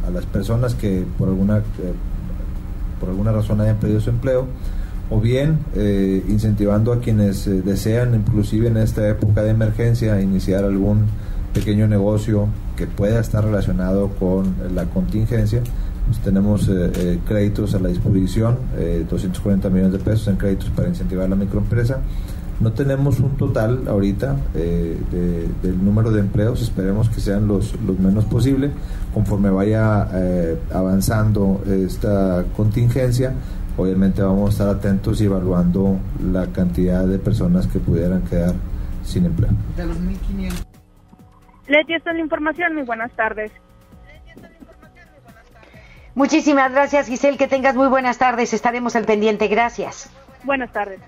a, 0.06 0.10
las 0.10 0.26
personas 0.26 0.74
que 0.74 1.04
por 1.18 1.28
alguna 1.28 1.62
por 3.00 3.10
alguna 3.10 3.32
razón 3.32 3.60
hayan 3.60 3.76
perdido 3.76 4.00
su 4.00 4.10
empleo, 4.10 4.46
o 5.10 5.20
bien 5.20 5.58
eh, 5.74 6.24
incentivando 6.28 6.92
a 6.92 7.00
quienes 7.00 7.46
eh, 7.46 7.62
desean, 7.62 8.14
inclusive 8.14 8.68
en 8.68 8.76
esta 8.76 9.08
época 9.08 9.42
de 9.42 9.50
emergencia, 9.50 10.20
iniciar 10.20 10.64
algún 10.64 11.06
pequeño 11.54 11.86
negocio 11.86 12.48
que 12.76 12.86
pueda 12.86 13.20
estar 13.20 13.44
relacionado 13.44 14.08
con 14.18 14.54
la 14.74 14.84
contingencia. 14.86 15.62
Pues 16.06 16.18
tenemos 16.20 16.68
eh, 16.68 17.18
créditos 17.26 17.74
a 17.74 17.80
la 17.80 17.88
disposición, 17.88 18.58
240 19.10 19.68
millones 19.70 19.92
de 19.92 19.98
pesos 19.98 20.28
en 20.28 20.36
créditos 20.36 20.70
para 20.70 20.88
incentivar 20.88 21.28
la 21.28 21.34
microempresa 21.34 22.00
no 22.58 22.72
tenemos 22.72 23.20
un 23.20 23.36
total 23.36 23.82
ahorita 23.86 24.36
eh, 24.54 24.96
del 25.62 25.84
número 25.84 26.10
de 26.10 26.20
empleos, 26.20 26.62
esperemos 26.62 27.10
que 27.10 27.20
sean 27.20 27.46
los, 27.46 27.74
los 27.86 27.98
menos 27.98 28.24
posible. 28.24 28.70
Conforme 29.12 29.50
vaya 29.50 30.08
eh, 30.14 30.58
avanzando 30.72 31.62
esta 31.66 32.44
contingencia, 32.56 33.34
obviamente 33.76 34.22
vamos 34.22 34.48
a 34.48 34.52
estar 34.52 34.68
atentos 34.68 35.20
y 35.20 35.24
evaluando 35.24 35.98
la 36.32 36.46
cantidad 36.46 37.04
de 37.04 37.18
personas 37.18 37.66
que 37.66 37.78
pudieran 37.78 38.22
quedar 38.22 38.54
sin 39.04 39.26
empleo. 39.26 39.50
De 39.76 39.86
los 39.86 39.98
1.500. 39.98 40.64
Leti, 41.68 41.94
esta 41.94 42.10
es 42.10 42.16
la 42.16 42.22
información. 42.22 42.74
Muy 42.74 42.84
buenas 42.84 43.12
tardes. 43.12 43.52
Muchísimas 46.14 46.72
gracias, 46.72 47.08
Giselle. 47.08 47.36
Que 47.36 47.46
tengas 47.46 47.74
muy 47.74 47.88
buenas 47.88 48.18
tardes. 48.18 48.54
Estaremos 48.54 48.96
al 48.96 49.04
pendiente. 49.04 49.48
Gracias. 49.48 50.10
Buenas 50.44 50.72
tardes. 50.72 51.00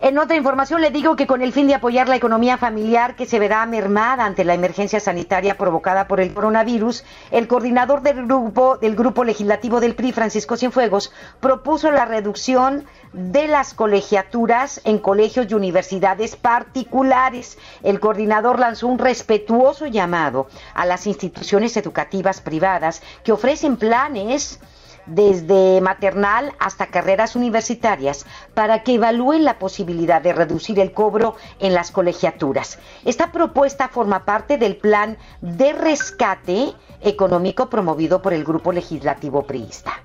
En 0.00 0.16
otra 0.16 0.36
información 0.36 0.80
le 0.80 0.92
digo 0.92 1.16
que 1.16 1.26
con 1.26 1.42
el 1.42 1.52
fin 1.52 1.66
de 1.66 1.74
apoyar 1.74 2.08
la 2.08 2.14
economía 2.14 2.56
familiar 2.56 3.16
que 3.16 3.26
se 3.26 3.40
verá 3.40 3.66
mermada 3.66 4.24
ante 4.24 4.44
la 4.44 4.54
emergencia 4.54 5.00
sanitaria 5.00 5.58
provocada 5.58 6.06
por 6.06 6.20
el 6.20 6.32
coronavirus, 6.32 7.02
el 7.32 7.48
coordinador 7.48 8.02
del 8.02 8.24
grupo 8.24 8.76
del 8.76 8.94
grupo 8.94 9.24
legislativo 9.24 9.80
del 9.80 9.96
PRI, 9.96 10.12
Francisco 10.12 10.56
Cienfuegos, 10.56 11.12
propuso 11.40 11.90
la 11.90 12.04
reducción 12.04 12.84
de 13.12 13.48
las 13.48 13.74
colegiaturas 13.74 14.80
en 14.84 14.98
colegios 14.98 15.48
y 15.50 15.54
universidades 15.54 16.36
particulares. 16.36 17.58
El 17.82 17.98
coordinador 17.98 18.60
lanzó 18.60 18.86
un 18.86 19.00
respetuoso 19.00 19.86
llamado 19.86 20.46
a 20.74 20.86
las 20.86 21.08
instituciones 21.08 21.76
educativas 21.76 22.40
privadas 22.40 23.02
que 23.24 23.32
ofrecen 23.32 23.76
planes 23.76 24.60
desde 25.08 25.80
maternal 25.80 26.52
hasta 26.58 26.86
carreras 26.86 27.36
universitarias 27.36 28.26
para 28.54 28.82
que 28.82 28.94
evalúen 28.94 29.44
la 29.44 29.58
posibilidad 29.58 30.22
de 30.22 30.32
reducir 30.32 30.78
el 30.78 30.92
cobro 30.92 31.36
en 31.58 31.74
las 31.74 31.90
colegiaturas. 31.90 32.78
Esta 33.04 33.32
propuesta 33.32 33.88
forma 33.88 34.24
parte 34.24 34.58
del 34.58 34.76
plan 34.76 35.18
de 35.40 35.72
rescate 35.72 36.72
económico 37.00 37.68
promovido 37.70 38.22
por 38.22 38.32
el 38.32 38.44
Grupo 38.44 38.72
Legislativo 38.72 39.42
Priista. 39.42 40.02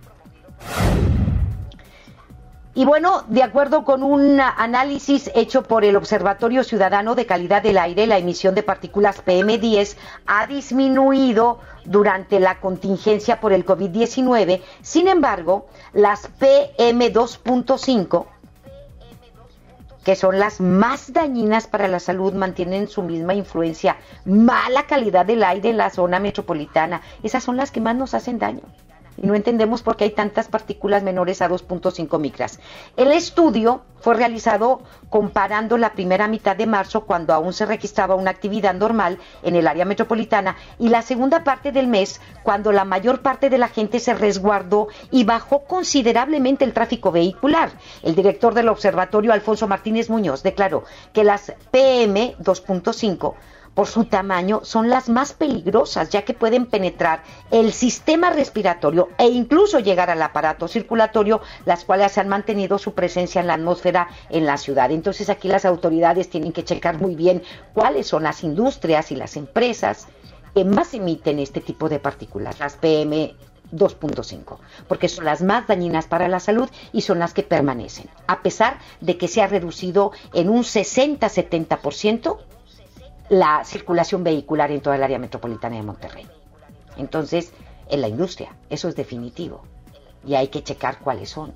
Y 2.76 2.86
bueno, 2.86 3.24
de 3.28 3.44
acuerdo 3.44 3.86
con 3.86 4.02
un 4.02 4.40
análisis 4.40 5.30
hecho 5.36 5.62
por 5.62 5.86
el 5.86 5.96
Observatorio 5.96 6.64
Ciudadano 6.64 7.14
de 7.14 7.28
Calidad 7.28 7.62
del 7.62 7.78
Aire, 7.78 8.08
la 8.08 8.18
emisión 8.18 8.56
de 8.56 8.64
partículas 8.64 9.24
PM10 9.24 9.96
ha 10.26 10.48
disminuido 10.48 11.60
durante 11.86 12.40
la 12.40 12.60
contingencia 12.60 13.40
por 13.40 13.54
el 13.54 13.64
COVID-19. 13.64 14.62
Sin 14.82 15.08
embargo, 15.08 15.68
las 15.94 16.32
PM2.5 16.40 18.26
que 20.04 20.16
son 20.18 20.38
las 20.38 20.60
más 20.60 21.14
dañinas 21.14 21.68
para 21.68 21.88
la 21.88 22.00
salud, 22.00 22.34
mantienen 22.34 22.90
su 22.90 23.04
misma 23.04 23.36
influencia. 23.36 23.96
Mala 24.26 24.86
calidad 24.86 25.26
del 25.26 25.46
aire 25.46 25.70
en 25.70 25.78
la 25.78 25.90
zona 25.92 26.20
metropolitana. 26.20 27.02
Esas 27.24 27.42
son 27.42 27.56
las 27.56 27.72
que 27.72 27.80
más 27.80 27.96
nos 27.96 28.14
hacen 28.14 28.38
daño 28.38 28.64
y 29.18 29.28
no 29.28 29.36
entendemos 29.36 29.82
por 29.82 29.96
qué 29.96 30.06
hay 30.06 30.12
tantas 30.12 30.48
partículas 30.48 31.04
menores 31.04 31.42
a 31.42 31.50
2.5 31.50 32.20
micras. 32.20 32.60
El 32.98 33.12
estudio 33.12 33.82
fue 34.04 34.16
realizado 34.16 34.82
comparando 35.10 35.78
la 35.78 35.94
primera 35.94 36.28
mitad 36.28 36.58
de 36.58 36.68
marzo, 36.68 37.06
cuando 37.06 37.34
aún 37.34 37.54
se 37.54 37.66
registraba 37.66 38.16
una 38.16 38.32
actividad 38.32 38.74
normal 38.74 39.18
en 39.44 39.56
el 39.56 39.66
área 39.66 39.86
metropolitana, 39.86 40.58
y 40.78 40.90
la 40.90 41.02
segunda 41.02 41.44
parte 41.44 41.72
del 41.72 41.88
mes, 41.88 42.20
cuando 42.44 42.72
la 42.72 42.84
mayor 42.84 43.22
parte 43.22 43.50
de 43.50 43.58
la 43.58 43.70
gente 43.70 44.00
se 44.00 44.14
resguardó 44.14 44.90
y 45.10 45.24
bajó 45.24 45.64
considerablemente 45.64 46.66
el 46.66 46.74
tráfico 46.74 47.12
vehicular. 47.12 47.72
El 48.02 48.16
director 48.16 48.54
del 48.54 48.70
observatorio, 48.70 49.32
Alfonso 49.32 49.68
Martínez 49.68 50.10
Muñoz, 50.10 50.44
declaró 50.44 50.84
que 51.14 51.24
las 51.24 51.54
PM 51.72 52.36
2.5 52.40 53.36
por 53.74 53.88
su 53.88 54.06
tamaño 54.06 54.62
son 54.64 54.90
las 54.90 55.10
más 55.10 55.34
peligrosas, 55.34 56.10
ya 56.10 56.24
que 56.24 56.34
pueden 56.34 56.66
penetrar 56.66 57.24
el 57.52 57.74
sistema 57.74 58.30
respiratorio 58.30 59.10
e 59.18 59.28
incluso 59.28 59.80
llegar 59.80 60.10
al 60.10 60.22
aparato 60.22 60.68
circulatorio, 60.68 61.42
las 61.66 61.84
cuales 61.84 62.18
han 62.18 62.30
mantenido 62.30 62.78
su 62.78 62.94
presencia 62.94 63.42
en 63.42 63.48
la 63.48 63.56
atmósfera 63.56 64.08
en 64.30 64.46
la 64.46 64.58
ciudad. 64.58 64.92
Entonces 64.92 65.30
aquí 65.30 65.48
las 65.48 65.66
autoridades 65.66 66.30
tienen 66.30 66.52
que 66.52 66.64
checar 66.64 67.00
muy 67.00 67.16
bien 67.16 67.44
cuáles 67.74 68.08
son 68.08 68.24
las 68.24 68.44
industrias 68.44 69.12
y 69.12 69.16
las 69.16 69.36
empresas 69.38 70.08
que 70.54 70.66
más 70.66 70.94
emiten 70.94 71.40
este 71.40 71.62
tipo 71.62 71.90
de 71.90 72.00
partículas, 72.00 72.60
las 72.60 72.76
PM 72.76 73.36
2.5, 73.72 74.58
porque 74.88 75.10
son 75.10 75.26
las 75.26 75.42
más 75.42 75.68
dañinas 75.68 76.06
para 76.06 76.28
la 76.28 76.40
salud 76.40 76.70
y 76.92 77.02
son 77.02 77.18
las 77.18 77.34
que 77.34 77.42
permanecen, 77.42 78.08
a 78.28 78.44
pesar 78.44 78.78
de 79.02 79.18
que 79.18 79.28
se 79.28 79.42
ha 79.42 79.48
reducido 79.48 80.12
en 80.34 80.50
un 80.50 80.62
60-70% 80.62 82.38
la 83.30 83.64
circulación 83.64 84.24
vehicular 84.24 84.72
en 84.72 84.82
toda 84.82 84.96
el 84.96 85.04
área 85.04 85.20
metropolitana 85.20 85.78
de 85.78 85.84
Monterrey. 85.84 86.28
Entonces, 86.98 87.54
en 87.90 88.02
la 88.02 88.08
industria, 88.08 88.56
eso 88.70 88.88
es 88.88 88.96
definitivo. 88.96 89.64
Y 90.26 90.36
hay 90.36 90.48
que 90.48 90.64
checar 90.64 91.00
cuáles 91.00 91.30
son 91.30 91.54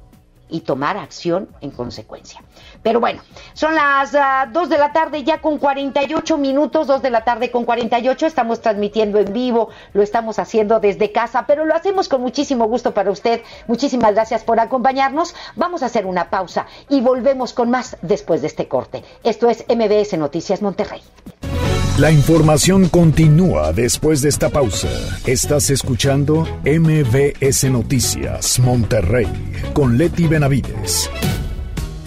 y 0.49 0.61
tomar 0.61 0.97
acción 0.97 1.49
en 1.61 1.71
consecuencia. 1.71 2.41
Pero 2.83 2.99
bueno, 2.99 3.21
son 3.53 3.75
las 3.75 4.11
2 4.11 4.21
ah, 4.21 4.67
de 4.69 4.77
la 4.77 4.93
tarde 4.93 5.23
ya 5.23 5.41
con 5.41 5.57
48 5.57 6.37
minutos, 6.37 6.87
2 6.87 7.01
de 7.01 7.09
la 7.09 7.23
tarde 7.23 7.51
con 7.51 7.65
48, 7.65 8.25
estamos 8.25 8.61
transmitiendo 8.61 9.19
en 9.19 9.33
vivo, 9.33 9.69
lo 9.93 10.01
estamos 10.01 10.39
haciendo 10.39 10.79
desde 10.79 11.11
casa, 11.11 11.45
pero 11.47 11.65
lo 11.65 11.75
hacemos 11.75 12.07
con 12.07 12.21
muchísimo 12.21 12.65
gusto 12.67 12.93
para 12.93 13.11
usted. 13.11 13.41
Muchísimas 13.67 14.13
gracias 14.13 14.43
por 14.43 14.59
acompañarnos. 14.59 15.35
Vamos 15.55 15.83
a 15.83 15.87
hacer 15.87 16.05
una 16.05 16.29
pausa 16.29 16.67
y 16.89 17.01
volvemos 17.01 17.53
con 17.53 17.69
más 17.69 17.97
después 18.01 18.41
de 18.41 18.47
este 18.47 18.67
corte. 18.67 19.03
Esto 19.23 19.49
es 19.49 19.65
MBS 19.67 20.17
Noticias 20.17 20.61
Monterrey. 20.61 21.01
La 21.97 22.11
información 22.11 22.89
continúa 22.89 23.73
después 23.73 24.21
de 24.21 24.29
esta 24.29 24.49
pausa. 24.49 24.87
Estás 25.25 25.71
escuchando 25.71 26.47
MBS 26.63 27.63
Noticias 27.71 28.59
Monterrey 28.59 29.25
con 29.73 29.97
Leti 29.97 30.27
Benavides. 30.27 31.09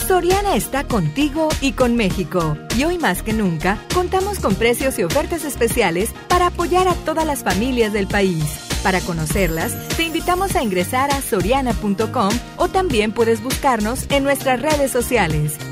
Soriana 0.06 0.54
está 0.54 0.84
contigo 0.84 1.48
y 1.60 1.72
con 1.72 1.96
México. 1.96 2.56
Y 2.78 2.84
hoy 2.84 2.98
más 2.98 3.24
que 3.24 3.32
nunca, 3.32 3.84
contamos 3.92 4.38
con 4.38 4.54
precios 4.54 4.96
y 5.00 5.02
ofertas 5.02 5.44
especiales 5.44 6.10
para 6.28 6.46
apoyar 6.46 6.86
a 6.86 6.94
todas 6.94 7.26
las 7.26 7.42
familias 7.42 7.92
del 7.92 8.06
país. 8.06 8.44
Para 8.84 9.00
conocerlas, 9.00 9.74
te 9.96 10.04
invitamos 10.04 10.54
a 10.54 10.62
ingresar 10.62 11.10
a 11.10 11.20
soriana.com 11.20 12.30
o 12.58 12.68
también 12.68 13.10
puedes 13.10 13.42
buscarnos 13.42 14.06
en 14.10 14.22
nuestras 14.22 14.62
redes 14.62 14.92
sociales. 14.92 15.56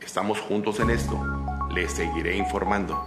Estamos 0.00 0.40
juntos 0.40 0.80
en 0.80 0.90
esto. 0.90 1.20
Les 1.74 1.92
seguiré 1.92 2.36
informando. 2.36 3.06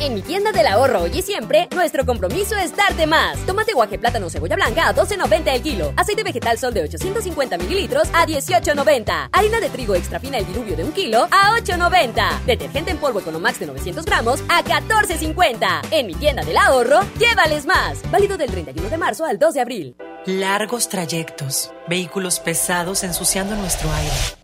En 0.00 0.12
mi 0.12 0.22
tienda 0.22 0.50
del 0.50 0.66
ahorro 0.66 1.02
hoy 1.02 1.12
y 1.14 1.22
siempre, 1.22 1.68
nuestro 1.72 2.04
compromiso 2.04 2.56
es 2.56 2.74
darte 2.76 3.06
más. 3.06 3.38
Tomate 3.46 3.72
guaje 3.72 3.98
plátano 3.98 4.28
cebolla 4.28 4.56
blanca 4.56 4.88
a 4.88 4.94
12.90 4.94 5.54
el 5.54 5.62
kilo. 5.62 5.92
Aceite 5.96 6.24
vegetal 6.24 6.58
sol 6.58 6.74
de 6.74 6.82
850 6.82 7.56
mililitros 7.58 8.08
a 8.12 8.26
18.90. 8.26 9.28
Harina 9.30 9.60
de 9.60 9.70
trigo 9.70 9.94
extra 9.94 10.18
fina 10.18 10.38
el 10.38 10.46
diluvio 10.46 10.76
de 10.76 10.84
un 10.84 10.92
kilo 10.92 11.28
a 11.30 11.56
8.90. 11.58 12.44
Detergente 12.44 12.90
en 12.90 12.98
polvo 12.98 13.20
Economax 13.20 13.60
de 13.60 13.66
900 13.66 14.04
gramos 14.04 14.42
a 14.48 14.64
14.50. 14.64 15.86
En 15.92 16.06
mi 16.08 16.14
tienda 16.14 16.44
del 16.44 16.56
ahorro, 16.56 17.00
llévales 17.18 17.64
más. 17.64 18.02
Válido 18.10 18.36
del 18.36 18.50
31 18.50 18.90
de 18.90 18.98
marzo 18.98 19.24
al 19.24 19.38
2 19.38 19.54
de 19.54 19.60
abril. 19.60 19.96
Largos 20.26 20.88
trayectos, 20.88 21.72
vehículos 21.86 22.40
pesados 22.40 23.04
ensuciando 23.04 23.54
nuestro 23.54 23.92
aire. 23.92 24.43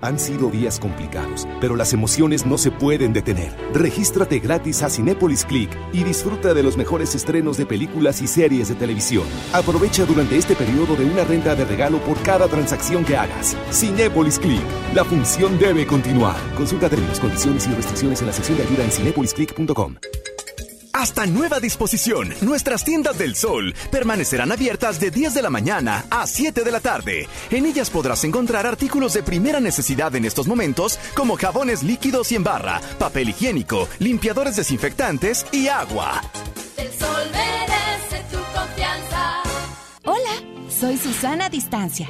Han 0.00 0.18
sido 0.18 0.50
días 0.50 0.78
complicados, 0.78 1.48
pero 1.60 1.74
las 1.74 1.92
emociones 1.92 2.46
no 2.46 2.56
se 2.56 2.70
pueden 2.70 3.12
detener. 3.12 3.52
Regístrate 3.74 4.38
gratis 4.38 4.82
a 4.82 4.90
Cinépolis 4.90 5.44
Click 5.44 5.70
y 5.92 6.04
disfruta 6.04 6.54
de 6.54 6.62
los 6.62 6.76
mejores 6.76 7.14
estrenos 7.16 7.56
de 7.56 7.66
películas 7.66 8.22
y 8.22 8.28
series 8.28 8.68
de 8.68 8.76
televisión. 8.76 9.24
Aprovecha 9.52 10.04
durante 10.04 10.36
este 10.36 10.54
periodo 10.54 10.94
de 10.94 11.04
una 11.04 11.24
renta 11.24 11.56
de 11.56 11.64
regalo 11.64 11.98
por 11.98 12.20
cada 12.22 12.46
transacción 12.46 13.04
que 13.04 13.16
hagas. 13.16 13.56
Cinépolis 13.72 14.38
Click. 14.38 14.62
La 14.94 15.04
función 15.04 15.58
debe 15.58 15.86
continuar. 15.86 16.36
Consulta 16.56 16.88
términos, 16.88 17.18
condiciones 17.18 17.66
y 17.66 17.70
restricciones 17.74 18.20
en 18.20 18.26
la 18.28 18.32
sección 18.32 18.56
de 18.56 18.64
ayuda 18.64 18.84
en 18.84 18.90
cinépolisclick.com. 18.92 19.96
Hasta 20.98 21.26
nueva 21.26 21.60
disposición, 21.60 22.34
nuestras 22.40 22.82
tiendas 22.82 23.16
del 23.16 23.36
sol 23.36 23.72
permanecerán 23.92 24.50
abiertas 24.50 24.98
de 24.98 25.12
10 25.12 25.32
de 25.32 25.42
la 25.42 25.48
mañana 25.48 26.04
a 26.10 26.26
7 26.26 26.64
de 26.64 26.72
la 26.72 26.80
tarde. 26.80 27.28
En 27.52 27.66
ellas 27.66 27.88
podrás 27.88 28.24
encontrar 28.24 28.66
artículos 28.66 29.14
de 29.14 29.22
primera 29.22 29.60
necesidad 29.60 30.16
en 30.16 30.24
estos 30.24 30.48
momentos, 30.48 30.98
como 31.14 31.36
jabones 31.36 31.84
líquidos 31.84 32.32
y 32.32 32.34
en 32.34 32.42
barra, 32.42 32.80
papel 32.98 33.28
higiénico, 33.28 33.88
limpiadores 34.00 34.56
desinfectantes 34.56 35.46
y 35.52 35.68
agua. 35.68 36.20
El 36.76 36.88
sol 36.88 37.30
merece 37.30 38.24
tu 38.32 38.38
confianza. 38.58 39.42
Hola, 40.04 40.68
soy 40.68 40.96
Susana 40.96 41.48
Distancia. 41.48 42.08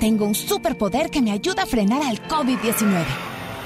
Tengo 0.00 0.24
un 0.24 0.34
superpoder 0.34 1.08
que 1.08 1.22
me 1.22 1.30
ayuda 1.30 1.62
a 1.62 1.66
frenar 1.66 2.02
al 2.02 2.20
COVID-19. 2.26 3.04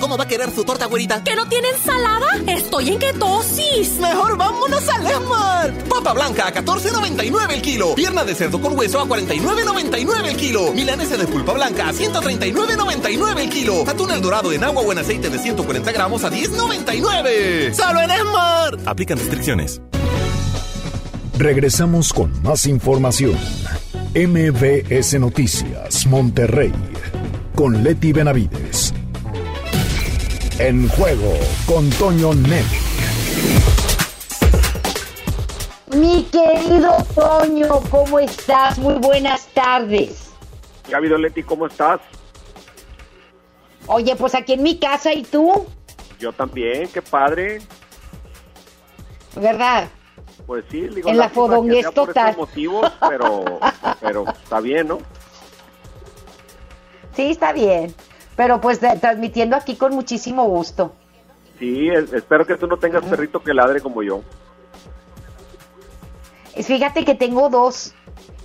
¿Cómo 0.00 0.16
va 0.18 0.24
a 0.24 0.28
querer 0.28 0.50
su 0.50 0.64
torta, 0.64 0.86
güerita? 0.86 1.22
¿Que 1.24 1.34
no 1.34 1.48
tiene 1.48 1.68
ensalada? 1.70 2.26
Estoy 2.46 2.90
en 2.90 2.98
ketosis. 2.98 3.98
Mejor 4.00 4.36
vámonos 4.36 4.88
a 4.88 4.98
Lemar. 4.98 5.72
Papa 5.88 6.12
blanca 6.12 6.48
a 6.48 6.52
14.99 6.54 7.52
el 7.52 7.62
kilo. 7.62 7.94
Pierna 7.94 8.24
de 8.24 8.34
cerdo 8.34 8.60
con 8.60 8.76
hueso 8.76 9.00
a 9.00 9.06
49.99 9.06 10.26
el 10.26 10.36
kilo. 10.36 10.72
Milanesa 10.72 11.16
de 11.16 11.26
pulpa 11.26 11.52
blanca 11.52 11.88
a 11.88 11.92
139.99 11.92 13.38
el 13.38 13.48
kilo. 13.48 13.88
Atún 13.88 14.10
el 14.10 14.20
dorado 14.20 14.52
en 14.52 14.64
agua 14.64 14.82
o 14.82 14.92
en 14.92 14.98
aceite 14.98 15.30
de 15.30 15.38
140 15.38 15.92
gramos 15.92 16.24
a 16.24 16.30
10.99. 16.30 17.72
¡Solo 17.72 18.00
en 18.00 18.10
Esmar! 18.10 18.78
Aplican 18.86 19.18
restricciones. 19.18 19.80
Regresamos 21.38 22.12
con 22.12 22.42
más 22.42 22.66
información. 22.66 23.38
MBS 24.14 25.18
Noticias, 25.18 26.06
Monterrey, 26.06 26.72
con 27.56 27.82
Leti 27.82 28.12
Benavides. 28.12 28.94
En 30.60 30.88
juego 30.90 31.32
con 31.66 31.90
Toño 31.90 32.32
Net. 32.32 32.64
Mi 35.96 36.22
querido 36.26 36.96
Toño, 37.12 37.80
¿cómo 37.90 38.20
estás? 38.20 38.78
Muy 38.78 38.94
buenas 38.94 39.48
tardes. 39.48 40.30
Gaby 40.88 41.08
Leti, 41.08 41.42
¿cómo 41.42 41.66
estás? 41.66 42.00
Oye, 43.88 44.14
pues 44.14 44.36
aquí 44.36 44.52
en 44.52 44.62
mi 44.62 44.78
casa, 44.78 45.12
¿y 45.12 45.24
tú? 45.24 45.66
Yo 46.20 46.32
también, 46.32 46.88
qué 46.88 47.02
padre. 47.02 47.60
¿Verdad? 49.34 49.88
Pues 50.46 50.64
sí, 50.70 50.82
digo, 50.82 51.08
en 51.08 51.18
la 51.18 51.28
que 51.30 51.34
fodonguez 51.34 51.86
por 51.86 52.06
total. 52.06 52.30
estos 52.30 52.48
motivos, 52.48 52.92
pero, 53.08 53.44
pero 54.00 54.24
está 54.28 54.60
bien, 54.60 54.86
¿no? 54.86 54.98
Sí, 57.16 57.30
está 57.30 57.52
bien. 57.52 57.92
Pero 58.36 58.60
pues 58.60 58.80
de- 58.80 58.96
transmitiendo 58.98 59.56
aquí 59.56 59.76
con 59.76 59.94
muchísimo 59.94 60.44
gusto. 60.44 60.92
Sí, 61.58 61.88
es- 61.88 62.12
espero 62.12 62.46
que 62.46 62.56
tú 62.56 62.66
no 62.66 62.76
tengas 62.76 63.04
perrito 63.04 63.42
que 63.42 63.54
ladre 63.54 63.80
como 63.80 64.02
yo. 64.02 64.20
Fíjate 66.62 67.04
que 67.04 67.14
tengo 67.14 67.48
dos, 67.50 67.94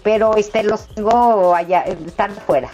pero 0.03 0.35
este 0.35 0.63
los 0.63 0.87
tengo 0.87 1.53
allá, 1.55 1.81
están 1.81 2.31
afuera. 2.31 2.69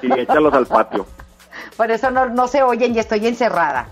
Sí, 0.00 0.08
échalos 0.16 0.52
al 0.52 0.66
patio. 0.66 1.06
Por 1.76 1.90
eso 1.90 2.10
no, 2.10 2.26
no 2.26 2.48
se 2.48 2.62
oyen 2.62 2.94
y 2.94 2.98
estoy 2.98 3.26
encerrada. 3.26 3.88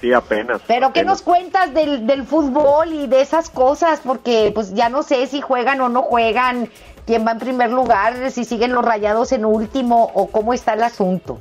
Sí, 0.00 0.12
apenas. 0.12 0.60
Pero 0.66 0.92
¿qué 0.92 1.00
apenas. 1.00 1.06
nos 1.06 1.22
cuentas 1.22 1.72
del, 1.72 2.06
del 2.06 2.24
fútbol 2.26 2.92
y 2.92 3.06
de 3.06 3.20
esas 3.20 3.48
cosas? 3.48 4.00
Porque 4.04 4.50
pues 4.54 4.74
ya 4.74 4.88
no 4.88 5.02
sé 5.02 5.26
si 5.28 5.40
juegan 5.40 5.80
o 5.80 5.88
no 5.88 6.02
juegan, 6.02 6.68
quién 7.06 7.26
va 7.26 7.32
en 7.32 7.38
primer 7.38 7.70
lugar, 7.70 8.30
si 8.30 8.44
siguen 8.44 8.72
los 8.72 8.84
rayados 8.84 9.32
en 9.32 9.44
último 9.44 10.10
o 10.14 10.26
cómo 10.28 10.52
está 10.52 10.74
el 10.74 10.82
asunto. 10.82 11.40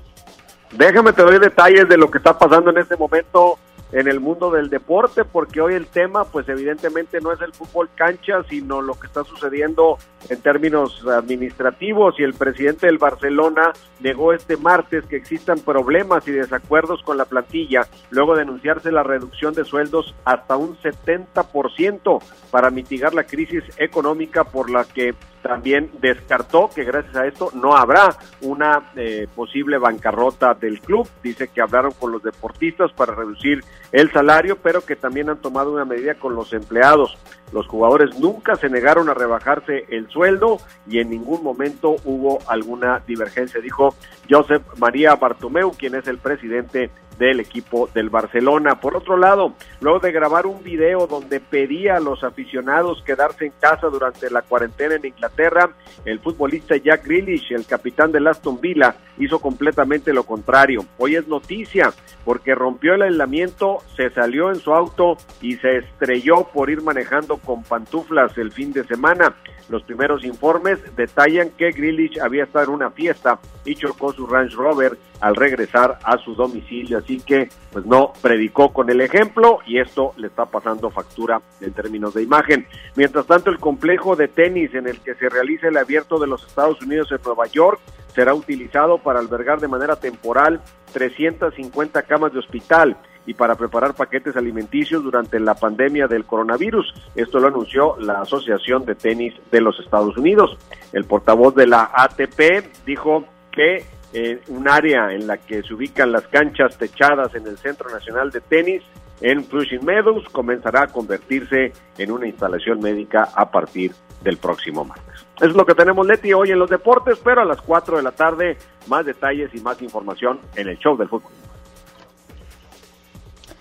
Déjame 0.77 1.13
te 1.13 1.21
doy 1.21 1.37
detalles 1.37 1.87
de 1.87 1.97
lo 1.97 2.09
que 2.09 2.17
está 2.17 2.37
pasando 2.37 2.71
en 2.71 2.79
este 2.79 2.97
momento 2.97 3.59
en 3.91 4.07
el 4.07 4.19
mundo 4.19 4.49
del 4.49 4.71
deporte, 4.71 5.23
porque 5.23 5.61
hoy 5.61 5.75
el 5.75 5.85
tema, 5.85 6.25
pues 6.25 6.49
evidentemente 6.49 7.21
no 7.21 7.31
es 7.31 7.39
el 7.41 7.53
fútbol 7.53 7.89
cancha, 7.93 8.43
sino 8.49 8.81
lo 8.81 8.95
que 8.99 9.05
está 9.05 9.23
sucediendo 9.23 9.99
en 10.29 10.41
términos 10.41 11.05
administrativos 11.07 12.19
y 12.19 12.23
el 12.23 12.33
presidente 12.33 12.87
del 12.87 12.97
Barcelona 12.97 13.71
negó 13.99 14.33
este 14.33 14.57
martes 14.57 15.05
que 15.05 15.15
existan 15.15 15.59
problemas 15.59 16.27
y 16.27 16.31
desacuerdos 16.31 17.03
con 17.03 17.17
la 17.17 17.25
plantilla, 17.25 17.87
luego 18.09 18.35
de 18.35 18.41
anunciarse 18.41 18.91
la 18.91 19.03
reducción 19.03 19.53
de 19.53 19.63
sueldos 19.63 20.15
hasta 20.25 20.57
un 20.57 20.75
70% 20.77 22.23
para 22.49 22.71
mitigar 22.71 23.13
la 23.13 23.25
crisis 23.25 23.63
económica 23.77 24.43
por 24.43 24.71
la 24.71 24.85
que 24.85 25.13
también 25.43 25.91
descartó 26.01 26.69
que 26.73 26.83
gracias 26.83 27.15
a 27.15 27.27
esto 27.27 27.51
no 27.53 27.75
habrá 27.75 28.17
una 28.41 28.91
eh, 28.95 29.27
posible 29.35 29.77
bancarrota 29.77 30.55
del 30.55 30.79
club. 30.79 31.07
Dice 31.21 31.49
que 31.49 31.61
hablaron 31.61 31.91
con 31.91 32.11
los 32.11 32.23
deportistas 32.23 32.91
para 32.93 33.13
reducir 33.13 33.63
el 33.91 34.11
salario, 34.11 34.57
pero 34.57 34.81
que 34.81 34.95
también 34.95 35.29
han 35.29 35.37
tomado 35.37 35.71
una 35.71 35.85
medida 35.85 36.15
con 36.15 36.33
los 36.33 36.53
empleados. 36.53 37.15
Los 37.51 37.67
jugadores 37.67 38.17
nunca 38.19 38.55
se 38.55 38.69
negaron 38.69 39.09
a 39.09 39.13
rebajarse 39.13 39.85
el 39.89 40.09
sueldo 40.09 40.57
y 40.87 40.99
en 40.99 41.11
ningún 41.11 41.43
momento 41.43 41.97
hubo 42.03 42.39
alguna 42.47 43.03
divergencia, 43.05 43.61
dijo 43.61 43.93
Josep 44.27 44.63
María 44.79 45.15
Bartomeu, 45.15 45.71
quien 45.77 45.93
es 45.93 46.07
el 46.07 46.17
presidente 46.17 46.89
del 47.17 47.39
equipo 47.39 47.89
del 47.93 48.09
Barcelona. 48.09 48.79
Por 48.79 48.95
otro 48.95 49.17
lado, 49.17 49.53
luego 49.81 49.99
de 49.99 50.11
grabar 50.11 50.45
un 50.45 50.63
video 50.63 51.07
donde 51.07 51.39
pedía 51.39 51.97
a 51.97 51.99
los 51.99 52.23
aficionados 52.23 53.03
quedarse 53.05 53.45
en 53.45 53.53
casa 53.59 53.87
durante 53.87 54.29
la 54.29 54.41
cuarentena 54.41 54.95
en 54.95 55.05
Inglaterra, 55.05 55.71
el 56.05 56.19
futbolista 56.19 56.75
Jack 56.77 57.05
Grealish, 57.05 57.51
el 57.51 57.65
capitán 57.65 58.11
del 58.11 58.27
Aston 58.27 58.59
Villa, 58.59 58.95
hizo 59.17 59.39
completamente 59.39 60.13
lo 60.13 60.23
contrario. 60.23 60.85
Hoy 60.97 61.15
es 61.15 61.27
noticia 61.27 61.93
porque 62.25 62.55
rompió 62.55 62.95
el 62.95 63.03
aislamiento, 63.03 63.79
se 63.95 64.09
salió 64.09 64.49
en 64.49 64.55
su 64.55 64.73
auto 64.73 65.17
y 65.41 65.55
se 65.57 65.77
estrelló 65.77 66.47
por 66.53 66.69
ir 66.69 66.81
manejando 66.81 67.37
con 67.37 67.63
pantuflas 67.63 68.37
el 68.37 68.51
fin 68.51 68.71
de 68.73 68.83
semana. 68.85 69.35
Los 69.69 69.83
primeros 69.83 70.23
informes 70.23 70.79
detallan 70.95 71.49
que 71.51 71.71
Grealish 71.71 72.19
había 72.19 72.43
estado 72.43 72.65
en 72.65 72.71
una 72.71 72.91
fiesta 72.91 73.39
y 73.65 73.75
chocó 73.75 74.13
su 74.13 74.27
Range 74.27 74.55
Rover 74.55 74.97
al 75.21 75.35
regresar 75.35 75.99
a 76.03 76.17
su 76.17 76.35
domicilio, 76.35 76.97
así 76.97 77.21
que 77.21 77.49
pues 77.71 77.85
no 77.85 78.11
predicó 78.21 78.73
con 78.73 78.89
el 78.89 78.99
ejemplo 78.99 79.59
y 79.65 79.79
esto 79.79 80.13
le 80.17 80.27
está 80.27 80.45
pasando 80.45 80.89
factura 80.89 81.41
en 81.61 81.71
términos 81.71 82.13
de 82.13 82.23
imagen. 82.23 82.67
Mientras 82.95 83.25
tanto, 83.25 83.49
el 83.49 83.59
complejo 83.59 84.15
de 84.15 84.27
tenis 84.27 84.73
en 84.73 84.87
el 84.87 84.99
que 84.99 85.15
se 85.15 85.29
realiza 85.29 85.69
el 85.69 85.77
abierto 85.77 86.19
de 86.19 86.27
los 86.27 86.45
Estados 86.45 86.81
Unidos 86.81 87.11
en 87.11 87.19
Nueva 87.23 87.47
York 87.47 87.79
será 88.13 88.33
utilizado 88.33 88.97
para 88.97 89.19
albergar 89.19 89.59
de 89.59 89.67
manera 89.67 89.95
temporal 89.95 90.61
350 90.91 92.03
camas 92.03 92.33
de 92.33 92.39
hospital 92.39 92.97
y 93.25 93.33
para 93.33 93.55
preparar 93.55 93.93
paquetes 93.93 94.35
alimenticios 94.35 95.03
durante 95.03 95.39
la 95.39 95.55
pandemia 95.55 96.07
del 96.07 96.25
coronavirus. 96.25 96.93
Esto 97.15 97.39
lo 97.39 97.47
anunció 97.47 97.95
la 97.99 98.21
Asociación 98.21 98.85
de 98.85 98.95
Tenis 98.95 99.33
de 99.51 99.61
los 99.61 99.79
Estados 99.79 100.17
Unidos. 100.17 100.57
El 100.91 101.05
portavoz 101.05 101.55
de 101.55 101.67
la 101.67 101.91
ATP 101.93 102.85
dijo 102.85 103.25
que 103.51 103.85
eh, 104.13 104.41
un 104.49 104.67
área 104.67 105.11
en 105.11 105.25
la 105.25 105.37
que 105.37 105.63
se 105.63 105.73
ubican 105.73 106.11
las 106.11 106.27
canchas 106.27 106.77
techadas 106.77 107.33
en 107.35 107.47
el 107.47 107.57
Centro 107.57 107.89
Nacional 107.89 108.29
de 108.31 108.41
Tenis 108.41 108.83
en 109.21 109.43
Flushing 109.43 109.83
Meadows 109.85 110.27
comenzará 110.29 110.83
a 110.83 110.87
convertirse 110.87 111.71
en 111.97 112.11
una 112.11 112.27
instalación 112.27 112.79
médica 112.79 113.29
a 113.33 113.49
partir 113.49 113.93
del 114.21 114.37
próximo 114.37 114.85
martes. 114.85 115.25
Eso 115.37 115.47
es 115.47 115.55
lo 115.55 115.65
que 115.65 115.73
tenemos, 115.73 116.05
Leti, 116.05 116.33
hoy 116.33 116.51
en 116.51 116.59
los 116.59 116.69
deportes, 116.69 117.19
pero 117.23 117.41
a 117.41 117.45
las 117.45 117.61
4 117.61 117.97
de 117.97 118.03
la 118.03 118.11
tarde 118.11 118.57
más 118.87 119.05
detalles 119.05 119.53
y 119.53 119.59
más 119.61 119.81
información 119.81 120.39
en 120.55 120.67
el 120.67 120.77
show 120.77 120.95
del 120.95 121.09
fútbol. 121.09 121.31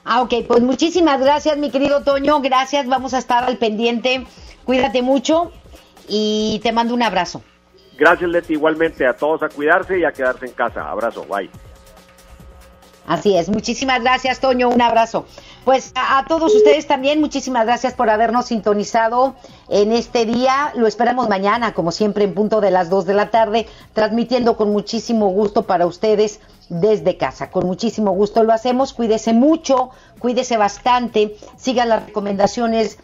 Ah, 0.05 0.23
ok, 0.23 0.35
pues 0.47 0.63
muchísimas 0.63 1.21
gracias, 1.21 1.57
mi 1.59 1.71
querido 1.71 2.03
Toño. 2.03 2.41
Gracias, 2.41 2.87
vamos 2.87 3.15
a 3.15 3.19
estar 3.19 3.45
al 3.45 3.59
pendiente. 3.59 4.27
Cuídate 4.65 5.03
mucho 5.03 5.53
y 6.09 6.61
te 6.63 6.73
mando 6.73 6.95
un 6.95 7.03
abrazo. 7.03 7.43
Gracias, 7.97 8.29
Leti, 8.31 8.55
igualmente 8.55 9.07
a 9.07 9.15
todos 9.15 9.43
a 9.43 9.49
cuidarse 9.49 9.99
y 9.99 10.05
a 10.05 10.13
quedarse 10.13 10.47
en 10.47 10.53
casa. 10.53 10.91
Abrazo, 10.91 11.25
bye. 11.25 11.49
Así 13.07 13.37
es, 13.37 13.49
muchísimas 13.49 14.01
gracias, 14.03 14.41
Toño. 14.41 14.69
Un 14.69 14.81
abrazo. 14.81 15.27
Pues 15.65 15.93
a, 15.95 16.25
todos 16.27 16.55
ustedes 16.55 16.87
también, 16.87 17.21
muchísimas 17.21 17.67
gracias 17.67 17.95
por 17.95 18.11
habernos 18.11 18.47
sintonizado 18.47 19.35
en 19.69 19.93
este 19.93 20.25
día. 20.25 20.73
Lo 20.77 20.87
esperamos 20.87 21.29
mañana, 21.29 21.75
como 21.75 21.93
siempre, 21.93 22.25
en 22.25 22.35
punto 22.35 22.61
de 22.61 22.71
las 22.71 22.91
2 22.91 23.07
de 23.07 23.15
la 23.15 23.31
tarde, 23.31 23.67
transmitiendo 23.93 24.57
con 24.57 24.71
muchísimo 24.73 25.29
gusto 25.29 25.63
para 25.65 25.87
ustedes 25.87 26.41
desde 26.69 27.17
casa. 27.17 27.51
Con 27.51 27.67
muchísimo 27.67 28.13
gusto 28.13 28.43
lo 28.45 28.53
hacemos. 28.53 28.93
Cuídese 28.93 29.33
mucho, 29.33 29.91
cuídese 30.19 30.57
bastante, 30.57 31.37
sigan 31.57 31.89
las 31.89 32.07
recomendaciones 32.07 32.99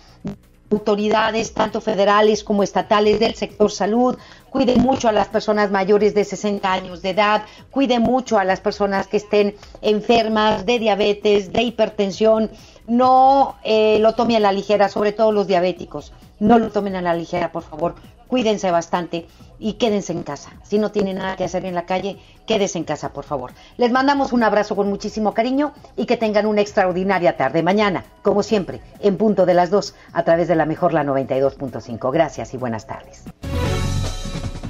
autoridades, 0.70 1.54
tanto 1.54 1.80
federales 1.80 2.44
como 2.44 2.62
estatales 2.62 3.18
del 3.18 3.34
sector 3.34 3.70
salud, 3.70 4.18
cuide 4.50 4.76
mucho 4.76 5.08
a 5.08 5.12
las 5.12 5.28
personas 5.28 5.70
mayores 5.70 6.14
de 6.14 6.24
60 6.24 6.70
años 6.70 7.02
de 7.02 7.10
edad, 7.10 7.44
cuide 7.70 7.98
mucho 7.98 8.38
a 8.38 8.44
las 8.44 8.60
personas 8.60 9.06
que 9.06 9.16
estén 9.16 9.54
enfermas 9.80 10.66
de 10.66 10.78
diabetes, 10.78 11.52
de 11.52 11.62
hipertensión, 11.62 12.50
no 12.86 13.56
eh, 13.64 13.98
lo 14.00 14.14
tomen 14.14 14.36
a 14.36 14.40
la 14.40 14.52
ligera, 14.52 14.88
sobre 14.88 15.12
todo 15.12 15.32
los 15.32 15.46
diabéticos, 15.46 16.12
no 16.38 16.58
lo 16.58 16.70
tomen 16.70 16.96
a 16.96 17.02
la 17.02 17.14
ligera, 17.14 17.52
por 17.52 17.62
favor, 17.62 17.94
cuídense 18.26 18.70
bastante 18.70 19.26
y 19.58 19.74
quédense 19.74 20.12
en 20.12 20.22
casa. 20.22 20.50
Si 20.62 20.78
no 20.78 20.90
tienen 20.90 21.18
nada 21.18 21.36
que 21.36 21.44
hacer 21.44 21.64
en 21.64 21.74
la 21.74 21.86
calle, 21.86 22.18
quédense 22.46 22.78
en 22.78 22.84
casa, 22.84 23.12
por 23.12 23.24
favor. 23.24 23.52
Les 23.76 23.90
mandamos 23.90 24.32
un 24.32 24.42
abrazo 24.42 24.76
con 24.76 24.88
muchísimo 24.88 25.34
cariño 25.34 25.72
y 25.96 26.06
que 26.06 26.16
tengan 26.16 26.46
una 26.46 26.60
extraordinaria 26.60 27.36
tarde. 27.36 27.62
Mañana, 27.62 28.04
como 28.22 28.42
siempre, 28.42 28.80
en 29.00 29.16
punto 29.16 29.46
de 29.46 29.54
las 29.54 29.70
2, 29.70 29.94
a 30.12 30.24
través 30.24 30.48
de 30.48 30.56
la 30.56 30.66
mejor 30.66 30.92
la 30.92 31.04
92.5. 31.04 32.12
Gracias 32.12 32.54
y 32.54 32.56
buenas 32.56 32.86
tardes. 32.86 33.24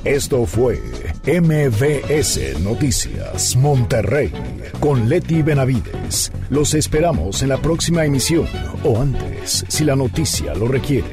Esto 0.04 0.46
fue 0.46 0.80
MVS 1.26 2.60
Noticias 2.60 3.56
Monterrey 3.56 4.32
con 4.80 5.08
Leti 5.08 5.42
Benavides. 5.42 6.32
Los 6.50 6.74
esperamos 6.74 7.42
en 7.42 7.50
la 7.50 7.58
próxima 7.58 8.04
emisión 8.04 8.46
o 8.84 9.00
antes, 9.00 9.64
si 9.68 9.84
la 9.84 9.96
noticia 9.96 10.54
lo 10.54 10.68
requiere. 10.68 11.12